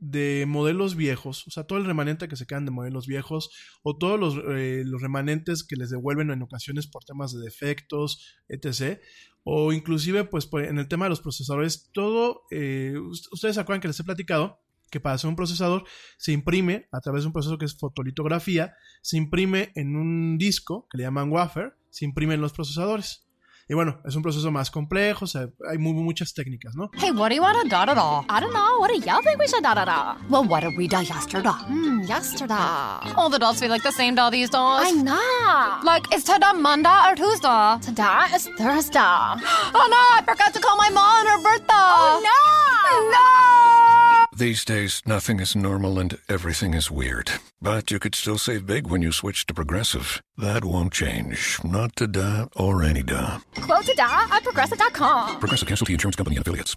[0.00, 3.50] de modelos viejos, o sea, todo el remanente que se quedan de modelos viejos,
[3.82, 8.24] o todos los, eh, los remanentes que les devuelven en ocasiones por temas de defectos,
[8.48, 8.98] etc.
[9.44, 13.80] O inclusive, pues en el tema de los procesadores, todo, eh, ust- ustedes se acuerdan
[13.80, 14.58] que les he platicado
[14.90, 15.84] que para hacer un procesador
[16.18, 20.88] se imprime a través de un proceso que es fotolitografía, se imprime en un disco
[20.90, 23.29] que le llaman wafer, se imprimen los procesadores.
[23.70, 26.90] Y bueno, es un proceso más complejo, o sea, hay muy, muchas técnicas, ¿no?
[26.98, 28.24] Hey, what do you want to da da da?
[28.28, 28.80] I don't know.
[28.80, 30.16] What do y'all think we should da da da?
[30.28, 31.50] Well, what did we da yesterday?
[31.50, 33.14] Hmm, yesterday.
[33.14, 34.58] All the dolls feel like the same doll these days.
[34.58, 35.84] I know.
[35.84, 37.78] Like, is today Monday or Tuesday?
[37.80, 38.98] Today is Thursday.
[38.98, 41.66] oh no, I forgot to call my mom on her birthday.
[41.70, 43.12] Oh no!
[43.12, 44.36] No!
[44.36, 47.30] These days, nothing is normal and everything is weird.
[47.62, 50.22] But you could still save big when you switch to Progressive.
[50.38, 51.58] That won't change.
[51.62, 53.36] Not today or any day.
[53.60, 55.40] Quote today at progressive.com.
[55.40, 56.76] Progressive Casualty Insurance Company and affiliates.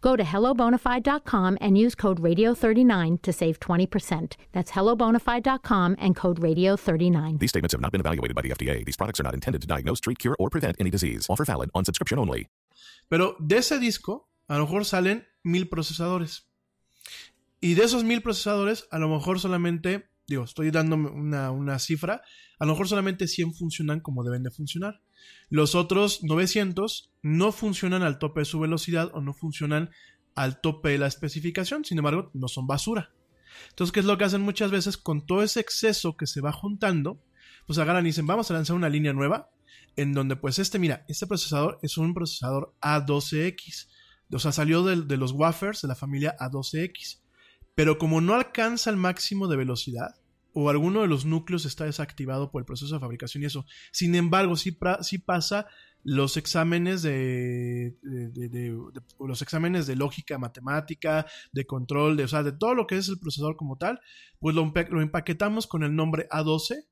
[0.00, 4.34] Go to hellobonafide.com and use code radio39 to save 20%.
[4.52, 7.38] That's hellobonafide.com and code radio39.
[7.38, 8.84] These statements have not been evaluated by the FDA.
[8.84, 11.26] These products are not intended to diagnose, treat, cure, or prevent any disease.
[11.30, 12.48] Offer valid on subscription only.
[13.08, 16.48] Pero de ese disco, a lo mejor salen mil procesadores.
[17.60, 22.22] Y de esos mil procesadores, a lo mejor solamente, digo, estoy dando una, una cifra,
[22.58, 25.00] a lo mejor solamente 100 funcionan como deben de funcionar.
[25.48, 29.90] Los otros 900 no funcionan al tope de su velocidad o no funcionan
[30.34, 33.12] al tope de la especificación, sin embargo, no son basura.
[33.70, 36.52] Entonces, ¿qué es lo que hacen muchas veces con todo ese exceso que se va
[36.52, 37.22] juntando?
[37.66, 39.50] Pues agarran y dicen, vamos a lanzar una línea nueva,
[39.96, 43.88] en donde pues este, mira, este procesador es un procesador A12X.
[44.32, 47.20] O sea, salió de, los wafers de la familia A12X.
[47.74, 50.16] Pero como no alcanza el máximo de velocidad,
[50.58, 53.66] o alguno de los núcleos está desactivado por el proceso de fabricación y eso.
[53.92, 55.66] Sin embargo, sí, sí pasa
[56.02, 58.78] los exámenes de, de, de,
[59.20, 63.06] los exámenes de lógica matemática, de control, de, o sea, de todo lo que es
[63.10, 64.00] el procesador como tal,
[64.38, 66.86] pues lo, lo empaquetamos con el nombre A12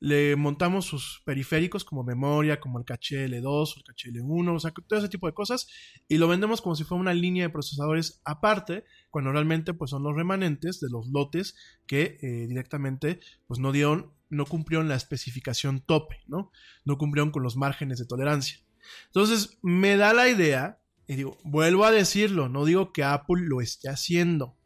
[0.00, 4.72] le montamos sus periféricos como memoria, como el caché L2 el caché L1, o sea,
[4.72, 5.68] todo ese tipo de cosas,
[6.08, 10.02] y lo vendemos como si fuera una línea de procesadores aparte, cuando realmente pues son
[10.02, 11.54] los remanentes de los lotes
[11.86, 16.50] que eh, directamente pues no dieron, no cumplieron la especificación tope, ¿no?
[16.86, 18.58] No cumplieron con los márgenes de tolerancia.
[19.06, 23.60] Entonces, me da la idea, y digo, vuelvo a decirlo, no digo que Apple lo
[23.60, 24.56] esté haciendo,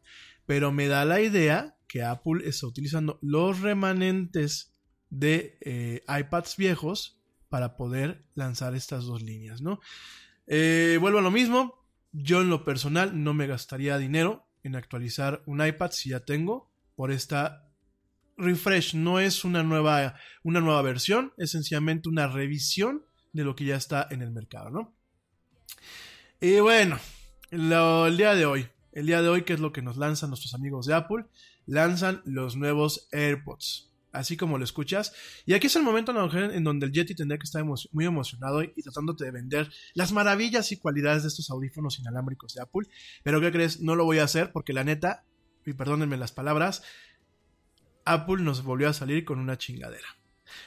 [0.45, 4.74] pero me da la idea que Apple está utilizando los remanentes
[5.19, 9.79] de eh, iPads viejos para poder lanzar estas dos líneas, ¿no?
[10.47, 15.41] Eh, vuelvo a lo mismo, yo en lo personal no me gastaría dinero en actualizar
[15.45, 17.69] un iPad si ya tengo por esta
[18.37, 23.65] refresh, no es una nueva, una nueva versión, es sencillamente una revisión de lo que
[23.65, 24.93] ya está en el mercado, ¿no?
[26.41, 26.99] Y bueno,
[27.51, 30.53] el día de hoy, el día de hoy, ¿qué es lo que nos lanzan nuestros
[30.53, 31.25] amigos de Apple?
[31.65, 33.84] Lanzan los nuevos AirPods
[34.15, 35.13] así como lo escuchas.
[35.45, 38.81] Y aquí es el momento en donde el Yeti tendría que estar muy emocionado y,
[38.81, 42.87] tratándote de vender las maravillas y cualidades de estos audífonos inalámbricos de Apple.
[43.23, 43.81] Pero ¿qué crees?
[43.81, 45.23] No lo voy a hacer porque la neta,
[45.65, 46.83] y perdónenme las palabras,
[48.05, 50.07] Apple nos volvió a salir con una chingadera.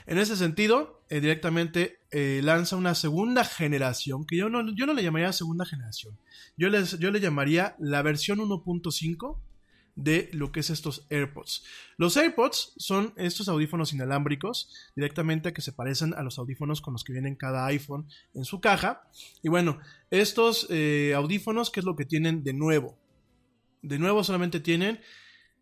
[0.07, 4.93] En ese sentido, eh, directamente eh, lanza una segunda generación, que yo no, yo no
[4.93, 6.19] le llamaría segunda generación,
[6.57, 9.39] yo, les, yo le llamaría la versión 1.5
[9.99, 11.65] de lo que es estos AirPods.
[11.97, 17.03] Los AirPods son estos audífonos inalámbricos directamente que se parecen a los audífonos con los
[17.03, 19.03] que vienen cada iPhone en su caja.
[19.43, 19.81] Y bueno,
[20.11, 22.97] estos eh, audífonos, ¿qué es lo que tienen de nuevo?
[23.83, 25.01] De nuevo solamente tienen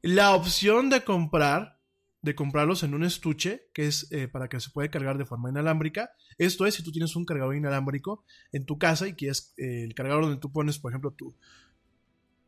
[0.02, 1.80] la opción de comprar,
[2.20, 5.48] de comprarlos en un estuche, que es eh, para que se puede cargar de forma
[5.48, 6.10] inalámbrica.
[6.36, 8.22] Esto es si tú tienes un cargador inalámbrico
[8.52, 11.34] en tu casa y quieres eh, el cargador donde tú pones, por ejemplo, tu,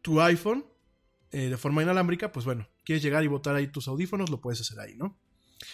[0.02, 0.66] tu iPhone
[1.32, 4.60] eh, de forma inalámbrica, pues bueno, quieres llegar y botar ahí tus audífonos, lo puedes
[4.60, 5.18] hacer ahí, ¿no?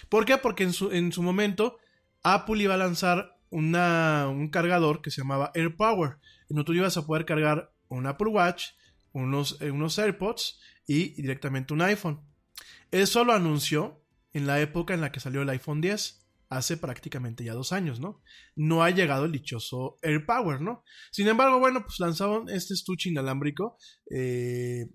[0.09, 0.39] ¿Por qué?
[0.39, 1.79] Porque en su, en su momento
[2.23, 6.97] Apple iba a lanzar una, un cargador que se llamaba AirPower, en donde tú ibas
[6.97, 8.71] a poder cargar un Apple Watch,
[9.13, 12.21] unos, eh, unos AirPods y directamente un iPhone.
[12.91, 14.03] Eso lo anunció
[14.33, 18.01] en la época en la que salió el iPhone 10 hace prácticamente ya dos años,
[18.01, 18.23] ¿no?
[18.55, 20.85] No ha llegado el dichoso AirPower, ¿no?
[21.11, 23.77] Sin embargo, bueno, pues lanzaron este estuche inalámbrico
[24.11, 24.89] eh,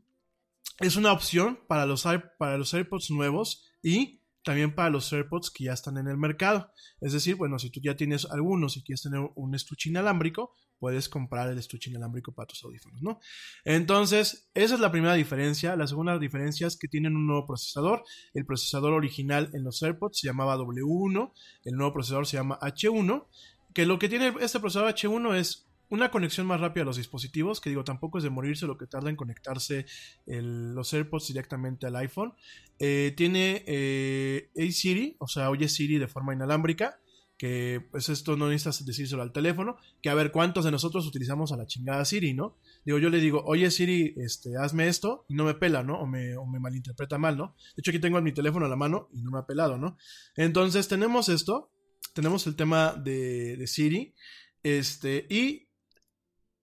[0.79, 2.05] es una opción para los,
[2.37, 6.71] para los AirPods nuevos y también para los AirPods que ya están en el mercado.
[7.01, 11.09] Es decir, bueno, si tú ya tienes algunos y quieres tener un estuche inalámbrico, puedes
[11.09, 13.19] comprar el estuche inalámbrico para tus audífonos, ¿no?
[13.65, 15.75] Entonces, esa es la primera diferencia.
[15.75, 18.03] La segunda diferencia es que tienen un nuevo procesador.
[18.33, 21.33] El procesador original en los AirPods se llamaba W1,
[21.65, 23.27] el nuevo procesador se llama H1,
[23.73, 27.59] que lo que tiene este procesador H1 es una conexión más rápida a los dispositivos,
[27.59, 29.85] que digo, tampoco es de morirse lo que tarda en conectarse
[30.25, 32.33] los AirPods directamente al iPhone.
[32.77, 36.99] Eh, tiene eh, Siri, o sea, oye Siri de forma inalámbrica,
[37.39, 41.53] que pues esto no necesitas decírselo al teléfono, que a ver cuántos de nosotros utilizamos
[41.53, 42.57] a la chingada Siri, ¿no?
[42.85, 45.99] Digo, yo le digo, oye Siri, este, hazme esto, y no me pela, ¿no?
[46.01, 47.55] O me, o me malinterpreta mal, ¿no?
[47.75, 49.97] De hecho, aquí tengo mi teléfono a la mano y no me ha pelado, ¿no?
[50.35, 51.71] Entonces tenemos esto,
[52.13, 54.13] tenemos el tema de, de Siri,
[54.61, 55.68] este, y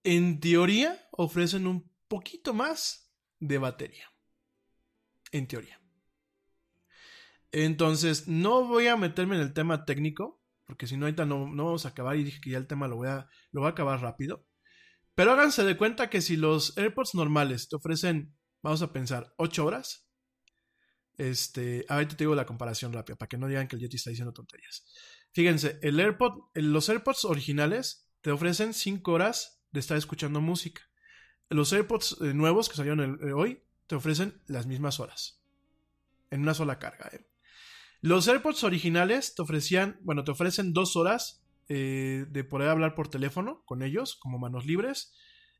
[0.07, 4.09] en teoría ofrecen un poquito más de batería.
[5.33, 5.81] En teoría.
[7.51, 11.65] Entonces, no voy a meterme en el tema técnico, porque si no, ahorita no, no,
[11.65, 13.71] vamos a acabar y dije que ya el tema lo voy, a, lo voy a
[13.71, 14.45] acabar rápido.
[15.13, 19.65] Pero háganse de cuenta que si los AirPods normales te ofrecen, vamos a pensar, 8
[19.65, 20.07] horas.
[21.17, 24.11] Este, ahorita te digo la comparación rápida, para que no digan que el Yeti está
[24.11, 24.85] diciendo tonterías.
[25.33, 30.81] Fíjense, el AirPod, los AirPods originales te ofrecen 5 horas de estar escuchando música.
[31.49, 35.39] Los AirPods eh, nuevos que salieron eh, hoy te ofrecen las mismas horas.
[36.31, 37.11] En una sola carga.
[37.13, 37.27] ¿eh?
[38.01, 43.61] Los AirPods originales te ofrecían, bueno, te ofrecen dos horas de poder hablar por teléfono
[43.65, 45.13] con ellos, como manos libres.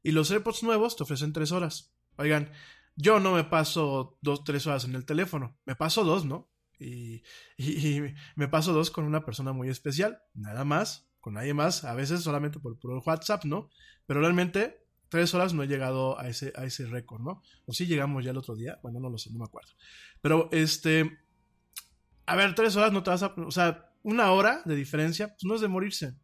[0.03, 1.93] Y los AirPods nuevos te ofrecen tres horas.
[2.15, 2.51] Oigan,
[2.95, 5.59] yo no me paso dos, tres horas en el teléfono.
[5.65, 6.49] Me paso dos, ¿no?
[6.79, 7.23] Y,
[7.57, 8.01] y,
[8.35, 10.21] me paso dos con una persona muy especial.
[10.33, 11.83] Nada más, con nadie más.
[11.83, 13.69] A veces solamente por, WhatsApp, ¿no?
[14.05, 17.41] Pero realmente, tres horas no he llegado a ese, a ese récord, ¿no?
[17.65, 19.73] O sí llegamos ya el otro día, bueno, no lo sé, no me acuerdo.
[20.21, 21.19] Pero este,
[22.25, 25.43] a ver, tres horas no te vas a, o sea, una hora de diferencia, pues
[25.43, 26.15] no es de morirse.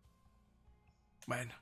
[1.28, 1.54] Bueno,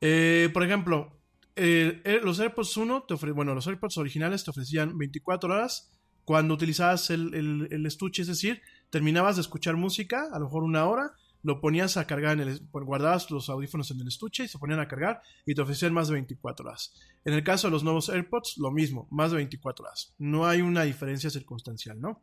[0.00, 1.20] eh, por ejemplo,
[1.56, 5.90] los AirPods 1, te ofre, bueno, los AirPods originales te ofrecían 24 horas
[6.24, 7.34] cuando utilizabas el,
[7.72, 11.96] el, estuche, es decir, terminabas de escuchar música, a lo mejor una hora, lo ponías
[11.96, 15.22] a cargar en el, guardabas los audífonos en el estuche y se ponían a cargar
[15.46, 16.94] y te ofrecían más de 24 horas.
[17.24, 20.14] En el caso de los nuevos AirPods, lo mismo, más de 24 horas.
[20.18, 22.22] No hay una diferencia circunstancial, ¿no?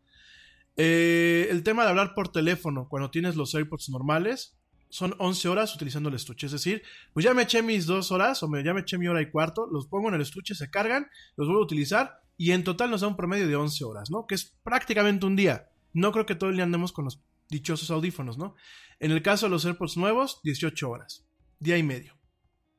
[0.77, 4.57] Eh, el tema de hablar por teléfono cuando tienes los AirPods normales
[4.89, 6.45] son 11 horas utilizando el estuche.
[6.45, 6.83] Es decir,
[7.13, 9.29] pues ya me eché mis dos horas o me, ya me eché mi hora y
[9.29, 12.91] cuarto, los pongo en el estuche, se cargan, los vuelvo a utilizar y en total
[12.91, 14.27] nos da un promedio de 11 horas, ¿no?
[14.27, 15.69] Que es prácticamente un día.
[15.93, 18.55] No creo que todo el día andemos con los dichosos audífonos, ¿no?
[18.99, 21.25] En el caso de los AirPods nuevos, 18 horas,
[21.59, 22.17] día y medio.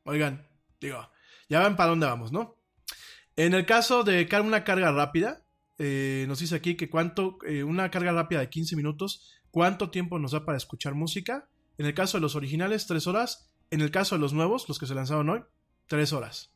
[0.04, 0.48] Oigan,
[0.80, 1.08] digo,
[1.48, 2.56] ya ven para dónde vamos, ¿no?
[3.36, 5.46] En el caso de una carga rápida,
[5.78, 10.18] eh, nos dice aquí que cuánto, eh, una carga rápida de 15 minutos, cuánto tiempo
[10.18, 11.48] nos da para escuchar música.
[11.78, 13.52] En el caso de los originales, 3 horas.
[13.70, 15.42] En el caso de los nuevos, los que se lanzaron hoy,
[15.88, 16.54] 3 horas.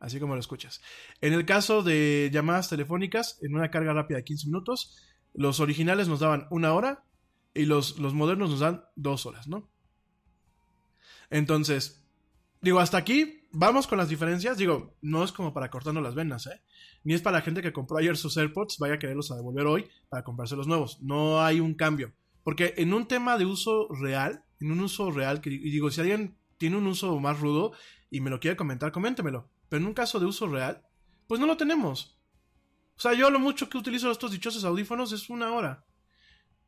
[0.00, 0.80] Así como lo escuchas.
[1.20, 4.96] En el caso de llamadas telefónicas, en una carga rápida de 15 minutos,
[5.32, 7.04] los originales nos daban una hora
[7.56, 9.68] y los, los modernos nos dan dos horas, ¿no?
[11.30, 12.04] Entonces,
[12.60, 14.58] digo, hasta aquí vamos con las diferencias.
[14.58, 16.62] Digo, no es como para cortarnos las venas, ¿eh?
[17.04, 19.66] Ni es para la gente que compró ayer sus AirPods, vaya a quererlos a devolver
[19.66, 21.00] hoy para comprarse los nuevos.
[21.02, 22.12] No hay un cambio.
[22.42, 26.36] Porque en un tema de uso real, en un uso real, y digo, si alguien
[26.58, 27.72] tiene un uso más rudo
[28.10, 29.48] y me lo quiere comentar, coméntemelo.
[29.68, 30.82] Pero en un caso de uso real,
[31.26, 32.16] pues no lo tenemos.
[32.96, 35.84] O sea, yo lo mucho que utilizo estos dichosos audífonos es una hora.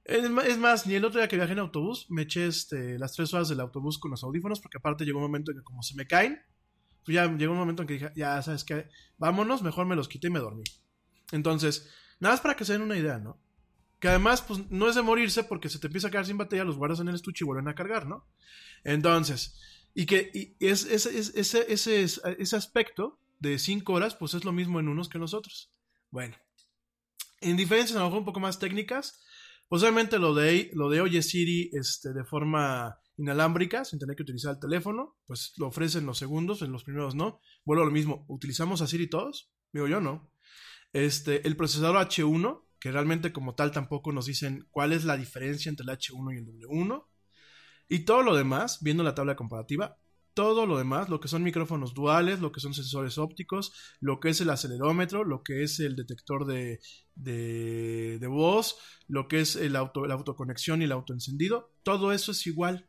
[0.08, 3.34] Es más, ni el otro día que viajé en autobús, me eché este, las tres
[3.34, 5.94] horas del autobús con los audífonos, porque aparte llegó un momento en que como se
[5.96, 6.40] me caen,
[7.04, 10.08] pues ya llegó un momento en que dije, ya sabes que, vámonos, mejor me los
[10.08, 10.64] quité y me dormí.
[11.30, 11.90] Entonces,
[12.20, 13.38] nada más para que se den una idea, ¿no?
[14.00, 16.64] Que además, pues no es de morirse porque se te empieza a quedar sin batería,
[16.64, 18.26] los guardas en el estuche y vuelven a cargar, ¿no?
[18.84, 19.60] Entonces,
[19.92, 24.80] y que y es, ese, ese, ese, aspecto de cinco horas, pues es lo mismo
[24.80, 25.70] en unos que en los otros.
[26.10, 26.34] Bueno,
[27.42, 29.22] en diferencias a lo mejor un poco más técnicas,
[29.68, 34.54] Posiblemente lo de, lo de Oye Siri este, de forma inalámbrica, sin tener que utilizar
[34.54, 37.40] el teléfono, pues lo ofrecen los segundos, en los primeros no.
[37.64, 39.50] Vuelvo a lo mismo, ¿utilizamos a Siri todos?
[39.72, 40.30] Digo yo no.
[40.92, 45.68] Este, el procesador H1, que realmente como tal tampoco nos dicen cuál es la diferencia
[45.68, 47.06] entre el H1 y el W1.
[47.88, 49.98] Y todo lo demás, viendo la tabla comparativa,
[50.38, 54.28] todo lo demás, lo que son micrófonos duales, lo que son sensores ópticos, lo que
[54.28, 56.78] es el acelerómetro, lo que es el detector de,
[57.16, 58.78] de, voz,
[59.08, 62.86] lo que es el auto, la autoconexión y el autoencendido, todo eso es igual.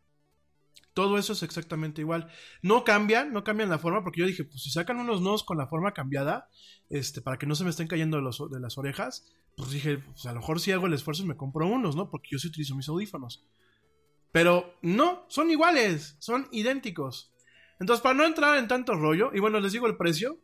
[0.94, 2.32] Todo eso es exactamente igual.
[2.62, 5.58] No cambian, no cambian la forma, porque yo dije, pues si sacan unos nudos con
[5.58, 6.50] la forma cambiada,
[6.92, 9.26] este, para que no se me estén cayendo de, los, de las orejas,
[9.58, 12.12] pues dije, pues a lo mejor si hago el esfuerzo me compro unos, ¿no?
[12.12, 13.44] Porque yo sí utilizo mis audífonos.
[14.32, 17.34] Pero no, son iguales, son idénticos.
[17.80, 20.40] Entonces, para no entrar en tanto rollo, y bueno, les digo el precio.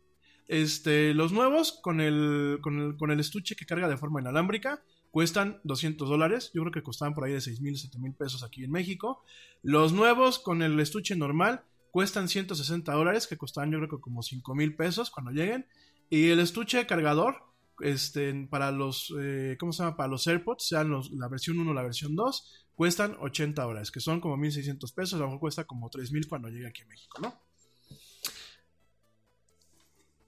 [0.48, 4.84] Este, los nuevos con el, con el, con el estuche que carga de forma inalámbrica
[5.10, 6.52] cuestan 200 dólares.
[6.54, 9.24] Yo creo que costaban por ahí de 6 mil, 7 mil pesos aquí en México.
[9.64, 14.22] Los nuevos con el estuche normal cuestan 160 dólares, que costaban yo creo que como
[14.22, 15.66] 5 mil pesos cuando lleguen.
[16.10, 17.38] Y el estuche cargador,
[17.80, 19.96] este, para los, eh, ¿cómo se llama?
[19.96, 23.92] Para los AirPods, sean los, la versión 1 o la versión 2, cuestan 80 dólares,
[23.92, 26.88] que son como 1600 pesos, a lo mejor cuesta como 3000 cuando llegue aquí a
[26.88, 27.42] México, ¿no?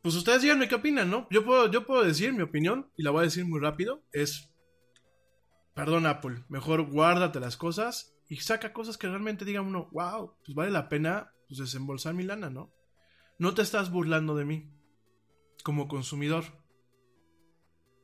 [0.01, 1.27] Pues ustedes díganme qué opinan, ¿no?
[1.29, 4.49] Yo puedo, yo puedo decir mi opinión, y la voy a decir muy rápido, es,
[5.73, 10.55] perdón Apple, mejor guárdate las cosas y saca cosas que realmente digan uno, wow, pues
[10.55, 12.71] vale la pena pues, desembolsar mi lana, ¿no?
[13.39, 14.71] No te estás burlando de mí,
[15.63, 16.45] como consumidor.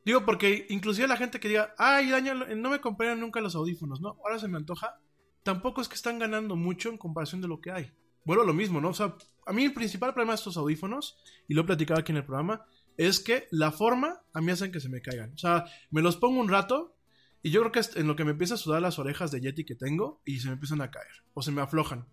[0.04, 4.00] Digo, porque inclusive la gente que diga, ay, año no me compraron nunca los audífonos,
[4.00, 4.18] ¿no?
[4.24, 5.00] Ahora se me antoja.
[5.42, 7.92] Tampoco es que están ganando mucho en comparación de lo que hay.
[8.24, 8.90] Bueno, lo mismo, ¿no?
[8.90, 9.16] O sea,
[9.46, 11.18] a mí el principal problema de estos audífonos,
[11.48, 12.64] y lo he platicado aquí en el programa,
[12.96, 15.32] es que la forma a mí hacen que se me caigan.
[15.34, 16.96] O sea, me los pongo un rato
[17.42, 19.64] y yo creo que en lo que me empieza a sudar las orejas de Yeti
[19.64, 22.06] que tengo y se me empiezan a caer o se me aflojan.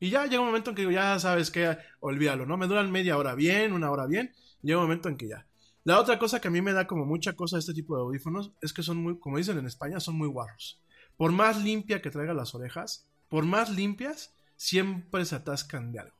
[0.00, 2.56] Y ya llega un momento en que digo, ya sabes que olvídalo, ¿no?
[2.56, 4.32] Me duran media hora bien, una hora bien,
[4.62, 5.46] llega un momento en que ya.
[5.84, 8.52] La otra cosa que a mí me da como mucha cosa este tipo de audífonos
[8.60, 10.80] es que son muy, como dicen en España, son muy guarros.
[11.16, 16.16] Por más limpia que traiga las orejas, por más limpias, siempre se atascan de algo.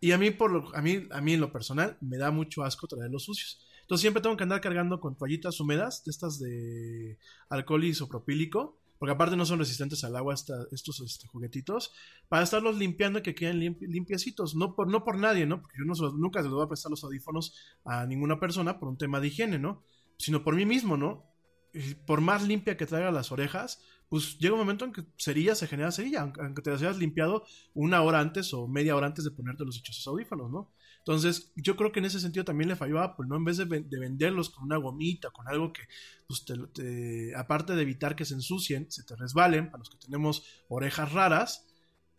[0.00, 2.62] Y a mí, por lo, a mí, a mí en lo personal, me da mucho
[2.62, 3.66] asco traerlos sucios.
[3.82, 9.12] Entonces siempre tengo que andar cargando con toallitas húmedas, de estas de alcohol isopropílico, porque
[9.12, 11.92] aparte no son resistentes al agua estos este, juguetitos,
[12.28, 14.54] para estarlos limpiando que queden limpiecitos.
[14.54, 15.60] No por, no por nadie, ¿no?
[15.60, 17.54] Porque yo no nunca se los voy a prestar los audífonos
[17.84, 19.84] a ninguna persona por un tema de higiene, ¿no?
[20.18, 21.24] Sino por mí mismo, ¿no?
[21.72, 25.54] Y por más limpia que traiga las orejas, pues llega un momento en que cerilla
[25.54, 27.44] se genera cerilla, aunque te las hayas limpiado
[27.74, 30.72] una hora antes o media hora antes de ponerte los dichosos audífonos, ¿no?
[31.08, 33.36] Entonces, yo creo que en ese sentido también le falló a Apple, ¿no?
[33.36, 35.80] En vez de, venderlos con una gomita, con algo que,
[36.26, 40.44] pues, te, aparte de evitar que se ensucien, se te resbalen, para los que tenemos
[40.68, 41.66] orejas raras,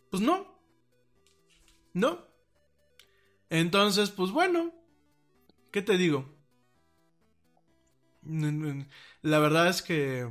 [0.09, 0.59] pues no.
[1.93, 2.25] No.
[3.51, 4.73] Entonces, pues bueno,
[5.71, 6.35] ¿qué te digo?
[8.23, 10.27] La verdad es que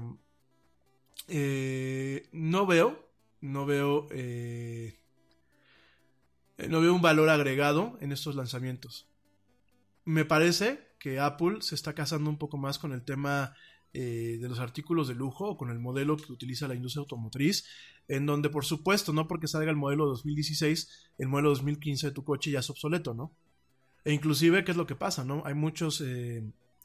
[1.28, 3.08] eh, no veo,
[3.40, 4.98] no veo, eh,
[6.66, 9.06] no veo un valor agregado en estos lanzamientos.
[10.04, 13.54] Me parece que Apple se está casando un poco más con el tema
[13.92, 17.66] eh, de los artículos de lujo o con el modelo que utiliza la industria automotriz,
[18.08, 22.24] en donde por supuesto, no porque salga el modelo 2016, el modelo 2015 de tu
[22.24, 23.32] coche ya es obsoleto, ¿no?
[24.04, 25.42] E inclusive, ¿qué es lo que pasa, no?
[25.44, 26.02] Hay muchos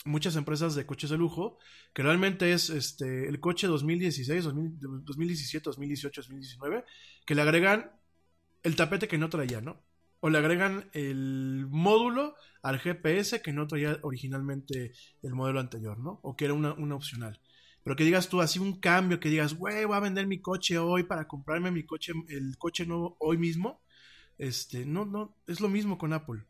[0.05, 1.57] muchas empresas de coches de lujo,
[1.93, 6.83] que realmente es este el coche 2016, 2017, 2018, 2019,
[7.25, 7.91] que le agregan
[8.63, 9.83] el tapete que no traía, ¿no?
[10.21, 16.19] O le agregan el módulo al GPS que no traía originalmente el modelo anterior, ¿no?
[16.23, 17.39] O que era una, una opcional.
[17.83, 20.77] Pero que digas tú así un cambio, que digas, güey, voy a vender mi coche
[20.77, 23.81] hoy para comprarme mi coche, el coche nuevo hoy mismo.
[24.37, 26.45] Este, no, no, es lo mismo con Apple.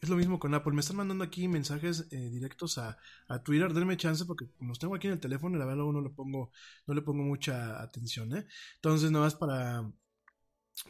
[0.00, 0.72] Es lo mismo con Apple.
[0.72, 2.98] Me están mandando aquí mensajes eh, directos a,
[3.44, 3.72] Twitter.
[3.72, 6.50] Denme chance porque los tengo aquí en el teléfono la verdad luego no le pongo,
[6.86, 8.46] no le pongo mucha atención, ¿eh?
[8.76, 9.90] Entonces, nada más para,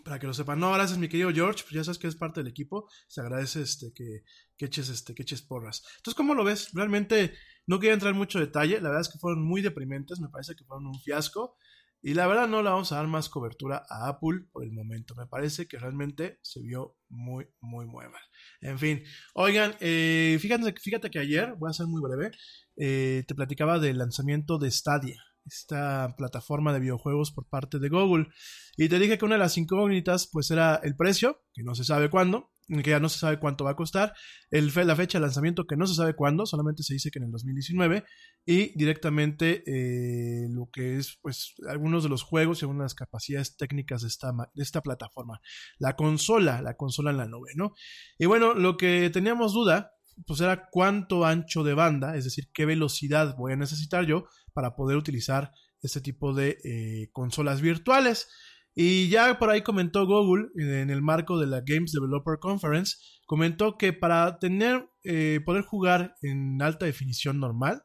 [0.05, 0.59] para que lo sepan.
[0.59, 1.62] No, gracias, mi querido George.
[1.65, 2.89] Pues ya sabes que es parte del equipo.
[3.06, 4.23] Se agradece este, que,
[4.56, 5.15] que, eches, este,
[5.47, 5.82] porras.
[5.97, 6.70] Entonces, ¿cómo lo ves?
[6.73, 7.35] Realmente
[7.66, 8.81] no quería entrar en mucho detalle.
[8.81, 10.20] La verdad es que fueron muy deprimentes.
[10.20, 11.56] Me parece que fueron un fiasco.
[12.01, 15.15] Y la verdad no le vamos a dar más cobertura a Apple por el momento.
[15.16, 18.23] Me parece que realmente se vio muy, muy, muy mal.
[18.60, 19.02] En fin,
[19.35, 22.31] oigan, eh, fíjate, fíjate que ayer, voy a ser muy breve,
[22.77, 28.28] eh, te platicaba del lanzamiento de Stadia, esta plataforma de videojuegos por parte de Google.
[28.76, 31.84] Y te dije que una de las incógnitas pues era el precio, que no se
[31.84, 32.50] sabe cuándo,
[32.82, 34.12] que ya no se sabe cuánto va a costar,
[34.50, 37.24] el la fecha de lanzamiento que no se sabe cuándo, solamente se dice que en
[37.26, 38.04] el 2019,
[38.44, 42.94] y directamente eh, lo que es pues algunos de los juegos y algunas de las
[42.94, 45.40] capacidades técnicas de esta, de esta plataforma.
[45.78, 47.74] La consola, la consola en la nube, ¿no?
[48.18, 49.92] Y bueno, lo que teníamos duda
[50.26, 54.74] pues era cuánto ancho de banda, es decir, qué velocidad voy a necesitar yo para
[54.74, 58.28] poder utilizar este tipo de eh, consolas virtuales.
[58.74, 62.96] Y ya por ahí comentó Google, en el marco de la Games Developer Conference,
[63.26, 67.82] comentó que para tener, eh, poder jugar en alta definición normal,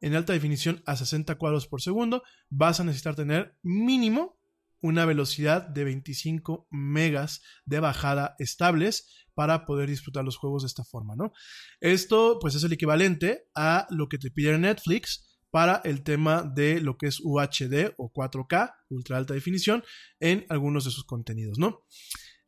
[0.00, 4.39] en alta definición a 60 cuadros por segundo, vas a necesitar tener mínimo
[4.82, 10.84] una velocidad de 25 megas de bajada estables para poder disfrutar los juegos de esta
[10.84, 11.32] forma, ¿no?
[11.80, 16.80] Esto pues es el equivalente a lo que te pide Netflix para el tema de
[16.80, 19.82] lo que es UHD o 4K, ultra alta definición,
[20.20, 21.84] en algunos de sus contenidos, ¿no?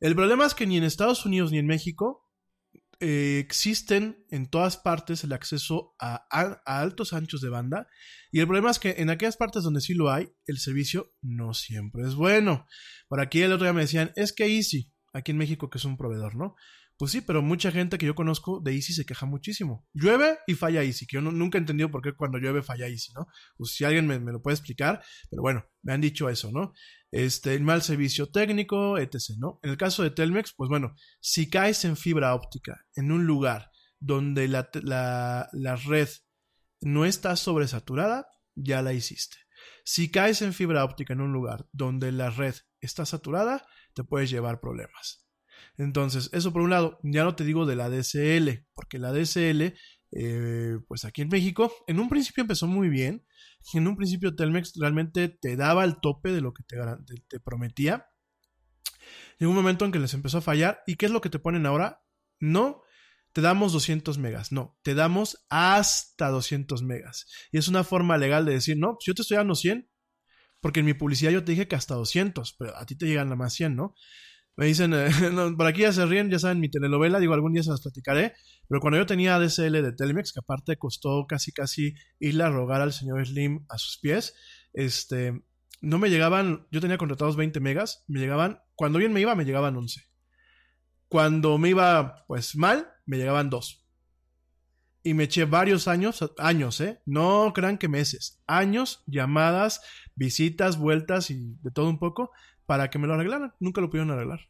[0.00, 2.28] El problema es que ni en Estados Unidos ni en México
[3.04, 6.24] eh, existen en todas partes el acceso a,
[6.64, 7.88] altos anchos de banda.
[8.30, 11.52] Y el problema es que en aquellas partes donde sí lo hay, el servicio no
[11.52, 12.64] siempre es bueno.
[13.08, 15.84] Por aquí el otro día me decían, es que Easy, aquí en México que es
[15.84, 16.54] un proveedor, ¿no?
[16.96, 19.84] Pues sí, pero mucha gente que yo conozco de Easy se queja muchísimo.
[19.92, 22.86] Llueve y falla Easy, que yo no, nunca he entendido por qué cuando llueve falla
[22.86, 23.26] Easy, ¿no?
[23.56, 26.72] Pues si alguien me, lo puede explicar, pero bueno, me han dicho eso, ¿no?
[27.12, 29.60] Este, el mal servicio técnico, etc., ¿no?
[29.62, 33.70] En el caso de Telmex, pues bueno, si caes en fibra óptica en un lugar
[34.01, 36.09] donde la, la, la red
[36.80, 39.36] no está sobresaturada, ya la hiciste.
[39.84, 43.64] Si caes en fibra óptica en un lugar donde la red está saturada,
[43.94, 45.26] te puedes llevar problemas.
[45.76, 49.74] Entonces, eso por un lado, ya no te digo de la DSL, porque la DSL,
[50.12, 53.26] eh, pues aquí en México, en un principio empezó muy bien.
[53.74, 58.09] En un principio Telmex realmente te daba el tope de lo que te, prometía.
[59.39, 60.82] Llegó un momento en que les empezó a fallar.
[60.86, 62.02] ¿Y qué es lo que te ponen ahora?
[62.39, 62.82] No
[63.32, 67.26] te damos 200 megas, no, te damos hasta 200 megas.
[67.51, 69.90] Y es una forma legal de decir, no, pues yo te estoy dando 100,
[70.60, 73.28] porque en mi publicidad yo te dije que hasta 200, pero a ti te llegan
[73.28, 73.94] nada más 100, ¿no?
[74.56, 75.08] Me dicen, eh,
[75.56, 78.34] por aquí ya se ríen, ya saben mi telenovela, digo, algún día se las platicaré,
[78.68, 82.80] pero cuando yo tenía DSL de Telmex, que aparte costó casi casi irle a rogar
[82.82, 84.34] al señor Slim a sus pies,
[84.74, 85.42] este,
[85.80, 89.44] no me llegaban, yo tenía contratados 20 megas, me llegaban, cuando bien me iba, me
[89.44, 90.02] llegaban 11.
[91.08, 93.86] Cuando me iba, pues mal, me llegaban 2.
[95.02, 97.02] Y me eché varios años, años, ¿eh?
[97.04, 99.80] No crean que meses, años, llamadas,
[100.14, 102.30] visitas, vueltas y de todo un poco
[102.66, 103.52] para que me lo arreglaran.
[103.60, 104.40] Nunca lo pudieron arreglar.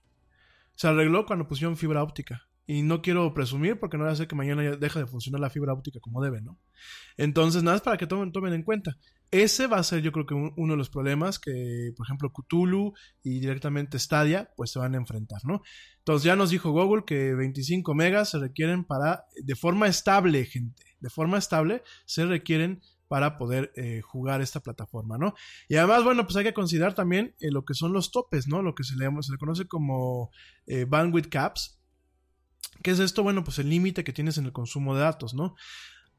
[0.75, 2.49] Se arregló cuando pusieron fibra óptica.
[2.65, 5.41] Y no quiero presumir porque no voy a hacer que mañana ya deje de funcionar
[5.41, 6.59] la fibra óptica como debe, ¿no?
[7.17, 8.97] Entonces, nada es para que tomen, tomen en cuenta.
[9.33, 12.33] Ese va a ser, yo creo que un, uno de los problemas que, por ejemplo,
[12.33, 15.63] Cthulhu y directamente Stadia, pues se van a enfrentar, ¿no?
[15.99, 20.83] Entonces, ya nos dijo Google que 25 megas se requieren para, de forma estable, gente,
[21.01, 22.81] de forma estable, se requieren
[23.13, 25.35] para poder eh, jugar esta plataforma, ¿no?
[25.69, 28.63] Y además, bueno, pues hay que considerar también eh, lo que son los topes, ¿no?
[28.63, 29.07] Lo que se le,
[29.39, 30.31] conoce como
[30.67, 31.79] eh, bandwidth caps.
[32.83, 33.23] ¿Qué es esto?
[33.23, 35.57] Bueno, pues el límite que tienes en el consumo de datos, ¿no?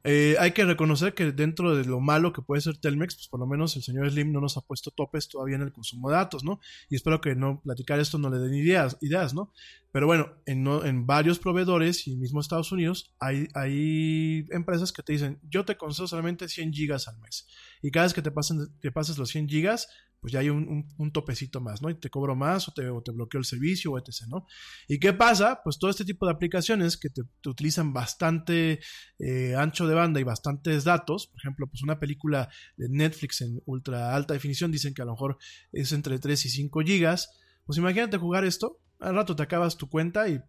[0.06, 3.40] Eh, hay que reconocer que dentro de lo malo que puede ser Telmex, pues por
[3.40, 6.16] lo menos el señor Slim no nos ha puesto topes todavía en el consumo de
[6.16, 6.60] datos, ¿no?
[6.90, 9.54] Y espero que no platicar esto no le den ideas, ¿no?
[9.94, 15.04] Pero bueno, en, no, en varios proveedores y mismo Estados Unidos hay, hay empresas que
[15.04, 17.48] te dicen, yo te concedo solamente 100 gigas al mes.
[17.82, 19.88] Y cada vez que te, pasen, te pases los 100 gigas,
[20.24, 21.90] pues ya hay un, un, topecito más, ¿no?
[21.90, 24.46] Y te cobro más o te, te bloqueo el servicio o etc., ¿no?
[24.88, 25.60] ¿Y qué pasa?
[25.66, 28.80] Pues todo este tipo de aplicaciones que te, utilizan bastante
[29.20, 32.48] eh, ancho de banda y bastantes datos, por ejemplo, pues una película
[32.78, 35.38] de Netflix en ultra alta definición, dicen que a lo mejor
[35.74, 37.30] es entre 3 y 5 gigas,
[37.66, 40.40] pues imagínate jugar esto, al rato te acabas tu cuenta y...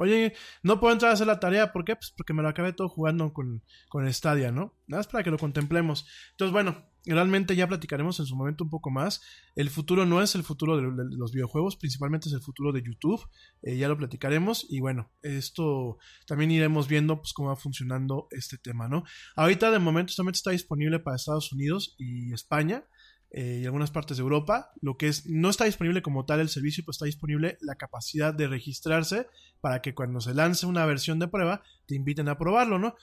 [0.00, 0.32] Oye,
[0.62, 1.94] no puedo entrar a hacer la tarea, ¿por qué?
[1.94, 4.74] Pues porque me lo acabé todo jugando con, con Stadia, ¿no?
[4.86, 6.06] Nada más para que lo contemplemos.
[6.30, 9.20] Entonces, bueno, realmente ya platicaremos en su momento un poco más.
[9.54, 13.20] El futuro no es el futuro de, los videojuegos, principalmente es el futuro de YouTube.
[13.60, 18.56] Eh, ya lo platicaremos y bueno, esto también iremos viendo pues cómo va funcionando este
[18.56, 19.04] tema, ¿no?
[19.36, 22.86] Ahorita de momento solamente está disponible para Estados Unidos y España.
[23.32, 26.48] Eh, y algunas partes de Europa, lo que es, no está disponible como tal el
[26.48, 29.28] servicio, pues está disponible la capacidad de registrarse
[29.60, 32.96] para que cuando se lance una versión de prueba te inviten a probarlo, ¿no?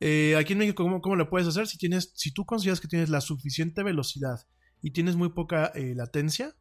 [0.00, 1.66] Eh, aquí en México, ¿cómo, ¿cómo, lo puedes hacer?
[1.66, 4.46] Si, tienes, si tú consideras que tienes la suficiente velocidad
[4.80, 6.56] y tienes muy poca eh, latencia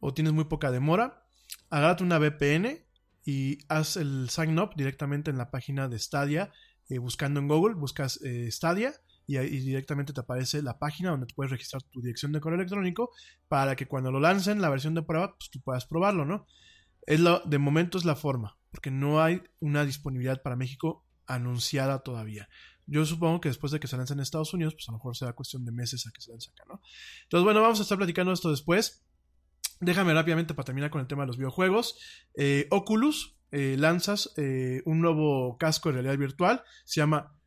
[0.00, 1.24] o tienes muy poca demora,
[1.70, 2.84] agárrate una VPN
[3.24, 6.52] y haz el sign up directamente en la página de Stadia,
[7.00, 8.18] buscando en Google, buscas
[8.48, 8.94] Stadia
[9.28, 13.10] y, y, directamente te aparece la página donde puedes registrar tu dirección de correo electrónico
[13.46, 16.46] para que cuando lo lancen la versión de prueba, pues tú puedas probarlo, ¿no?
[17.06, 21.98] Es lo, de momento es la forma, porque no hay una disponibilidad para México anunciada
[22.00, 22.48] todavía.
[22.86, 25.14] Yo supongo que después de que se lance en Estados Unidos, pues a lo mejor
[25.14, 26.80] será cuestión de meses a que se lance acá, ¿no?
[27.24, 29.04] Entonces, bueno, vamos a estar platicando esto después.
[29.80, 31.98] Déjame rápidamente para terminar con el tema de los videojuegos.
[32.34, 37.37] Eh, Oculus eh, lanzas eh, un nuevo casco de realidad virtual, se llama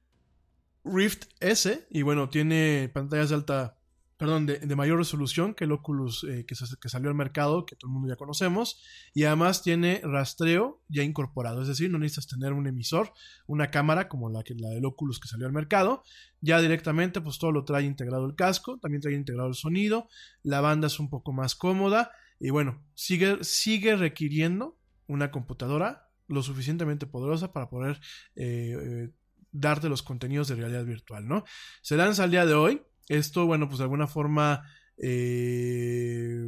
[0.84, 3.78] Rift S y bueno, tiene pantallas de alta
[4.22, 7.76] perdón, de, de, mayor resolución que el Oculus eh, que, que, salió al mercado, que
[7.76, 8.80] todo el mundo ya conocemos,
[9.16, 13.14] y además tiene rastreo ya incorporado, es decir, no necesitas tener un emisor,
[13.48, 16.04] una cámara como la, que, la del Oculus que salió al mercado,
[16.40, 20.08] ya directamente pues todo lo trae integrado el casco, también trae integrado el sonido,
[20.44, 24.78] la banda es un poco más cómoda, y bueno, sigue, sigue requiriendo
[25.08, 28.00] una computadora lo suficientemente poderosa para poder
[28.36, 29.10] eh, eh,
[29.52, 31.44] darte los contenidos de realidad virtual, ¿no?
[31.82, 34.64] Se lanza al día de hoy, esto, bueno, pues de alguna forma
[34.98, 36.46] eh,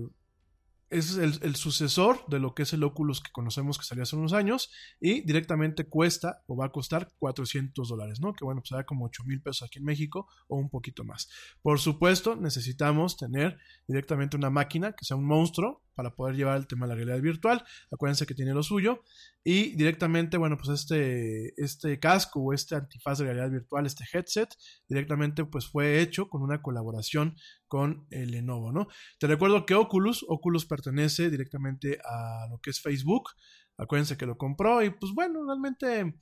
[0.93, 4.31] es el, sucesor de lo que es el Oculus que conocemos que salió hace unos
[4.31, 8.33] años y directamente cuesta o va a costar 400 dólares, ¿no?
[8.33, 11.29] Que bueno, pues será como 8 mil pesos aquí en México o un poquito más.
[11.63, 13.57] Por supuesto, necesitamos tener
[13.87, 17.21] directamente una máquina que sea un monstruo para poder llevar el tema de la realidad
[17.21, 17.63] virtual.
[17.91, 19.03] Acuérdense que tiene lo suyo.
[19.43, 24.49] Y directamente, bueno, pues este, este casco o este antifaz de realidad virtual, este headset,
[24.87, 27.35] directamente pues fue hecho con una colaboración
[27.67, 28.87] con el Lenovo, ¿no?
[29.19, 33.31] Te recuerdo que Oculus, Oculus pertenece directamente a lo que es Facebook.
[33.77, 36.15] Acuérdense que lo compró y pues bueno, realmente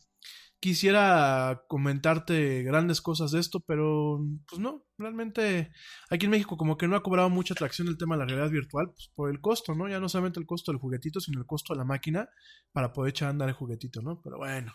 [0.62, 5.72] quisiera comentarte grandes cosas de esto, pero pues no, realmente
[6.12, 8.52] aquí en México como que no ha cobrado mucha atracción el tema de la realidad
[8.52, 9.90] virtual, pues por el costo, ¿no?
[9.90, 12.30] Ya no solamente el costo del juguetito, sino el costo de la máquina
[12.72, 14.22] para poder echar a andar el juguetito, ¿no?
[14.22, 14.74] Pero bueno.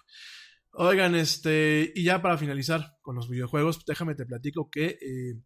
[0.72, 5.40] Oigan, este, y ya para finalizar con los videojuegos, déjame te platico que eh,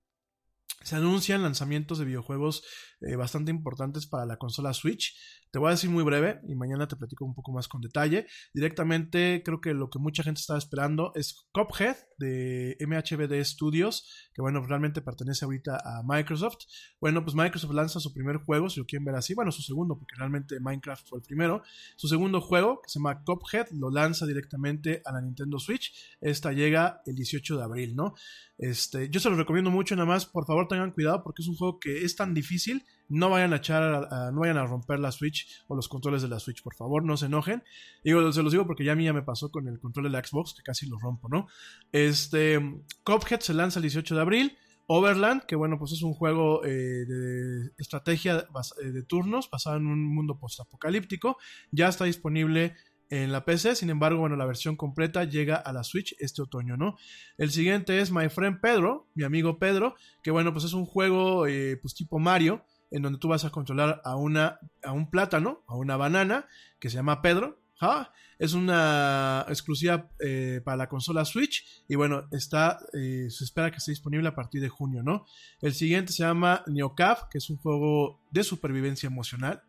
[0.83, 2.65] se anuncian lanzamientos de videojuegos
[3.01, 5.17] eh, bastante importantes para la consola Switch.
[5.51, 8.27] Te voy a decir muy breve y mañana te platico un poco más con detalle.
[8.55, 14.43] Directamente creo que lo que mucha gente estaba esperando es Cuphead de MHBD Studios, que
[14.43, 16.67] bueno, realmente pertenece ahorita a Microsoft.
[17.01, 19.99] Bueno, pues Microsoft lanza su primer juego, si lo quieren ver así, bueno, su segundo,
[19.99, 21.63] porque realmente Minecraft fue el primero.
[21.97, 25.93] Su segundo juego, que se llama Cuphead, lo lanza directamente a la Nintendo Switch.
[26.21, 28.15] Esta llega el 18 de abril, ¿no?
[28.59, 31.57] Este, yo se los recomiendo mucho, nada más, por favor tengan cuidado porque es un
[31.57, 35.13] juego que es tan difícil no vayan a echar, a, no vayan a romper la
[35.13, 37.63] Switch o los controles de la Switch, por favor, no se enojen.
[38.03, 40.11] Digo, se los digo porque ya a mí ya me pasó con el control de
[40.11, 41.49] la Xbox, que casi lo rompo, ¿no?
[41.93, 42.59] Este,
[43.05, 44.59] Cuphead se lanza el 18 de abril.
[44.93, 48.49] Overland, que bueno, pues es un juego eh, de estrategia
[48.83, 51.37] de turnos basado en un mundo postapocalíptico,
[51.71, 52.75] ya está disponible
[53.11, 56.77] en la PC, sin embargo, bueno, la versión completa llega a la Switch este otoño,
[56.77, 56.97] ¿no?
[57.39, 61.47] El siguiente es My Friend Pedro, mi amigo Pedro, que bueno, pues es un juego
[61.49, 65.63] eh, pues tipo Mario, en donde tú vas a controlar a, una, a un plátano,
[65.67, 66.47] a una banana,
[66.79, 67.59] que se llama Pedro.
[67.83, 68.13] ¿Ah?
[68.39, 73.79] Es una exclusiva eh, para la consola Switch y bueno, está, eh, se espera que
[73.79, 75.25] esté disponible a partir de junio, ¿no?
[75.63, 79.63] El siguiente se llama Neocaf, que es un juego de supervivencia emocional.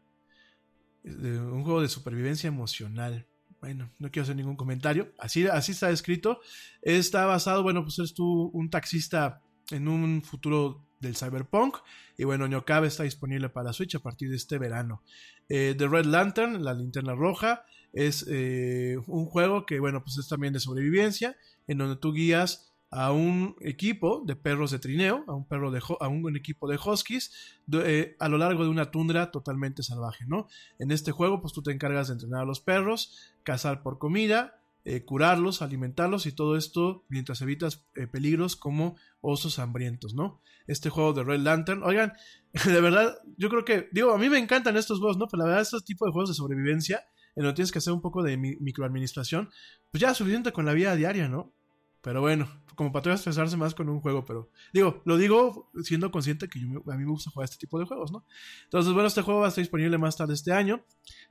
[1.04, 3.28] Un juego de supervivencia emocional.
[3.62, 5.14] Bueno, no quiero hacer ningún comentario.
[5.18, 6.42] Así, así está escrito.
[6.82, 11.78] Está basado, bueno, pues eres tú un taxista en un futuro del Cyberpunk.
[12.18, 15.02] Y bueno, Neocab está disponible para Switch a partir de este verano.
[15.50, 20.28] Eh, The Red Lantern, la linterna roja, es eh, un juego que, bueno, pues es
[20.28, 21.36] también de sobrevivencia,
[21.68, 25.82] en donde tú guías a un equipo de perros de trineo, a un, perro de,
[26.02, 27.32] a un equipo de huskies,
[27.74, 30.48] eh, a lo largo de una tundra totalmente salvaje, ¿no?
[30.78, 34.61] En este juego, pues tú te encargas de entrenar a los perros, cazar por comida,
[34.84, 40.42] eh, curarlos, alimentarlos y todo esto mientras evitas eh, peligros como osos hambrientos, ¿no?
[40.68, 42.14] Este juego de Red Lantern, oigan,
[42.66, 45.28] de verdad, yo creo que, digo, a mí me encantan estos juegos, ¿no?
[45.28, 47.06] Pero la verdad, estos tipos de juegos de sobrevivencia,
[47.36, 49.50] en donde tienes que hacer un poco de mi microadministración,
[49.92, 51.54] pues ya suficiente con la vida diaria, ¿no?
[52.02, 56.48] Pero bueno, como para estresarse más con un juego, pero digo, lo digo siendo consciente
[56.48, 58.26] que a mí me gusta jugar este tipo de juegos, ¿no?
[58.66, 60.84] Entonces, bueno, este juego va a estar disponible más tarde este año.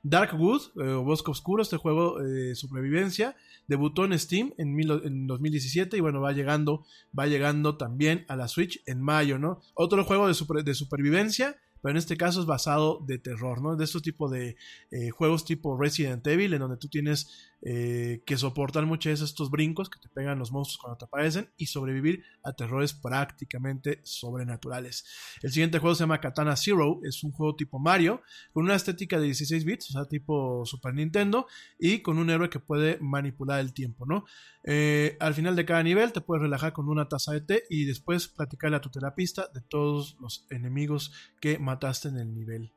[0.03, 3.35] Darkwood, eh, o Bosque Oscuro, este juego de supervivencia,
[3.67, 6.85] debutó en Steam en, mil, en 2017 y bueno, va llegando,
[7.17, 9.61] va llegando también a la Switch en mayo, ¿no?
[9.73, 13.75] Otro juego de supervivencia pero en este caso es basado de terror, ¿no?
[13.75, 14.55] De estos tipos de
[14.91, 19.51] eh, juegos tipo Resident Evil, en donde tú tienes eh, que soportar muchas veces estos
[19.51, 25.05] brincos que te pegan los monstruos cuando te aparecen y sobrevivir a terrores prácticamente sobrenaturales.
[25.43, 28.21] El siguiente juego se llama Katana Zero, es un juego tipo Mario,
[28.51, 31.47] con una estética de 16 bits, o sea, tipo Super Nintendo,
[31.77, 34.25] y con un héroe que puede manipular el tiempo, ¿no?
[34.63, 37.85] Eh, al final de cada nivel te puedes relajar con una taza de té y
[37.85, 42.73] después platicarle a tu terapista de todos los enemigos que mataste en el nivel.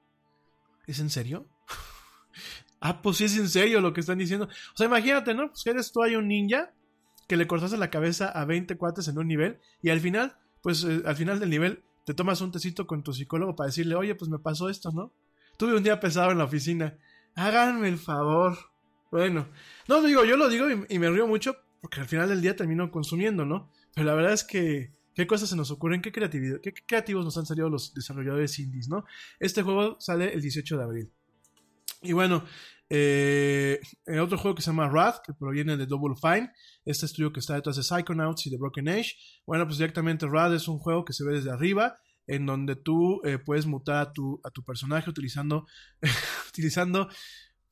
[0.86, 1.46] ¿Es en serio?
[2.84, 4.46] Ah, pues sí es en serio lo que están diciendo.
[4.46, 5.48] O sea, imagínate, ¿no?
[5.48, 6.70] Pues que eres tú hay un ninja
[7.26, 10.84] que le cortaste la cabeza a 20 cuates en un nivel y al final, pues
[10.84, 14.14] eh, al final del nivel te tomas un tecito con tu psicólogo para decirle, oye,
[14.14, 15.14] pues me pasó esto, ¿no?
[15.56, 16.98] Tuve un día pesado en la oficina.
[17.34, 18.58] Háganme el favor.
[19.10, 19.48] Bueno,
[19.88, 22.90] no digo, yo lo digo y, me río mucho porque al final del día termino
[22.90, 23.70] consumiendo, ¿no?
[23.94, 26.02] Pero la verdad es que ¿Qué cosas se nos ocurren?
[26.02, 29.04] ¿Qué, creatividad, qué creativos nos han salido los desarrolladores indies, ¿no?
[29.38, 31.12] Este juego sale el 18 de abril.
[32.04, 32.44] Y bueno,
[32.90, 33.80] eh,
[34.20, 36.52] otro juego que se llama Wrath, que proviene de Double Fine,
[36.84, 39.12] este estudio que está detrás de Psychonauts y de Broken Age.
[39.46, 41.96] Bueno, pues directamente Wrath es un juego que se ve desde arriba,
[42.26, 45.66] en donde tú eh, puedes mutar a tu, a tu personaje utilizando,
[46.48, 47.08] utilizando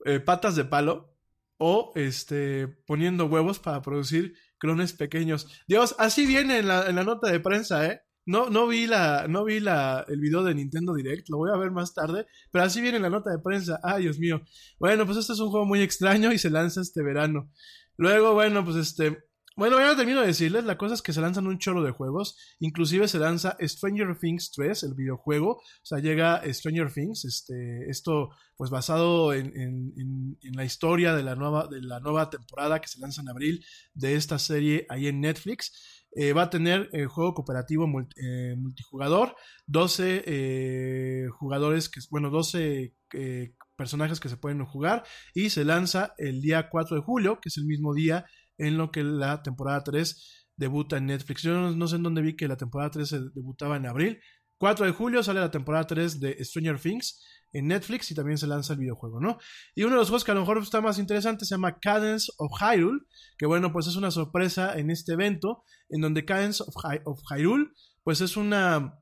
[0.04, 1.14] eh, patas de palo
[1.58, 5.46] o este, poniendo huevos para producir clones pequeños.
[5.68, 8.02] Dios, así viene en la, en la nota de prensa, ¿eh?
[8.24, 11.56] No, no vi la, no vi la, el video de Nintendo Direct, lo voy a
[11.56, 13.80] ver más tarde, pero así viene la nota de prensa.
[13.82, 14.42] Ay, Dios mío.
[14.78, 17.50] Bueno, pues este es un juego muy extraño y se lanza este verano.
[17.96, 19.18] Luego, bueno, pues este,
[19.54, 22.38] bueno, ya termino de decirles, la cosa es que se lanzan un chorro de juegos,
[22.58, 28.30] inclusive se lanza Stranger Things 3, el videojuego, o sea, llega Stranger Things, este, esto
[28.56, 32.88] pues basado en, en, en, la historia de la, nueva, de la nueva temporada que
[32.88, 35.91] se lanza en abril de esta serie ahí en Netflix.
[36.14, 37.86] Eh, va a tener el juego cooperativo
[38.16, 39.34] eh, multijugador,
[39.66, 42.94] 12 eh, jugadores, que, bueno, 12
[43.76, 47.56] personajes que se pueden jugar y se lanza el día 4 de julio, que es
[47.56, 48.26] el mismo día
[48.58, 51.42] en lo que la temporada 3 debuta en Netflix.
[51.42, 54.20] Yo no, sé en dónde vi que la temporada 3 se debutaba en abril.
[54.58, 58.46] 4 de julio sale la temporada 3 de Stranger Things en Netflix y también se
[58.46, 59.38] lanza el videojuego, ¿no?
[59.74, 62.32] Y uno de los juegos que a lo mejor está más interesante se llama Cadence
[62.38, 63.00] of Hyrule,
[63.36, 67.70] que bueno, pues es una sorpresa en este evento, en donde Cadence of, Hyrule,
[68.02, 68.98] pues es una,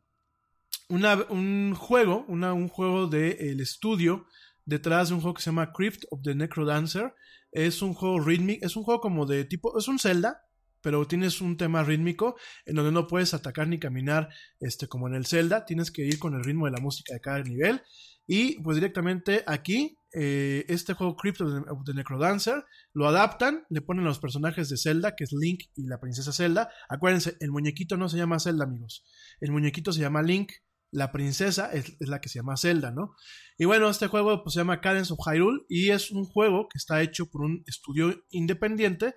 [0.89, 4.27] una un juego, un juego del estudio
[4.65, 7.15] detrás de un juego que se llama Crypt of the Necrodancer.
[7.53, 10.43] Es un juego rhythmic, es un juego como de tipo, es un Zelda,
[10.83, 14.29] pero tienes un tema rítmico en donde no puedes atacar ni caminar
[14.61, 17.21] este, como en el Zelda, tienes que ir con el ritmo de la música de
[17.21, 17.83] cada nivel.
[18.27, 24.05] Y pues directamente aquí, eh, este juego Crypt of the Necrodancer, lo adaptan, le ponen
[24.05, 26.71] los personajes de Zelda, que es Link y la princesa Zelda.
[26.89, 29.05] Acuérdense, el muñequito no se llama Zelda, amigos.
[29.41, 30.53] El muñequito se llama Link.
[30.93, 33.15] La princesa es, la que se llama Zelda, ¿no?
[33.59, 36.79] Y bueno, este juego pues, se llama Cadence of Hyrule y es un juego que
[36.79, 39.15] está hecho por un estudio independiente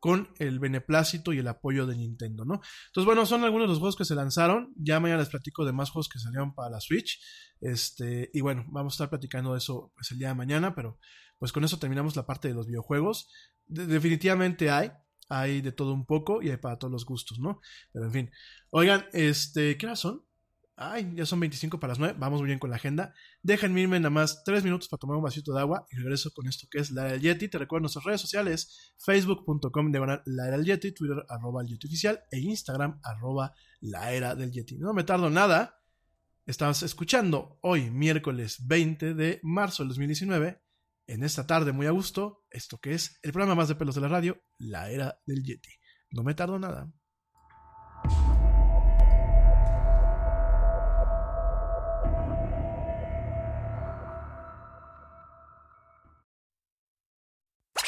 [0.00, 2.60] con el beneplácito y el apoyo de Nintendo, ¿no?
[2.86, 4.72] Entonces, bueno, son algunos de los juegos que se lanzaron.
[4.76, 7.20] Ya mañana les platico de más juegos que salieron para la Switch.
[7.60, 10.98] Este, y bueno, vamos a estar platicando de eso pues, el día de mañana, pero
[11.38, 13.28] pues con eso terminamos la parte de los videojuegos.
[13.66, 14.90] definitivamente hay,
[15.28, 17.60] hay de todo un poco y hay para todos los gustos, ¿no?
[17.92, 18.30] Pero en fin.
[18.70, 20.24] Oigan, este, ¿qué son?
[20.82, 22.14] Ay, ya son 25 para las 9.
[22.18, 23.12] Vamos muy bien con la agenda.
[23.42, 26.48] Déjenme irme nada más 3 minutos para tomar un vasito de agua y regreso con
[26.48, 27.48] esto que es la era del Yeti.
[27.48, 31.86] Te recuerdo nuestras redes sociales: facebook.com diagonal la era del Yeti, Twitter arroba el Yeti
[31.86, 33.52] oficial e Instagram arroba
[33.82, 34.78] la era del Yeti.
[34.78, 35.82] No me tardo nada.
[36.46, 40.62] Estás escuchando hoy, miércoles 20 de marzo del 2019,
[41.08, 44.00] en esta tarde muy a gusto, esto que es el programa más de pelos de
[44.00, 45.72] la radio, la era del Yeti.
[46.10, 46.90] No me tardo nada.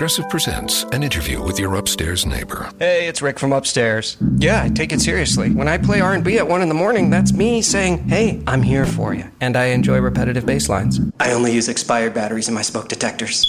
[0.00, 2.70] Progressive presents an interview with your upstairs neighbor.
[2.78, 4.16] Hey, it's Rick from upstairs.
[4.38, 5.50] Yeah, I take it seriously.
[5.50, 8.86] When I play R&B at 1 in the morning, that's me saying, "Hey, I'm here
[8.86, 11.00] for you." And I enjoy repetitive bass lines.
[11.20, 13.44] I only use expired batteries in my smoke detectors.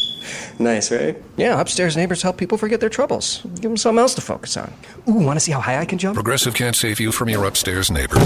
[0.60, 1.16] Nice, right?
[1.38, 3.40] Yeah, upstairs neighbors help people forget their troubles.
[3.56, 4.74] Give them something else to focus on.
[5.08, 6.16] Ooh, want to see how high I can jump?
[6.16, 8.20] Progressive can't save you from your upstairs neighbor,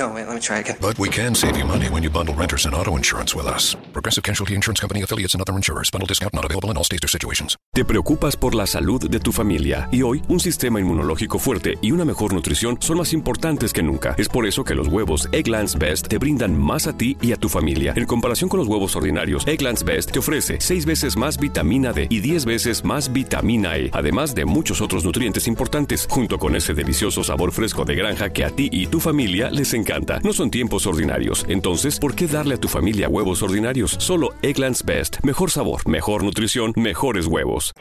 [0.00, 0.76] No, wait, let me try again.
[0.80, 3.76] but we can save you money when you bundle renters and auto insurance with us.
[3.92, 5.90] Progressive Casualty Insurance Company affiliates and other insurers.
[5.90, 7.58] Bundle discount not available in all states or situations.
[7.74, 11.92] Te preocupas por la salud de tu familia y hoy un sistema inmunológico fuerte y
[11.92, 14.14] una mejor nutrición son más importantes que nunca.
[14.16, 17.36] Es por eso que los huevos Egglands Best te brindan más a ti y a
[17.36, 17.92] tu familia.
[17.94, 22.06] En comparación con los huevos ordinarios, Egglands Best te ofrece 6 veces más vitamina D
[22.08, 26.72] y 10 veces más vitamina E, además de muchos otros nutrientes importantes, junto con ese
[26.72, 29.89] delicioso sabor fresco de granja que a ti y tu familia les encanta.
[30.22, 33.96] No son tiempos ordinarios, entonces, ¿por qué darle a tu familia huevos ordinarios?
[33.98, 35.16] Solo Egglands Best.
[35.24, 37.74] Mejor sabor, mejor nutrición, mejores huevos.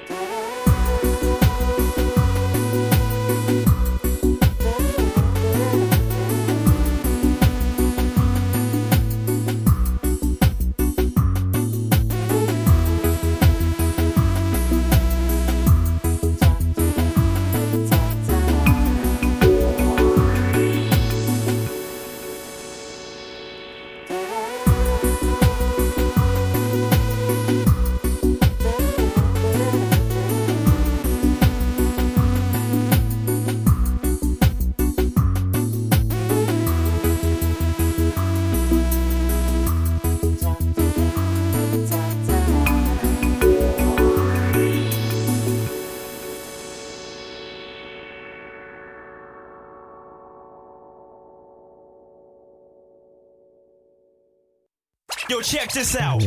[55.41, 56.21] Check this out.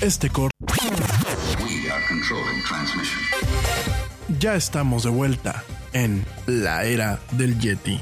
[0.00, 0.54] Este corte.
[1.58, 3.20] We are controlling transmission.
[4.38, 8.00] Ya estamos de vuelta en la era del Yeti.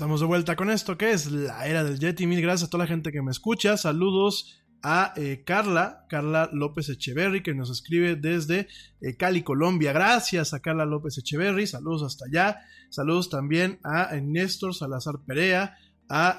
[0.00, 2.26] Estamos de vuelta con esto que es la era del Yeti.
[2.26, 3.76] Mil gracias a toda la gente que me escucha.
[3.76, 8.66] Saludos a eh, Carla, Carla López Echeverry, que nos escribe desde
[9.02, 9.92] eh, Cali, Colombia.
[9.92, 11.66] Gracias a Carla López Echeverry.
[11.66, 12.62] Saludos hasta allá.
[12.88, 15.76] Saludos también a eh, Néstor Salazar Perea,
[16.08, 16.38] a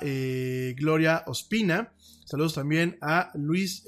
[0.76, 1.94] Gloria Ospina.
[2.26, 3.86] Saludos también a Luis,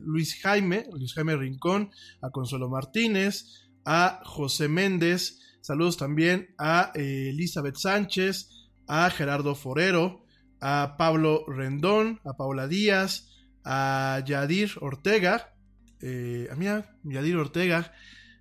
[0.00, 1.90] Luis Jaime, Luis Jaime Rincón,
[2.22, 5.38] a Consuelo Martínez, a José Méndez.
[5.60, 8.55] Saludos también a Elizabeth Sánchez,
[8.86, 10.24] a Gerardo Forero,
[10.60, 13.28] a Pablo Rendón, a Paula Díaz,
[13.64, 15.52] a Yadir Ortega,
[16.00, 16.66] eh, a mí,
[17.04, 17.92] Yadir Ortega,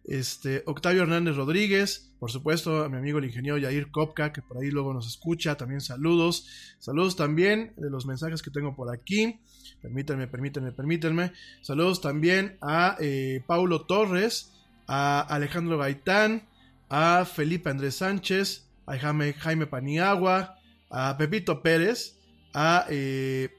[0.05, 4.57] este, Octavio Hernández Rodríguez, por supuesto a mi amigo el ingeniero Yair Kopka, que por
[4.57, 6.47] ahí luego nos escucha, también saludos,
[6.79, 9.39] saludos también de los mensajes que tengo por aquí,
[9.81, 11.31] permítanme, permítanme, permítanme,
[11.61, 14.53] saludos también a eh, Paulo Torres,
[14.87, 16.47] a Alejandro Gaitán,
[16.89, 20.57] a Felipe Andrés Sánchez, a Jaime, Jaime Paniagua,
[20.89, 22.17] a Pepito Pérez,
[22.53, 23.49] a eh,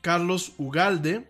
[0.00, 1.28] Carlos Ugalde,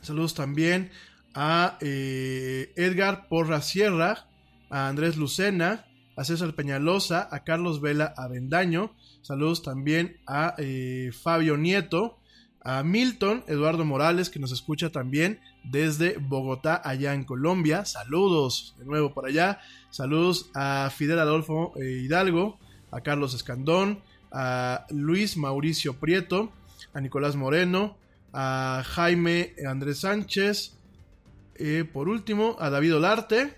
[0.00, 0.90] saludos también
[1.34, 4.26] a eh, Edgar Porra Sierra,
[4.70, 5.84] a Andrés Lucena,
[6.16, 12.18] a César Peñalosa, a Carlos Vela Avendaño, saludos también a eh, Fabio Nieto,
[12.62, 15.40] a Milton Eduardo Morales, que nos escucha también
[15.70, 17.84] desde Bogotá, allá en Colombia.
[17.84, 19.60] Saludos de nuevo por allá.
[19.90, 22.58] Saludos a Fidel Adolfo eh, Hidalgo,
[22.90, 26.52] a Carlos Escandón, a Luis Mauricio Prieto,
[26.92, 27.96] a Nicolás Moreno,
[28.32, 30.76] a Jaime Andrés Sánchez,
[31.56, 33.56] eh, por último a David Olarte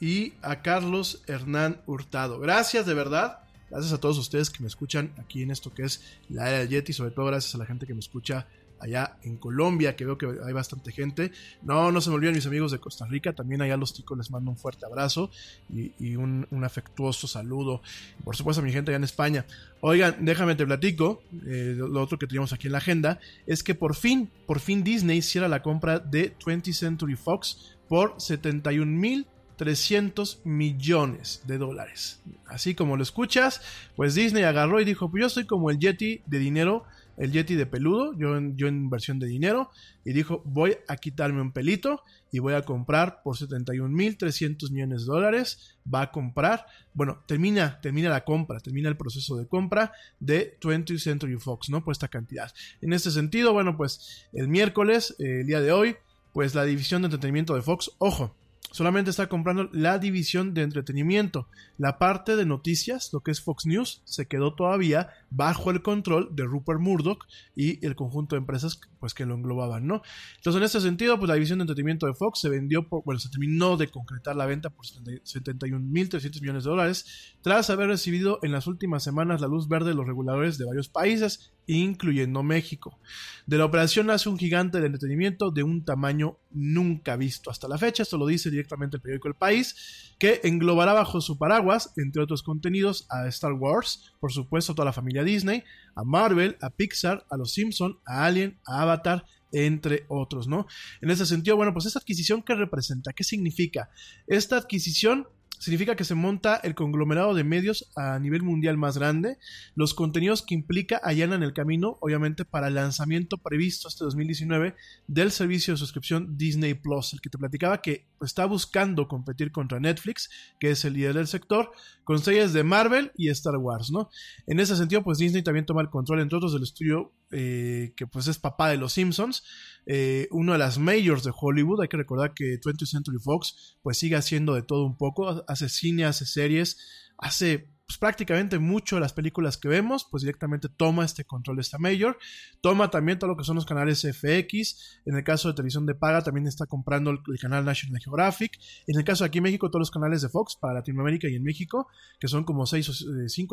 [0.00, 2.38] y a Carlos Hernán Hurtado.
[2.38, 3.40] Gracias de verdad.
[3.70, 6.68] Gracias a todos ustedes que me escuchan aquí en esto que es la era del
[6.68, 8.46] Yeti, sobre todo gracias a la gente que me escucha
[8.80, 11.32] allá en Colombia, que veo que hay bastante gente.
[11.62, 14.30] No, no se me olviden mis amigos de Costa Rica, también allá los ticos les
[14.30, 15.30] mando un fuerte abrazo
[15.70, 17.82] y, un, afectuoso saludo.
[18.24, 19.46] Por supuesto a mi gente allá en España.
[19.80, 23.74] Oigan, déjame te platico, eh, lo otro que teníamos aquí en la agenda es que
[23.74, 29.26] por fin, por fin Disney hiciera la compra de 20th Century Fox por 71 mil
[29.56, 32.20] 300 millones de dólares.
[32.46, 33.60] Así como lo escuchas,
[33.96, 36.84] pues Disney agarró y dijo, pues yo soy como el Yeti de dinero,
[37.16, 39.70] el Yeti de peludo, yo en, yo en versión de dinero,
[40.04, 45.06] y dijo, voy a quitarme un pelito y voy a comprar por 71.300 millones de
[45.06, 50.58] dólares, va a comprar, bueno, termina, termina la compra, termina el proceso de compra de
[50.60, 51.84] 20th Century Fox, ¿no?
[51.84, 52.52] Por esta cantidad.
[52.82, 55.96] En este sentido, bueno, pues el miércoles, eh, el día de hoy,
[56.32, 58.34] pues la división de entretenimiento de Fox, ojo,
[58.70, 61.48] solamente está comprando la división de entretenimiento.
[61.78, 66.28] La parte de noticias, lo que es Fox News, se quedó todavía bajo el control
[66.32, 67.24] de Rupert Murdoch
[67.54, 70.02] y el conjunto de empresas pues, que lo englobaban, ¿no?
[70.36, 73.18] Entonces, en este sentido, pues la división de entretenimiento de Fox se vendió por, bueno,
[73.18, 78.52] se terminó de concretar la venta por 71.300 millones de dólares, tras haber recibido en
[78.52, 82.98] las últimas semanas la luz verde de los reguladores de varios países, incluyendo México.
[83.46, 87.78] De la operación nace un gigante de entretenimiento de un tamaño nunca visto hasta la
[87.78, 92.22] fecha, esto lo dice directamente el periódico El País, que englobará bajo su paraguas, entre
[92.22, 95.64] otros contenidos, a Star Wars, por supuesto toda la familia Disney,
[95.94, 100.66] a Marvel, a Pixar, a Los Simpson, a Alien, a Avatar, entre otros, ¿no?
[101.00, 103.12] En ese sentido, bueno, pues esta adquisición, ¿qué representa?
[103.12, 103.90] ¿Qué significa?
[104.26, 109.38] Esta adquisición significa que se monta el conglomerado de medios a nivel mundial más grande.
[109.74, 114.74] Los contenidos que implica allanan el camino, obviamente, para el lanzamiento previsto este 2019
[115.06, 119.80] del servicio de suscripción Disney Plus, el que te platicaba que está buscando competir contra
[119.80, 121.72] Netflix, que es el líder del sector,
[122.04, 124.10] con series de Marvel y Star Wars, ¿no?
[124.46, 128.06] En ese sentido, pues Disney también toma el control, entre otros, del estudio eh, que
[128.06, 129.42] pues es papá de los Simpsons,
[129.86, 131.80] eh, una de las majors de Hollywood.
[131.82, 135.68] Hay que recordar que 20th Century Fox pues sigue haciendo de todo un poco, hace
[135.68, 136.78] cine, hace series,
[137.18, 141.62] hace pues, prácticamente mucho de las películas que vemos, pues directamente toma este control de
[141.62, 142.18] esta major,
[142.60, 145.94] toma también todo lo que son los canales FX, en el caso de televisión de
[145.94, 148.58] paga también está comprando el, canal National Geographic,
[148.88, 151.36] en el caso de aquí en México todos los canales de Fox para Latinoamérica y
[151.36, 151.86] en México,
[152.18, 152.90] que son como 5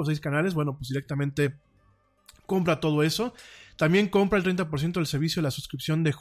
[0.01, 1.59] o 6 canales, bueno, pues directamente
[2.47, 3.33] compra todo eso.
[3.77, 6.13] También compra el 30% del servicio de la suscripción de,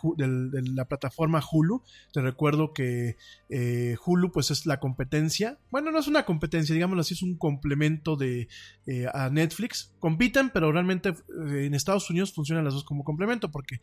[0.74, 1.82] la plataforma Hulu.
[2.12, 3.16] Te recuerdo que
[3.48, 5.58] eh, Hulu pues es la competencia.
[5.70, 8.48] Bueno, no es una competencia, digámoslo así, es un complemento de,
[8.86, 9.92] eh, a Netflix.
[9.98, 13.80] Compiten, pero realmente eh, en Estados Unidos funcionan las dos como complemento porque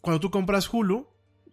[0.00, 1.08] cuando tú compras Hulu,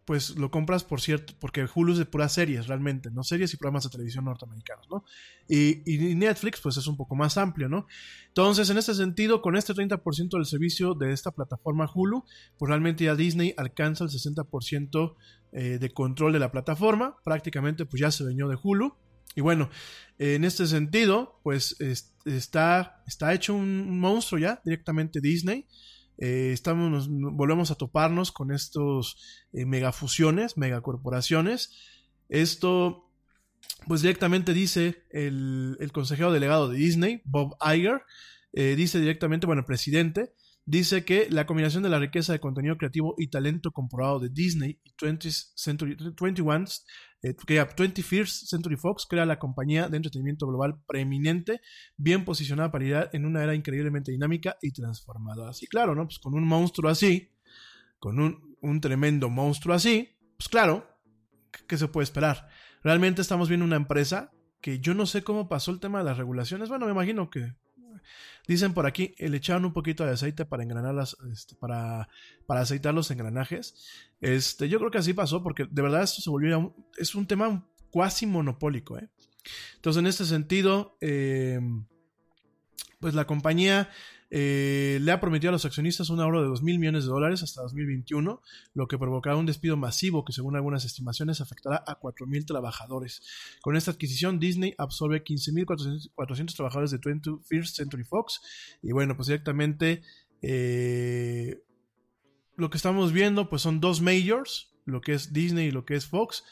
[0.05, 3.23] pues lo compras por cierto, porque Hulu es de puras series realmente, ¿no?
[3.23, 5.03] Series y programas de televisión norteamericanos, ¿no?
[5.47, 7.87] Y, Netflix, pues es un poco más amplio, ¿no?
[8.27, 12.23] Entonces, en este sentido, con este 30% del servicio de esta plataforma Hulu,
[12.57, 15.15] pues realmente ya Disney alcanza el 60%
[15.51, 18.95] eh, de control de la plataforma, prácticamente pues ya se veñó de Hulu.
[19.35, 19.69] Y bueno,
[20.19, 21.75] en este sentido, pues
[22.25, 25.65] está, está hecho un monstruo ya, directamente Disney.
[26.17, 31.71] Eh, estamos, volvemos a toparnos con estos eh, megafusiones, megacorporaciones.
[32.29, 33.11] Esto,
[33.87, 38.01] pues directamente dice el, consejero delegado de Disney, Bob Iger,
[38.53, 40.33] eh, dice directamente, bueno, el presidente,
[40.65, 44.79] dice que la combinación de la riqueza de contenido creativo y talento comprobado de Disney
[44.83, 46.65] y 20th Century, 21
[47.21, 51.61] eh, 21st Century Fox crea la compañía de entretenimiento global preeminente,
[51.97, 55.49] bien posicionada para ir en una era increíblemente dinámica y transformada.
[55.49, 56.05] Así, claro, ¿no?
[56.05, 57.31] Pues con un monstruo así,
[57.99, 60.87] con un, un tremendo monstruo así, pues claro,
[61.67, 62.49] ¿qué se puede esperar?
[62.83, 64.31] Realmente estamos viendo una empresa
[64.61, 66.69] que yo no sé cómo pasó el tema de las regulaciones.
[66.69, 67.55] Bueno, me imagino que
[68.47, 72.09] Dicen por aquí, le echaron un poquito de aceite para engranar las, este, para,
[72.45, 73.75] para aceitar los engranajes.
[74.21, 77.65] Este, yo creo que así pasó, porque de verdad esto se volvió es un tema
[77.89, 79.09] cuasi monopólico, ¿eh?
[79.75, 81.59] Entonces, en este sentido, eh,
[82.99, 83.89] pues la compañía
[84.37, 87.41] eh, le ha prometido a los accionistas un ahorro de 2 mil millones de dólares
[87.41, 88.41] hasta 2021,
[88.73, 93.21] lo que provocará un despido masivo que según algunas estimaciones afectará a 4 mil trabajadores.
[93.61, 98.41] Con esta adquisición, Disney absorbe 15 mil 400 trabajadores de 21st Century Fox
[98.81, 100.03] y bueno, pues directamente
[100.41, 101.63] eh,
[102.57, 105.95] lo que estamos viendo pues son dos majors, lo que es Disney y lo que
[105.95, 106.43] es Fox,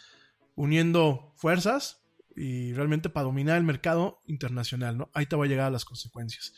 [0.56, 2.02] uniendo fuerzas
[2.34, 5.12] y realmente para dominar el mercado internacional, ¿no?
[5.14, 6.54] Ahí te va a llegar las consecuencias.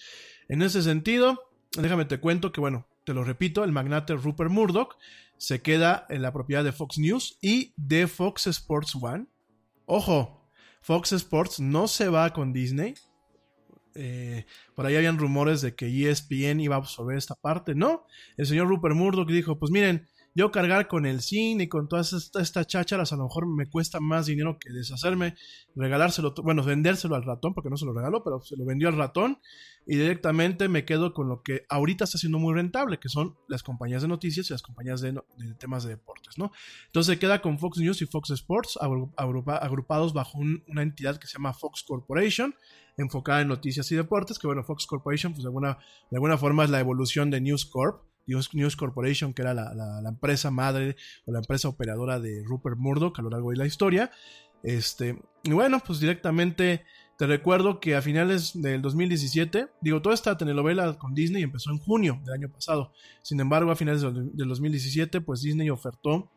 [0.47, 1.41] En ese sentido,
[1.77, 4.95] déjame te cuento que, bueno, te lo repito, el magnate Rupert Murdoch
[5.37, 9.27] se queda en la propiedad de Fox News y de Fox Sports One.
[9.85, 10.49] Ojo,
[10.81, 12.95] Fox Sports no se va con Disney.
[13.97, 14.45] eh,
[14.75, 17.75] por ahí habían rumores de que ESPN iba a absorber esta parte.
[17.75, 18.05] No,
[18.35, 20.07] el señor Rupert Murdoch dijo, pues miren,
[20.37, 23.67] yo cargar con el cine y con todas estas esta chácharas a lo mejor me
[23.69, 25.35] cuesta más dinero que deshacerme,
[25.75, 28.97] regalárselo, bueno, vendérselo al ratón, porque no se lo regaló, pero se lo vendió al
[28.97, 29.39] ratón
[29.87, 33.63] y directamente me quedo con lo que ahorita está siendo muy rentable, que son las
[33.63, 35.17] compañías de noticias y las compañías de,
[35.57, 36.51] temas de deportes, ¿no?
[36.87, 41.17] Entonces queda con Fox News y Fox Sports agru- agrupa- agrupados bajo un- una entidad
[41.17, 42.53] que se llama Fox Corporation,
[42.97, 45.77] enfocada en noticias y deportes, que bueno, Fox Corporation, pues de alguna,
[46.11, 50.09] de alguna forma es la evolución de News Corp, News, Corporation, que era la, la-
[50.09, 50.95] empresa madre
[51.25, 54.11] o la empresa operadora de Rupert Murdoch a lo largo de la historia.
[54.63, 56.83] Este, y bueno, pues directamente
[57.17, 61.77] te recuerdo que a finales del 2017, digo, toda esta telenovela con Disney empezó en
[61.77, 62.91] junio del año pasado.
[63.21, 66.31] Sin embargo, a finales del del 2017, pues Disney ofertó,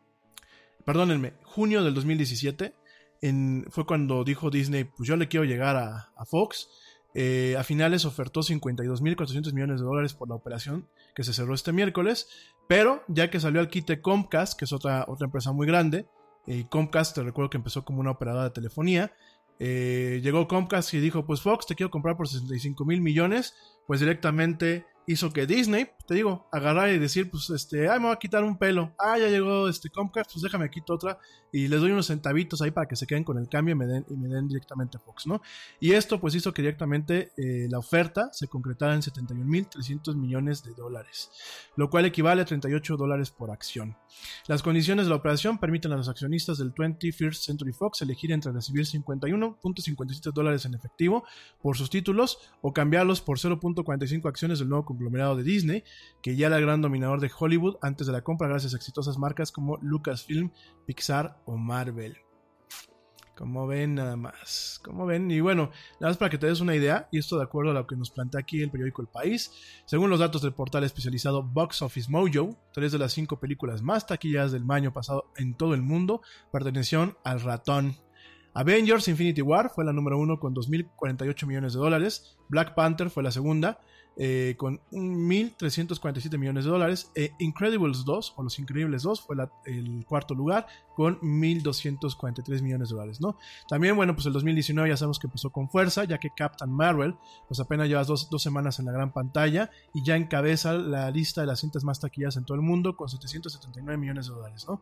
[0.85, 2.73] perdónenme, junio del 2017,
[3.21, 6.69] en- fue cuando dijo Disney, pues yo le quiero llegar a, a Fox.
[7.15, 11.73] Eh, a finales ofertó 52.400 millones de dólares por la operación que se cerró este
[11.73, 12.27] miércoles,
[12.67, 16.05] pero ya que salió al quite Comcast, que es otra, otra empresa muy grande,
[16.45, 19.11] y Comcast te recuerdo que empezó como una operadora de telefonía,
[19.59, 23.55] eh, llegó Comcast y dijo, pues Fox te quiero comprar por 65 mil millones,
[23.87, 28.15] pues directamente hizo que Disney, te digo, agarrar y decir, pues este, ay, me voy
[28.15, 31.19] a quitar un pelo, ah, ya llegó este Comcast, pues déjame quito otra
[31.51, 33.87] y les doy unos centavitos ahí para que se queden con el cambio y me
[33.87, 35.41] den, y me den directamente Fox, ¿no?
[35.79, 40.73] Y esto pues hizo que directamente eh, la oferta se concretara en 71.300 millones de
[40.73, 41.31] dólares,
[41.75, 43.97] lo cual equivale a 38 dólares por acción.
[44.47, 48.51] Las condiciones de la operación permiten a los accionistas del 21st Century Fox elegir entre
[48.51, 51.23] recibir 51.57 dólares en efectivo
[51.61, 55.83] por sus títulos o cambiarlos por 0.45 acciones del nuevo conglomerado de Disney,
[56.21, 59.51] que ya era gran dominador de Hollywood antes de la compra gracias a exitosas marcas
[59.51, 60.51] como Lucasfilm,
[60.85, 62.17] Pixar o Marvel.
[63.37, 64.81] Como ven, nada más.
[64.83, 65.71] Como ven, y bueno,
[66.01, 67.95] nada más para que te des una idea, y esto de acuerdo a lo que
[67.95, 69.53] nos plantea aquí el periódico El País,
[69.85, 74.05] según los datos del portal especializado Box Office Mojo, tres de las cinco películas más
[74.05, 76.21] taquilladas del año pasado en todo el mundo
[76.51, 77.95] pertenecieron al ratón.
[78.53, 83.23] Avengers Infinity War fue la número uno con 2.048 millones de dólares, Black Panther fue
[83.23, 83.79] la segunda
[84.21, 89.51] eh, con 1.347 millones de dólares, e Incredibles 2 o Los Increíbles 2 fue la-
[89.65, 90.67] el cuarto lugar
[90.99, 93.37] con 1.243 millones de dólares, ¿no?
[93.69, 97.15] También, bueno, pues el 2019 ya sabemos que empezó con fuerza, ya que Captain Marvel,
[97.47, 101.39] pues apenas lleva dos, dos semanas en la gran pantalla y ya encabeza la lista
[101.39, 104.81] de las cintas más taquillas en todo el mundo con 779 millones de dólares, ¿no?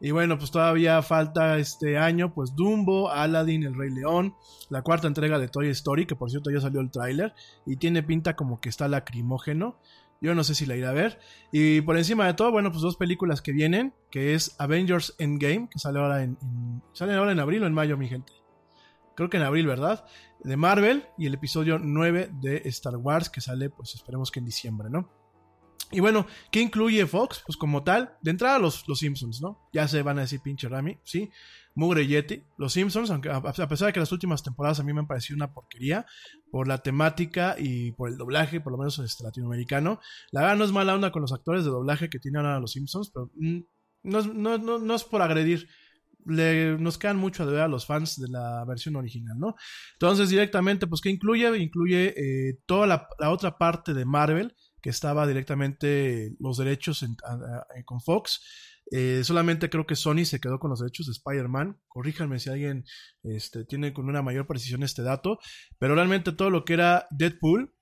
[0.00, 4.34] Y bueno, pues todavía falta este año, pues Dumbo, Aladdin, El Rey León,
[4.68, 7.34] la cuarta entrega de Toy Story, que por cierto ya salió el tráiler
[7.66, 9.76] y tiene pinta como que está lacrimógeno.
[10.22, 11.18] Yo no sé si la iré a ver.
[11.50, 15.68] Y por encima de todo, bueno, pues dos películas que vienen, que es Avengers Endgame,
[15.68, 16.38] que sale ahora en,
[16.92, 18.32] sale ahora en abril o en mayo, mi gente.
[19.16, 20.04] Creo que en abril, ¿verdad?
[20.44, 24.46] De Marvel y el episodio 9 de Star Wars, que sale, pues esperemos que en
[24.46, 25.10] diciembre, ¿no?
[25.90, 27.42] Y bueno, ¿qué incluye Fox?
[27.44, 29.58] Pues como tal, de entrada los, los Simpsons, ¿no?
[29.74, 31.28] Ya se van a decir pinche Rami, ¿sí?
[31.74, 32.42] Mugre Yeti.
[32.56, 35.36] Los Simpsons, aunque a pesar de que las últimas temporadas a mí me han parecido
[35.36, 36.06] una porquería,
[36.50, 40.00] por la temática y por el doblaje, por lo menos este latinoamericano.
[40.30, 42.72] La verdad no es mala onda con los actores de doblaje que tienen ahora los
[42.72, 43.58] Simpsons, pero mm,
[44.04, 45.68] no, es- no, no, no es por agredir.
[46.24, 49.56] Le, nos quedan mucho a deber a los fans de la versión original, ¿no?
[49.94, 51.54] Entonces, directamente, pues, ¿qué incluye?
[51.58, 58.00] Incluye eh, toda la otra parte de Marvel, que estaba directamente los derechos a- con
[58.00, 58.40] Fox.
[58.90, 61.80] Eh, solamente creo que Sony se quedó con los derechos de Spider-Man.
[61.88, 62.84] Corríjanme si alguien
[63.22, 65.38] este, tiene con una mayor precisión este dato.
[65.78, 67.74] Pero realmente todo lo que era Deadpool,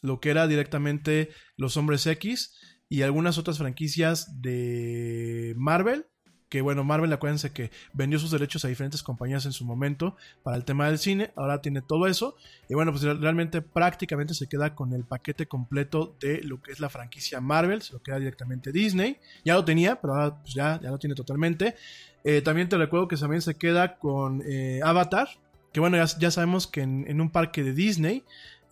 [0.00, 2.56] lo que era directamente los Hombres X
[2.88, 6.06] y algunas otras franquicias de Marvel.
[6.54, 10.14] Que bueno, Marvel, acuérdense que vendió sus derechos a diferentes compañías en su momento
[10.44, 11.32] para el tema del cine.
[11.34, 12.36] Ahora tiene todo eso.
[12.68, 16.78] Y bueno, pues realmente prácticamente se queda con el paquete completo de lo que es
[16.78, 17.82] la franquicia Marvel.
[17.82, 19.18] Se lo queda directamente Disney.
[19.44, 21.74] Ya lo tenía, pero ahora pues ya, ya lo tiene totalmente.
[22.22, 25.26] Eh, también te recuerdo que también se queda con eh, Avatar.
[25.72, 28.22] Que bueno, ya, ya sabemos que en, en un parque de Disney,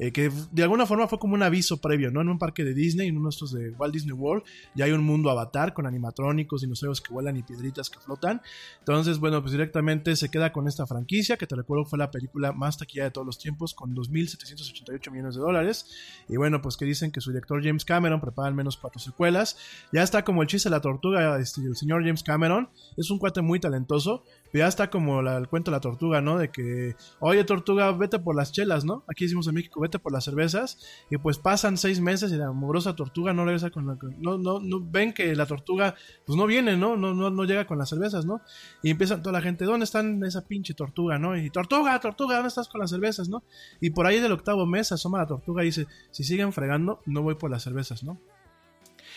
[0.02, 2.22] eh, que de alguna forma fue como un aviso previo, ¿no?
[2.22, 4.42] En un parque de Disney, en uno de estos de Walt Disney World,
[4.74, 8.42] ya hay un mundo avatar con animatrónicos, dinosaurios que vuelan y piedritas que flotan.
[8.80, 12.50] Entonces, bueno, pues directamente se queda con esta franquicia, que te recuerdo fue la película
[12.50, 15.86] más taquillada de todos los tiempos, con 2.788 millones de dólares.
[16.28, 19.56] Y bueno, pues que dicen que su director James Cameron prepara al menos cuatro secuelas.
[19.92, 23.20] Ya está como el chiste de la tortuga, este, el señor James Cameron, es un
[23.20, 24.24] cuate muy talentoso.
[24.52, 26.38] Ya está como la- el cuento de la tortuga, ¿no?
[26.38, 29.04] De que, oye, tortuga, vete por las chelas, ¿no?
[29.08, 30.78] Aquí decimos en México, vete por las cervezas.
[31.10, 33.96] Y pues pasan seis meses y la amorosa tortuga no regresa con la.
[34.18, 35.94] No, no, no ven que la tortuga
[36.26, 36.96] pues no viene, ¿no?
[36.96, 38.42] No, no, no llega con las cervezas, ¿no?
[38.82, 41.36] Y empiezan toda la gente, ¿dónde están esa pinche tortuga, no?
[41.36, 43.42] Y tortuga, tortuga, ¿dónde estás con las cervezas, no?
[43.80, 47.22] Y por ahí del octavo mes asoma la tortuga y dice, si siguen fregando, no
[47.22, 48.18] voy por las cervezas, ¿no?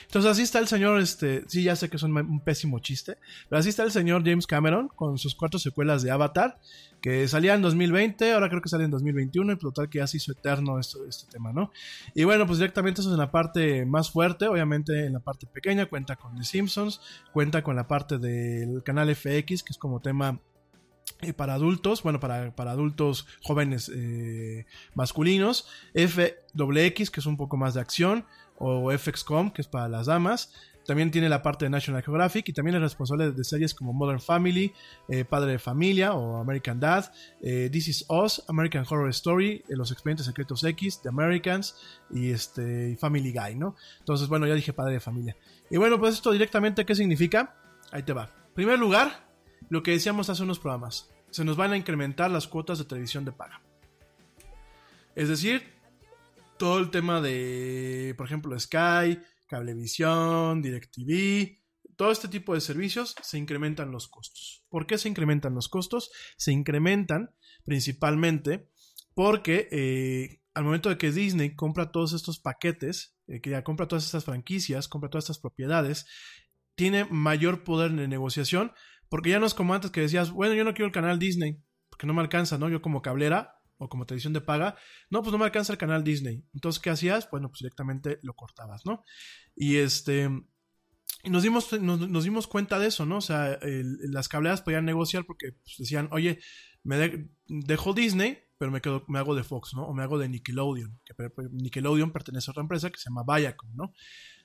[0.05, 3.17] Entonces así está el señor, este, sí, ya sé que es un, pésimo chiste,
[3.49, 6.59] pero así está el señor James Cameron con sus cuatro secuelas de Avatar,
[7.01, 10.17] que salía en 2020, ahora creo que sale en 2021, y total que ya se
[10.17, 11.71] hizo eterno esto, este tema, ¿no?
[12.13, 15.47] Y bueno, pues directamente eso es en la parte más fuerte, obviamente en la parte
[15.47, 17.01] pequeña cuenta con The Simpsons,
[17.33, 20.39] cuenta con la parte del canal FX, que es como tema
[21.21, 24.65] eh, para adultos, bueno, para, para adultos jóvenes eh,
[24.95, 28.25] masculinos, FXX, que es un poco más de acción,
[28.57, 30.51] o FXCOM, que es para las damas.
[30.85, 34.19] También tiene la parte de National Geographic y también es responsable de series como Modern
[34.19, 34.71] Family,
[35.09, 37.11] eh, Padre de Familia o American Dad,
[37.41, 41.75] eh, This Is Us, American Horror Story, eh, Los Expedientes Secretos X, The Americans
[42.11, 43.75] y este Family Guy, ¿no?
[43.99, 45.35] Entonces, bueno, ya dije Padre de Familia.
[45.71, 47.55] Y bueno, pues esto directamente, ¿qué significa?
[47.91, 48.25] Ahí te va.
[48.49, 49.27] En primer lugar,
[49.69, 53.25] lo que decíamos hace unos programas, se nos van a incrementar las cuotas de televisión
[53.25, 53.59] de paga.
[55.15, 55.74] Es decir,
[56.57, 61.57] todo el tema de, por ejemplo, Sky, Cablevisión, DirecTV,
[61.95, 64.65] todo este tipo de servicios se incrementan los costos.
[64.69, 66.11] ¿Por qué se incrementan los costos?
[66.37, 67.31] Se incrementan
[67.63, 68.69] principalmente
[69.13, 73.87] porque eh, al momento de que Disney compra todos estos paquetes, eh, que ya compra
[73.87, 76.05] todas estas franquicias, compra todas estas propiedades,
[76.75, 78.73] tiene mayor poder de negociación,
[79.09, 81.61] porque ya no es como antes que decías, bueno, yo no quiero el canal Disney,
[81.89, 82.69] porque no me alcanza, ¿no?
[82.69, 84.75] Yo como cablera o como televisión de paga,
[85.09, 86.43] no, pues no me alcanza el canal Disney.
[86.53, 87.29] Entonces, ¿qué hacías?
[87.29, 89.03] Bueno, pues directamente lo cortabas, ¿no?
[89.55, 90.29] Y este,
[91.29, 93.17] nos dimos, nos, dimos cuenta de eso, ¿no?
[93.17, 96.39] O sea, las cableras podían negociar porque pues, decían, oye,
[96.83, 99.83] me de, dejo Disney, pero me, quedo, me hago de Fox, ¿no?
[99.83, 101.13] O me hago de Nickelodeon, que
[101.51, 103.93] Nickelodeon pertenece a otra empresa que se llama Viacom, ¿no?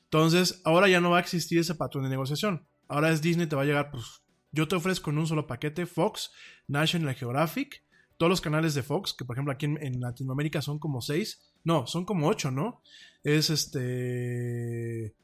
[0.05, 2.67] Entonces, ahora ya no va a existir ese patrón de negociación.
[2.89, 5.87] Ahora es Disney, te va a llegar, pues, yo te ofrezco en un solo paquete
[5.87, 6.33] Fox,
[6.67, 7.85] National Geographic,
[8.21, 11.87] todos los canales de Fox, que por ejemplo aquí en, Latinoamérica son como seis, no,
[11.87, 12.83] son como ocho, ¿no?
[13.25, 15.15] Es este,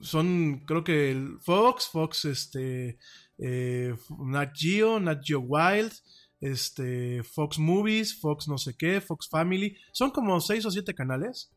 [0.00, 2.98] son creo que el Fox, Fox, este,
[3.38, 5.94] eh, Nat Geo, Nat Geo Wild,
[6.42, 11.50] este, Fox Movies, Fox no sé qué, Fox Family, son como seis o siete canales.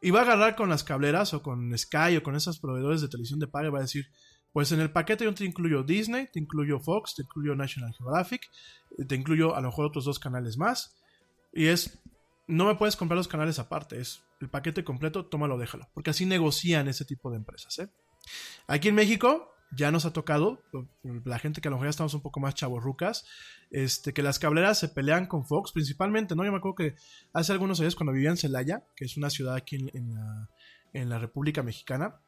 [0.00, 3.08] Y va a agarrar con las cableras o con Sky o con esos proveedores de
[3.08, 4.06] televisión de paga y va a decir,
[4.52, 8.50] pues en el paquete yo te incluyo Disney, te incluyo Fox, te incluyo National Geographic,
[9.08, 10.94] te incluyo a lo mejor otros dos canales más.
[11.52, 12.02] Y es,
[12.46, 15.88] no me puedes comprar los canales aparte, es el paquete completo, tómalo, déjalo.
[15.94, 17.78] Porque así negocian ese tipo de empresas.
[17.78, 17.88] ¿eh?
[18.66, 20.62] Aquí en México ya nos ha tocado,
[21.24, 23.24] la gente que a lo mejor ya estamos un poco más chavorrucas,
[23.70, 26.44] este, que las cableras se pelean con Fox principalmente, ¿no?
[26.44, 26.94] Yo me acuerdo que
[27.32, 31.62] hace algunos años cuando vivía en Celaya, que es una ciudad aquí en la República
[31.62, 32.20] Mexicana,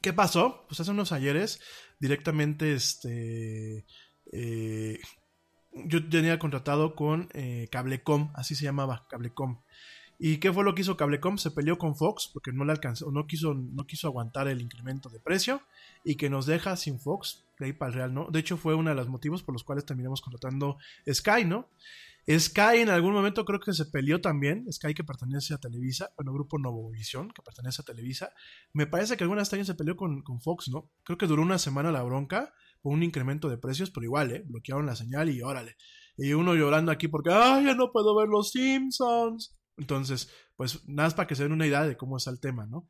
[0.00, 0.64] ¿Qué pasó?
[0.68, 1.60] Pues hace unos ayeres,
[1.98, 3.84] directamente, este.
[4.32, 5.00] Eh,
[5.72, 9.60] yo tenía contratado con eh, Cablecom, así se llamaba, Cablecom.
[10.18, 11.38] ¿Y qué fue lo que hizo Cablecom?
[11.38, 15.08] Se peleó con Fox porque no le alcanzó, no quiso, no quiso aguantar el incremento
[15.08, 15.62] de precio
[16.04, 18.28] y que nos deja sin Fox, de ahí para el Real, ¿no?
[18.30, 20.78] De hecho, fue uno de los motivos por los cuales terminamos contratando
[21.08, 21.68] Sky, ¿no?
[22.28, 26.34] Sky en algún momento creo que se peleó también, Sky que pertenece a Televisa, bueno,
[26.34, 28.32] Grupo Novovisión que pertenece a Televisa.
[28.74, 30.90] Me parece que algunas años se peleó con, con, Fox, ¿no?
[31.04, 32.52] Creo que duró una semana la bronca
[32.82, 34.42] por un incremento de precios, pero igual, ¿eh?
[34.46, 35.76] Bloquearon la señal y órale.
[36.18, 39.56] Y uno llorando aquí porque, ¡ay, ya no puedo ver los Simpsons!
[39.78, 42.66] Entonces, pues nada más para que se den una idea de cómo está el tema,
[42.66, 42.86] ¿no?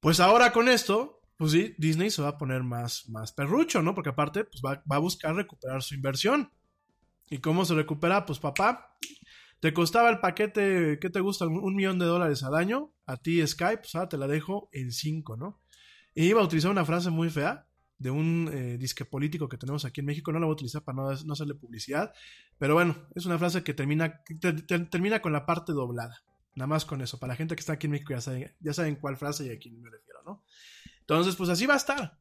[0.00, 3.94] Pues ahora con esto, pues sí, Disney se va a poner más, más perrucho, ¿no?
[3.94, 6.50] Porque aparte, pues va, va a buscar recuperar su inversión.
[7.30, 8.26] ¿Y cómo se recupera?
[8.26, 8.96] Pues papá,
[9.60, 11.46] te costaba el paquete, ¿qué te gusta?
[11.46, 12.92] Un millón de dólares al año.
[13.06, 15.60] A ti Skype, pues ahora te la dejo en cinco, ¿no?
[16.14, 17.66] Y iba a utilizar una frase muy fea
[17.96, 20.32] de un eh, disque político que tenemos aquí en México.
[20.32, 22.12] No la voy a utilizar para no, no hacerle publicidad.
[22.58, 26.24] Pero bueno, es una frase que termina, te, te, termina con la parte doblada.
[26.56, 27.20] Nada más con eso.
[27.20, 29.50] Para la gente que está aquí en México ya saben, ya saben cuál frase y
[29.50, 30.42] a quién me refiero, ¿no?
[31.00, 32.18] Entonces, pues así va a estar.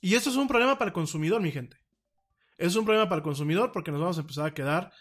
[0.00, 1.76] Y esto es un problema para el consumidor, mi gente.
[2.60, 4.92] Es un problema para el consumidor porque nos vamos a empezar a quedar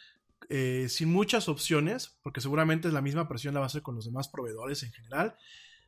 [0.48, 4.06] eh, sin muchas opciones, porque seguramente la misma presión la va a hacer con los
[4.06, 5.36] demás proveedores en general.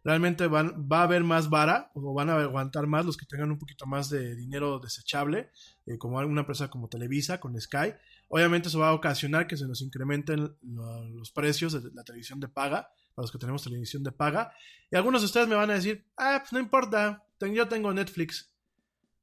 [0.04, 0.60] Realmente va
[1.00, 4.10] a haber más vara o van a aguantar más los que tengan un poquito más
[4.10, 5.50] de dinero desechable,
[5.86, 7.94] eh, como alguna empresa como Televisa, con Sky.
[8.28, 12.50] Obviamente eso va a ocasionar que se nos incrementen los precios de la televisión de
[12.50, 14.52] paga, para los que tenemos televisión de paga.
[14.92, 18.52] Y algunos de ustedes me van a decir, ah, pues no importa, yo tengo Netflix.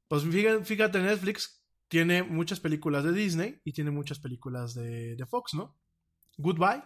[0.07, 0.23] Pues
[0.63, 1.58] fíjate, Netflix
[1.89, 5.77] tiene muchas películas de Disney y tiene muchas películas de, de Fox, ¿no?
[6.37, 6.83] Goodbye.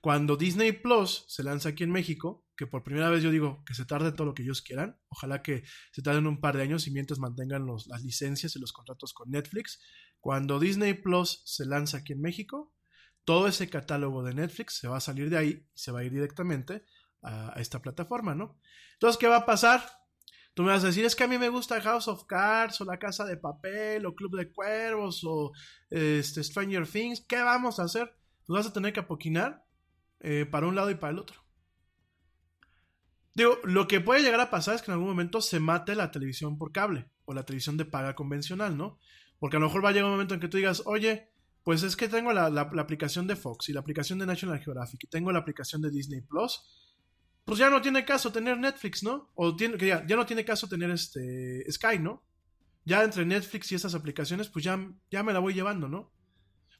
[0.00, 3.74] Cuando Disney Plus se lanza aquí en México, que por primera vez yo digo que
[3.74, 6.86] se tarde todo lo que ellos quieran, ojalá que se tarden un par de años
[6.86, 9.80] y mientras mantengan los, las licencias y los contratos con Netflix.
[10.20, 12.72] Cuando Disney Plus se lanza aquí en México,
[13.24, 16.04] todo ese catálogo de Netflix se va a salir de ahí y se va a
[16.04, 16.84] ir directamente
[17.22, 18.60] a, a esta plataforma, ¿no?
[18.94, 19.97] Entonces, ¿qué va a pasar?
[20.58, 22.84] Tú me vas a decir, es que a mí me gusta House of Cards, o
[22.84, 25.52] La Casa de Papel, o Club de Cuervos, o
[25.88, 27.20] este, Stranger Things.
[27.20, 28.12] ¿Qué vamos a hacer?
[28.44, 29.64] Pues vas a tener que apoquinar
[30.18, 31.40] eh, para un lado y para el otro.
[33.34, 36.10] Digo, lo que puede llegar a pasar es que en algún momento se mate la
[36.10, 38.98] televisión por cable, o la televisión de paga convencional, ¿no?
[39.38, 41.30] Porque a lo mejor va a llegar un momento en que tú digas, oye,
[41.62, 45.06] pues es que tengo la, aplicación de Fox y la aplicación de National Geographic y
[45.06, 46.64] tengo la aplicación de Disney Plus
[47.48, 49.30] pues ya no tiene caso tener Netflix, ¿no?
[49.34, 52.22] O tiene, que ya, no tiene caso tener este Sky, ¿no?
[52.84, 54.78] Ya entre Netflix y esas aplicaciones, pues ya,
[55.10, 56.12] ya me la voy llevando, ¿no?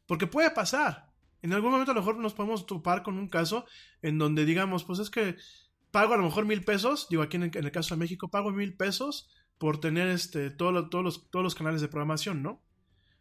[0.04, 1.10] Porque puede pasar.
[1.40, 3.64] En algún momento a lo mejor nos podemos topar con un caso
[4.02, 5.36] en donde digamos, pues es que
[5.90, 8.76] pago a lo mejor mil pesos, digo aquí en el, caso de México, pago mil
[8.76, 12.60] pesos por tener este, todo todos, los, todos los canales de programación, ¿no?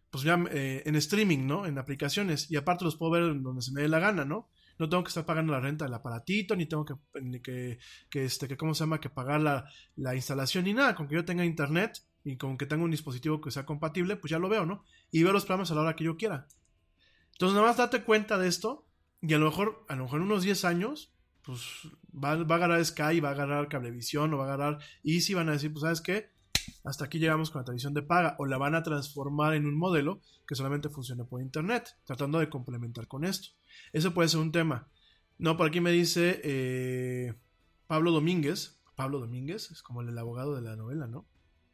[0.09, 1.65] Pues ya eh, en streaming, ¿no?
[1.65, 2.51] En aplicaciones.
[2.51, 4.49] Y aparte los puedo ver donde se me dé la gana, ¿no?
[4.79, 7.79] No tengo que estar pagando la renta del aparatito, ni tengo que, ni que,
[8.09, 8.99] que, este, que, ¿cómo se llama?
[8.99, 10.95] Que pagar la, la, instalación, ni nada.
[10.95, 14.31] Con que yo tenga internet y con que tenga un dispositivo que sea compatible, pues
[14.31, 14.83] ya lo veo, ¿no?
[15.11, 16.47] Y veo los programas a la hora que yo quiera.
[17.33, 18.85] Entonces, nada más date cuenta de esto,
[19.21, 21.13] y a lo mejor, a lo mejor en unos 10 años,
[21.43, 21.61] pues
[22.13, 25.49] va, va a agarrar Sky, va a agarrar Cablevisión, o va a agarrar Easy, van
[25.49, 26.36] a decir, pues, ¿sabes qué?
[26.83, 29.77] Hasta aquí llegamos con la televisión de paga o la van a transformar en un
[29.77, 33.49] modelo que solamente funcione por internet, tratando de complementar con esto.
[33.93, 34.87] Eso puede ser un tema.
[35.37, 37.33] No, por aquí me dice eh,
[37.87, 38.79] Pablo Domínguez.
[38.95, 41.27] Pablo Domínguez es como el abogado de la novela, ¿no?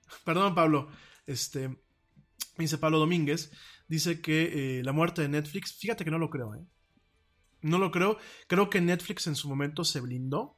[0.26, 0.90] Perdón, Pablo.
[1.26, 1.80] Este
[2.58, 3.52] dice Pablo Domínguez.
[3.88, 5.74] Dice que eh, la muerte de Netflix.
[5.74, 6.66] Fíjate que no lo creo, ¿eh?
[7.62, 8.18] No lo creo.
[8.48, 10.58] Creo que Netflix en su momento se blindó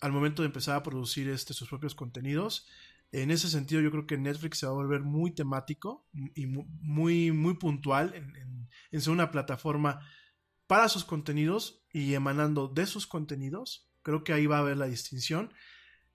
[0.00, 2.66] al momento de empezar a producir este, sus propios contenidos.
[3.12, 7.30] En ese sentido, yo creo que Netflix se va a volver muy temático y muy,
[7.30, 10.00] muy puntual en, ser una plataforma
[10.66, 13.92] para sus contenidos y emanando de sus contenidos.
[14.02, 15.52] Creo que ahí va a haber la distinción.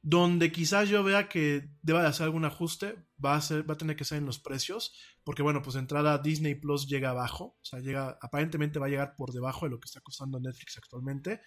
[0.02, 3.78] Donde quizás yo vea que deba de hacer algún ajuste, va a, ser, va a
[3.78, 4.94] tener que ser en los precios,
[5.24, 9.15] porque bueno, pues entrada Disney Plus llega abajo, o sea, llega, aparentemente va a llegar
[9.18, 11.41] por debajo de lo que está costando Netflix actualmente.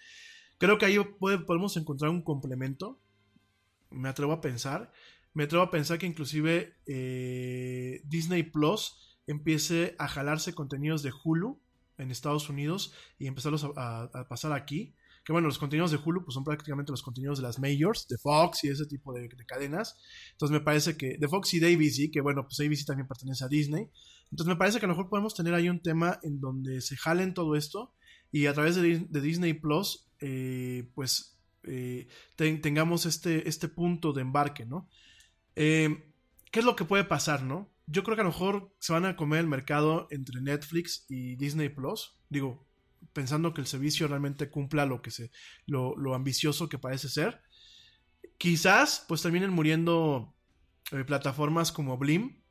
[0.58, 3.00] Creo que ahí podemos encontrar un complemento,
[3.90, 4.92] me atrevo a pensar,
[5.34, 11.60] me atrevo a pensar que inclusive eh, Disney Plus empiece a jalarse contenidos de Hulu
[11.98, 14.94] en Estados Unidos y empezarlos a, pasar aquí.
[15.24, 18.16] Que bueno, los contenidos de Hulu pues son prácticamente los contenidos de las majors, de
[18.16, 19.96] Fox y ese tipo de, de cadenas.
[20.32, 23.44] Entonces me parece que de Fox y de ABC, que bueno, pues ABC también pertenece
[23.44, 23.88] a Disney.
[24.30, 26.96] Entonces me parece que a lo mejor podemos tener ahí un tema en donde se
[26.96, 27.94] jalen todo esto
[28.32, 34.22] y a través de, Disney Plus, eh, pues eh, ten, tengamos este, este punto de
[34.22, 34.88] embarque, ¿no?
[35.56, 36.12] Eh,
[36.50, 37.72] ¿Qué es lo que puede pasar, no?
[37.86, 41.36] Yo creo que a lo mejor se van a comer el mercado entre Netflix y
[41.36, 42.18] Disney Plus.
[42.28, 42.66] Digo,
[43.12, 45.30] pensando que el servicio realmente cumpla lo que se.
[45.66, 47.42] lo, lo ambicioso que parece ser.
[48.38, 50.34] Quizás, pues terminen muriendo
[50.92, 52.42] eh, plataformas como Blim.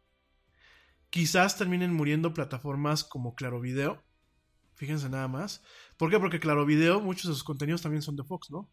[1.09, 4.03] Quizás terminen muriendo plataformas como Claro Video.
[4.75, 5.63] Fíjense nada más.
[5.97, 6.19] ¿Por qué?
[6.19, 8.69] Porque Claro Video, muchos de sus contenidos también son de Fox, ¿no?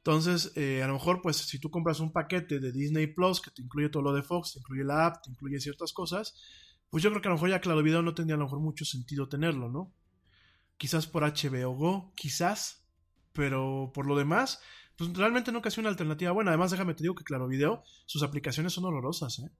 [0.00, 3.50] Entonces, eh, a lo mejor, pues, si tú compras un paquete de Disney Plus que
[3.50, 6.34] te incluye todo lo de Fox, te incluye la app, te incluye ciertas cosas,
[6.88, 8.60] pues yo creo que a lo mejor ya Claro Video no tendría a lo mejor
[8.60, 9.92] mucho sentido tenerlo, ¿no?
[10.78, 12.82] Quizás por HBO Go, quizás,
[13.32, 14.62] pero por lo demás,
[14.96, 16.50] pues realmente nunca ha sido una alternativa buena.
[16.50, 19.50] Además, déjame te digo que Claro Video, sus aplicaciones son horrorosas, ¿eh?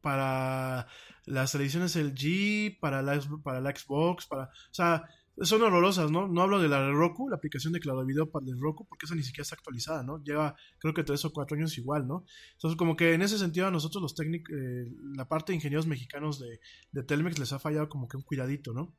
[0.00, 0.88] Para
[1.24, 4.46] las televisiones LG, para la, para la Xbox, para.
[4.46, 5.04] O sea,
[5.40, 6.28] son horrorosas, ¿no?
[6.28, 9.06] No hablo de la de Roku, la aplicación de Claro Video para el Roku, porque
[9.06, 10.22] esa ni siquiera está actualizada, ¿no?
[10.22, 12.24] Lleva creo que tres o cuatro años igual, ¿no?
[12.52, 14.86] Entonces, como que en ese sentido a nosotros los técnicos, eh,
[15.16, 16.60] la parte de ingenieros mexicanos de,
[16.92, 18.94] de, Telmex les ha fallado como que un cuidadito, ¿no?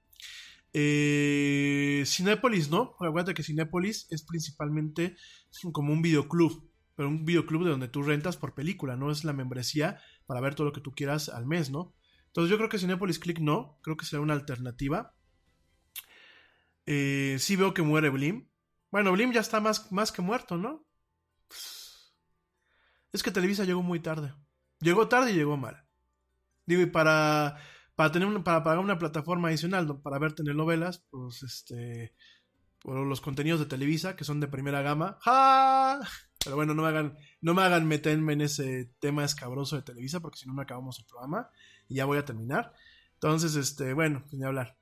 [0.73, 2.95] Eh, Cinépolis, ¿no?
[2.99, 5.15] Acuérdate que Cinépolis es principalmente
[5.71, 9.33] como un videoclub, pero un videoclub de donde tú rentas por película, no es la
[9.33, 11.95] membresía para ver todo lo que tú quieras al mes, ¿no?
[12.27, 15.13] Entonces yo creo que Cinépolis Click no, creo que será una alternativa.
[16.85, 18.47] Eh, sí veo que muere Blim.
[18.91, 20.85] Bueno, Blim ya está más, más que muerto, ¿no?
[23.11, 24.33] Es que Televisa llegó muy tarde.
[24.79, 25.85] Llegó tarde y llegó mal.
[26.65, 27.57] Digo, y para,
[27.95, 30.01] para, tener para pagar una plataforma adicional, ¿no?
[30.01, 32.15] para ver telenovelas, pues este.
[32.79, 35.17] Por los contenidos de Televisa, que son de primera gama.
[35.21, 36.01] ¡Ja!
[36.43, 40.19] Pero bueno, no me hagan, no me hagan meterme en ese tema escabroso de Televisa,
[40.19, 41.49] porque si no, me acabamos el programa
[41.87, 42.73] y ya voy a terminar.
[43.13, 44.77] Entonces, este, bueno, ni hablar.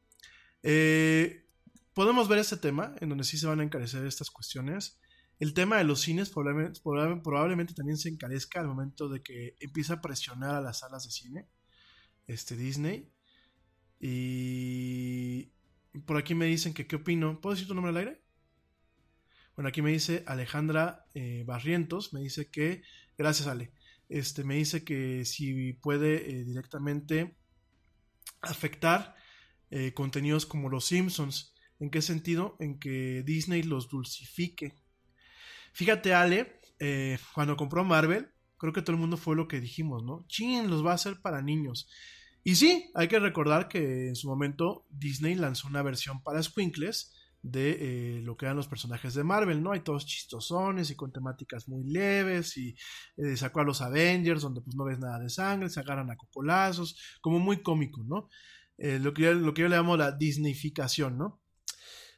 [0.64, 1.46] Eh,
[1.94, 5.00] podemos ver este tema, en donde sí se van a encarecer estas cuestiones.
[5.40, 9.96] El tema de los cines probablemente, probablemente también se encarezca al momento de que empieza
[9.96, 11.48] a presionar a las salas de cine,
[12.28, 13.12] este Disney.
[14.00, 15.52] Y
[16.06, 17.40] por aquí me dicen que qué opino.
[17.42, 18.22] ¿Puedo decir tu nombre al aire?
[19.56, 22.84] Bueno, aquí me dice Alejandra eh, Barrientos, me dice que,
[23.18, 23.74] gracias Ale,
[24.08, 27.38] este, me dice que si puede eh, directamente
[28.42, 29.16] afectar
[29.70, 31.54] eh, contenidos como Los Simpsons.
[31.82, 32.56] ¿En qué sentido?
[32.60, 34.76] En que Disney los dulcifique.
[35.74, 40.04] Fíjate, Ale, eh, cuando compró Marvel, creo que todo el mundo fue lo que dijimos,
[40.04, 40.24] ¿no?
[40.28, 41.90] Chin, los va a hacer para niños.
[42.44, 47.16] Y sí, hay que recordar que en su momento Disney lanzó una versión para squinkles
[47.42, 49.72] de eh, lo que eran los personajes de Marvel, ¿no?
[49.72, 52.76] Hay todos chistosones y con temáticas muy leves y
[53.36, 56.96] sacó a los Avengers donde pues no ves nada de sangre, se agarran a cocolazos,
[57.22, 58.30] como muy cómico, ¿no?
[58.78, 61.41] Eh, lo, que yo, lo que yo le llamo la Disneyficación, ¿no?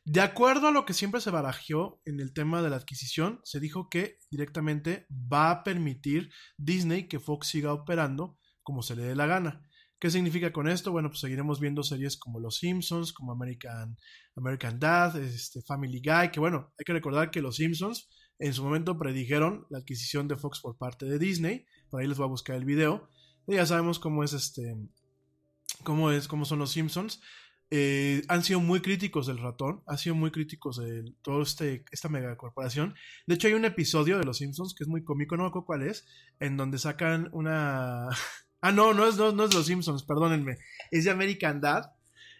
[0.05, 3.61] De acuerdo a lo que siempre se barajó en el tema de la adquisición, se
[3.61, 9.15] dijo que directamente va a permitir Disney que Fox siga operando como se le dé
[9.15, 9.65] la gana.
[9.99, 10.91] ¿Qué significa con esto?
[10.91, 13.95] Bueno, pues seguiremos viendo series como Los Simpsons, como American,
[14.35, 18.09] American Dad, este, Family Guy, que bueno, hay que recordar que Los Simpsons
[18.39, 21.65] en su momento predijeron la adquisición de Fox por parte de Disney.
[21.89, 23.07] Por ahí les voy a buscar el video.
[23.47, 24.75] Y ya sabemos cómo es este
[25.83, 27.21] cómo es, cómo son los Simpsons.
[27.75, 32.07] Eh, han sido muy críticos del ratón, han sido muy críticos de todo este, esta
[32.07, 32.93] megacorporación.
[33.25, 35.65] De hecho, hay un episodio de Los Simpsons que es muy cómico, no me acuerdo
[35.65, 36.05] cuál es,
[36.39, 38.09] en donde sacan una...
[38.61, 40.59] ah, no, no es, no, es Los Simpsons, perdónenme.
[40.91, 41.93] Es de American Dad.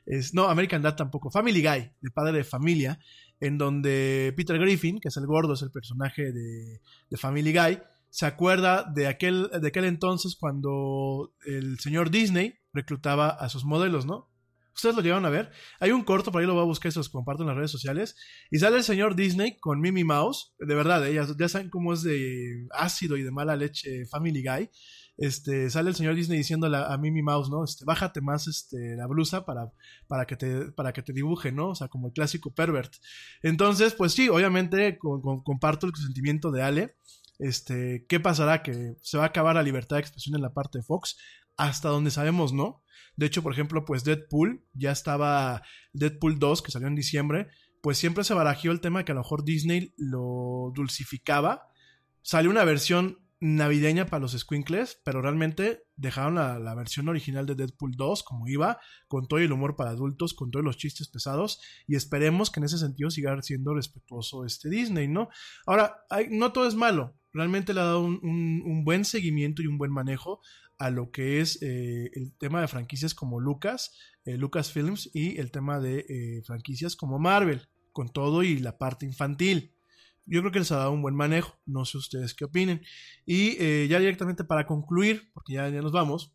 [0.05, 1.31] Es, no, American Dad tampoco.
[1.31, 2.99] Family Guy, de padre de familia,
[3.39, 6.79] en donde Peter Griffin, que es el gordo, es el personaje de,
[7.09, 7.79] de Family Guy,
[8.11, 14.05] se acuerda de aquel, de aquel entonces cuando el señor Disney reclutaba a sus modelos,
[14.05, 14.29] ¿no?
[14.75, 15.51] Ustedes lo llevan a ver.
[15.79, 17.57] Hay un corto, por ahí lo voy a buscar y se los comparto en las
[17.57, 18.15] redes sociales.
[18.49, 20.53] Y sale el señor Disney con Mimi Mouse.
[20.59, 24.69] De verdad, ya saben cómo es de ácido y de mala leche Family Guy.
[25.17, 27.63] Este, sale el señor Disney diciéndole a, Mimi Mouse, ¿no?
[27.63, 29.71] Este, bájate más este, la blusa para,
[30.07, 31.69] para, que te, para que te dibuje, ¿no?
[31.69, 32.93] O sea, como el clásico pervert.
[33.43, 36.95] Entonces, pues sí, obviamente comparto el sentimiento de Ale.
[37.39, 38.63] Este, ¿qué pasará?
[38.63, 41.17] Que se va a acabar la libertad de expresión en la parte de Fox.
[41.57, 42.82] Hasta donde sabemos, ¿no?
[43.15, 45.63] De hecho, por ejemplo, pues Deadpool, ya estaba
[45.93, 47.47] Deadpool 2, que salió en diciembre,
[47.81, 51.67] pues siempre se barajeó el tema de que a lo mejor Disney lo dulcificaba.
[52.21, 57.91] Salió una versión navideña para los squinkles, pero realmente dejaron la, versión original de Deadpool
[57.97, 61.97] 2 como iba, con todo el humor para adultos, con todos los chistes pesados, y
[61.97, 65.27] esperemos que en ese sentido siga siendo respetuoso este Disney, ¿no?
[65.65, 69.91] Ahora, no todo es malo, realmente le ha dado un, buen seguimiento y un buen
[69.91, 70.39] manejo
[70.83, 75.39] a lo que es eh, el tema de franquicias como Lucas, eh, Lucas Films y
[75.39, 79.73] el tema de eh, franquicias como Marvel, con todo y la parte infantil.
[80.25, 82.81] Yo creo que les ha dado un buen manejo, no sé ustedes qué opinen.
[83.25, 83.57] Y
[83.87, 86.33] ya directamente para concluir, porque ya, ya nos vamos,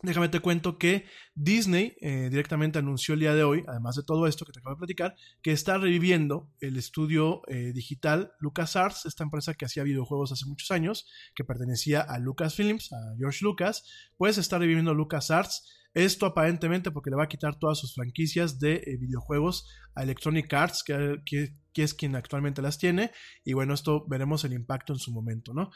[0.00, 4.28] Déjame te cuento que Disney eh, directamente anunció el día de hoy, además de todo
[4.28, 9.24] esto que te acabo de platicar, que está reviviendo el estudio eh, digital LucasArts, esta
[9.24, 13.82] empresa que hacía videojuegos hace muchos años, que pertenecía a Lucasfilms, a George Lucas,
[14.16, 15.74] pues está reviviendo LucasArts.
[15.94, 19.66] Esto aparentemente porque le va a quitar todas sus franquicias de eh, videojuegos
[19.96, 23.10] a Electronic Arts, que, que es quien actualmente las tiene.
[23.44, 25.70] Y bueno, esto veremos el impacto en su momento, ¿no?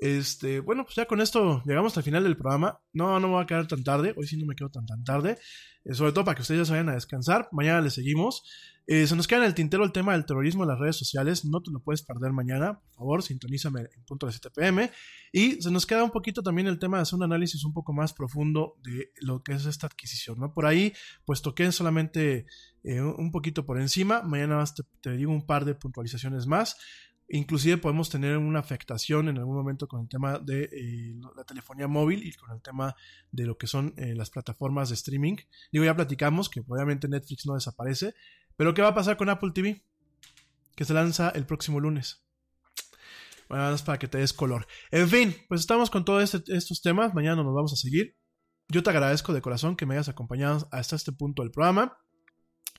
[0.00, 2.80] Este, bueno, pues ya con esto llegamos al final del programa.
[2.92, 4.14] No, no me voy a quedar tan tarde.
[4.16, 5.38] Hoy sí no me quedo tan tan tarde.
[5.84, 7.48] Eh, sobre todo para que ustedes ya se vayan a descansar.
[7.52, 8.44] Mañana le seguimos.
[8.86, 11.44] Eh, se nos queda en el tintero el tema del terrorismo en las redes sociales.
[11.44, 12.80] No te lo puedes perder mañana.
[12.80, 14.90] Por favor, sintonízame en punto de 7 pm.
[15.32, 17.92] Y se nos queda un poquito también el tema de hacer un análisis un poco
[17.92, 20.38] más profundo de lo que es esta adquisición.
[20.38, 20.54] ¿no?
[20.54, 20.94] Por ahí,
[21.26, 22.46] pues toqué solamente
[22.84, 24.22] eh, un poquito por encima.
[24.22, 26.76] Mañana te, te digo un par de puntualizaciones más.
[27.30, 31.86] Inclusive podemos tener una afectación en algún momento con el tema de eh, la telefonía
[31.86, 32.96] móvil y con el tema
[33.30, 35.36] de lo que son eh, las plataformas de streaming.
[35.70, 38.14] Digo, ya platicamos que obviamente Netflix no desaparece,
[38.56, 39.84] pero ¿qué va a pasar con Apple TV?
[40.74, 42.24] Que se lanza el próximo lunes.
[43.48, 44.66] Bueno, es para que te des color.
[44.90, 47.14] En fin, pues estamos con todos este, estos temas.
[47.14, 48.16] Mañana nos vamos a seguir.
[48.68, 51.96] Yo te agradezco de corazón que me hayas acompañado hasta este punto del programa.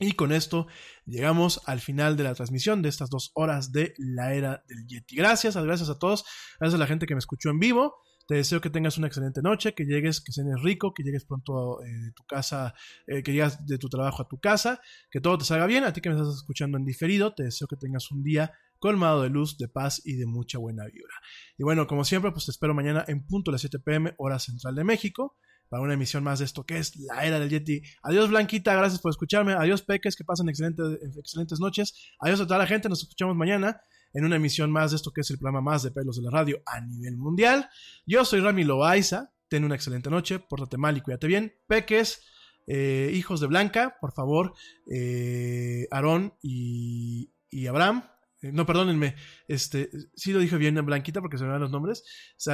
[0.02, 0.68] Y con esto
[1.06, 5.18] llegamos al final de la transmisión de estas dos horas de la era del Yeti.
[5.18, 6.24] Gracias, gracias a todos,
[6.58, 7.98] gracias a la gente que me escuchó en vivo.
[8.26, 11.84] Te deseo que tengas una excelente noche, que llegues, que cenes rico, que llegues pronto
[11.84, 12.76] eh, de tu casa,
[13.08, 14.80] eh, que llegues de tu trabajo a tu casa,
[15.12, 15.84] que todo te salga bien.
[15.84, 19.24] A ti que me estás escuchando en diferido, te deseo que tengas un día colmado
[19.24, 21.14] de luz, de paz y de mucha buena vibra.
[21.58, 24.40] Y bueno, como siempre, pues te espero mañana en punto a las 7 pm, hora
[24.40, 25.36] central de México.
[25.70, 27.82] Para una emisión más de esto que es la era del Yeti.
[28.04, 29.54] Adiós Blanquita, gracias por escucharme.
[29.54, 30.86] Adiós Peques, que pasen excelentes,
[31.18, 31.94] excelentes noches.
[32.20, 33.82] Adiós a toda la gente, nos escuchamos mañana
[34.14, 36.32] en una emisión más de esto que es el programa más de pelos de la
[36.32, 37.70] radio a nivel mundial.
[38.06, 41.54] Yo soy Rami Loaiza, ten una excelente noche, pórtate mal y cuídate bien.
[41.68, 42.22] Peques,
[42.66, 44.54] eh, hijos de Blanca, por favor,
[44.92, 48.04] eh, Aarón y, y Abraham,
[48.42, 49.16] no, perdónenme,
[49.48, 52.04] este, sí lo dije bien en Blanquita porque se me van los nombres.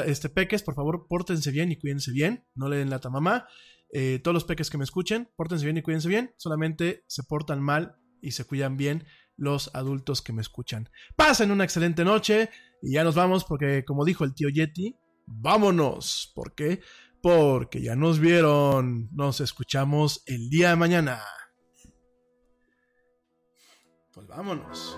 [0.06, 3.48] Este, peques, por favor, pórtense bien y cuídense bien, no le den lata mamá.
[3.91, 7.62] Eh, todos los peques que me escuchen, pórtense bien y cuídense bien, solamente se portan
[7.62, 9.06] mal y se cuidan bien
[9.38, 10.90] los adultos que me escuchan.
[11.16, 12.49] Pasen una excelente noche
[12.82, 14.98] y ya nos vamos porque, como dijo el tío Yeti,
[15.28, 16.32] vámonos.
[16.36, 16.82] ¿Por qué?
[17.22, 19.10] Porque ya nos vieron.
[19.14, 21.20] Nos escuchamos el día de mañana.
[24.14, 24.98] Pues vámonos.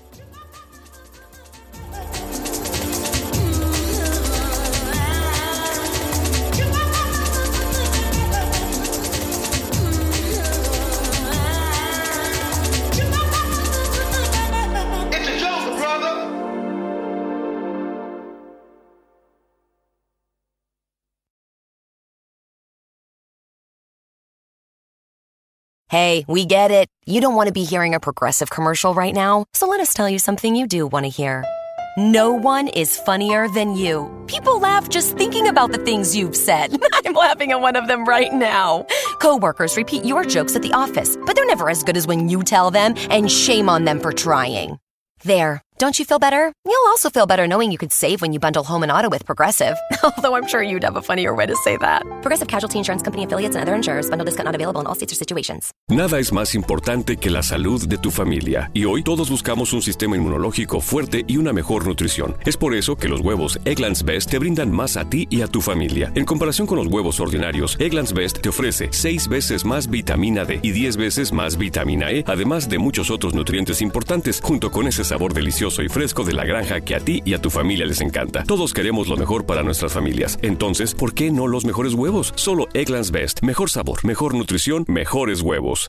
[25.91, 26.87] Hey, we get it.
[27.05, 30.07] You don't want to be hearing a progressive commercial right now, so let us tell
[30.07, 31.43] you something you do want to hear.
[31.97, 34.07] No one is funnier than you.
[34.25, 36.81] People laugh just thinking about the things you've said.
[36.93, 38.85] I'm laughing at one of them right now.
[39.19, 42.41] Coworkers repeat your jokes at the office, but they're never as good as when you
[42.41, 44.79] tell them, and shame on them for trying.
[45.25, 45.61] There.
[45.81, 46.53] Don't you feel better?
[46.63, 49.25] You'll also feel better knowing you could save when you bundle home and auto with
[49.25, 49.75] Progressive.
[50.03, 52.03] Although I'm sure you'd have a funnier way to say that.
[52.21, 54.07] Progressive Casualty Insurance Company affiliates and other insurers.
[54.07, 55.71] Bundle discount not available in all states or situations.
[55.89, 59.81] Nada es más importante que la salud de tu familia, y hoy todos buscamos un
[59.81, 62.37] sistema inmunológico fuerte y una mejor nutrición.
[62.45, 65.47] Es por eso que los huevos Egglands Best te brindan más a ti y a
[65.47, 66.11] tu familia.
[66.13, 70.59] En comparación con los huevos ordinarios, Egglands Best te ofrece 6 veces más vitamina D
[70.61, 75.03] y 10 veces más vitamina E, además de muchos otros nutrientes importantes, junto con ese
[75.03, 78.01] sabor delicioso y fresco de la granja que a ti y a tu familia les
[78.01, 78.43] encanta.
[78.43, 80.37] Todos queremos lo mejor para nuestras familias.
[80.41, 82.33] Entonces, ¿por qué no los mejores huevos?
[82.35, 83.41] Solo Egglands Best.
[83.41, 85.79] Mejor sabor, mejor nutrición, mejores huevos.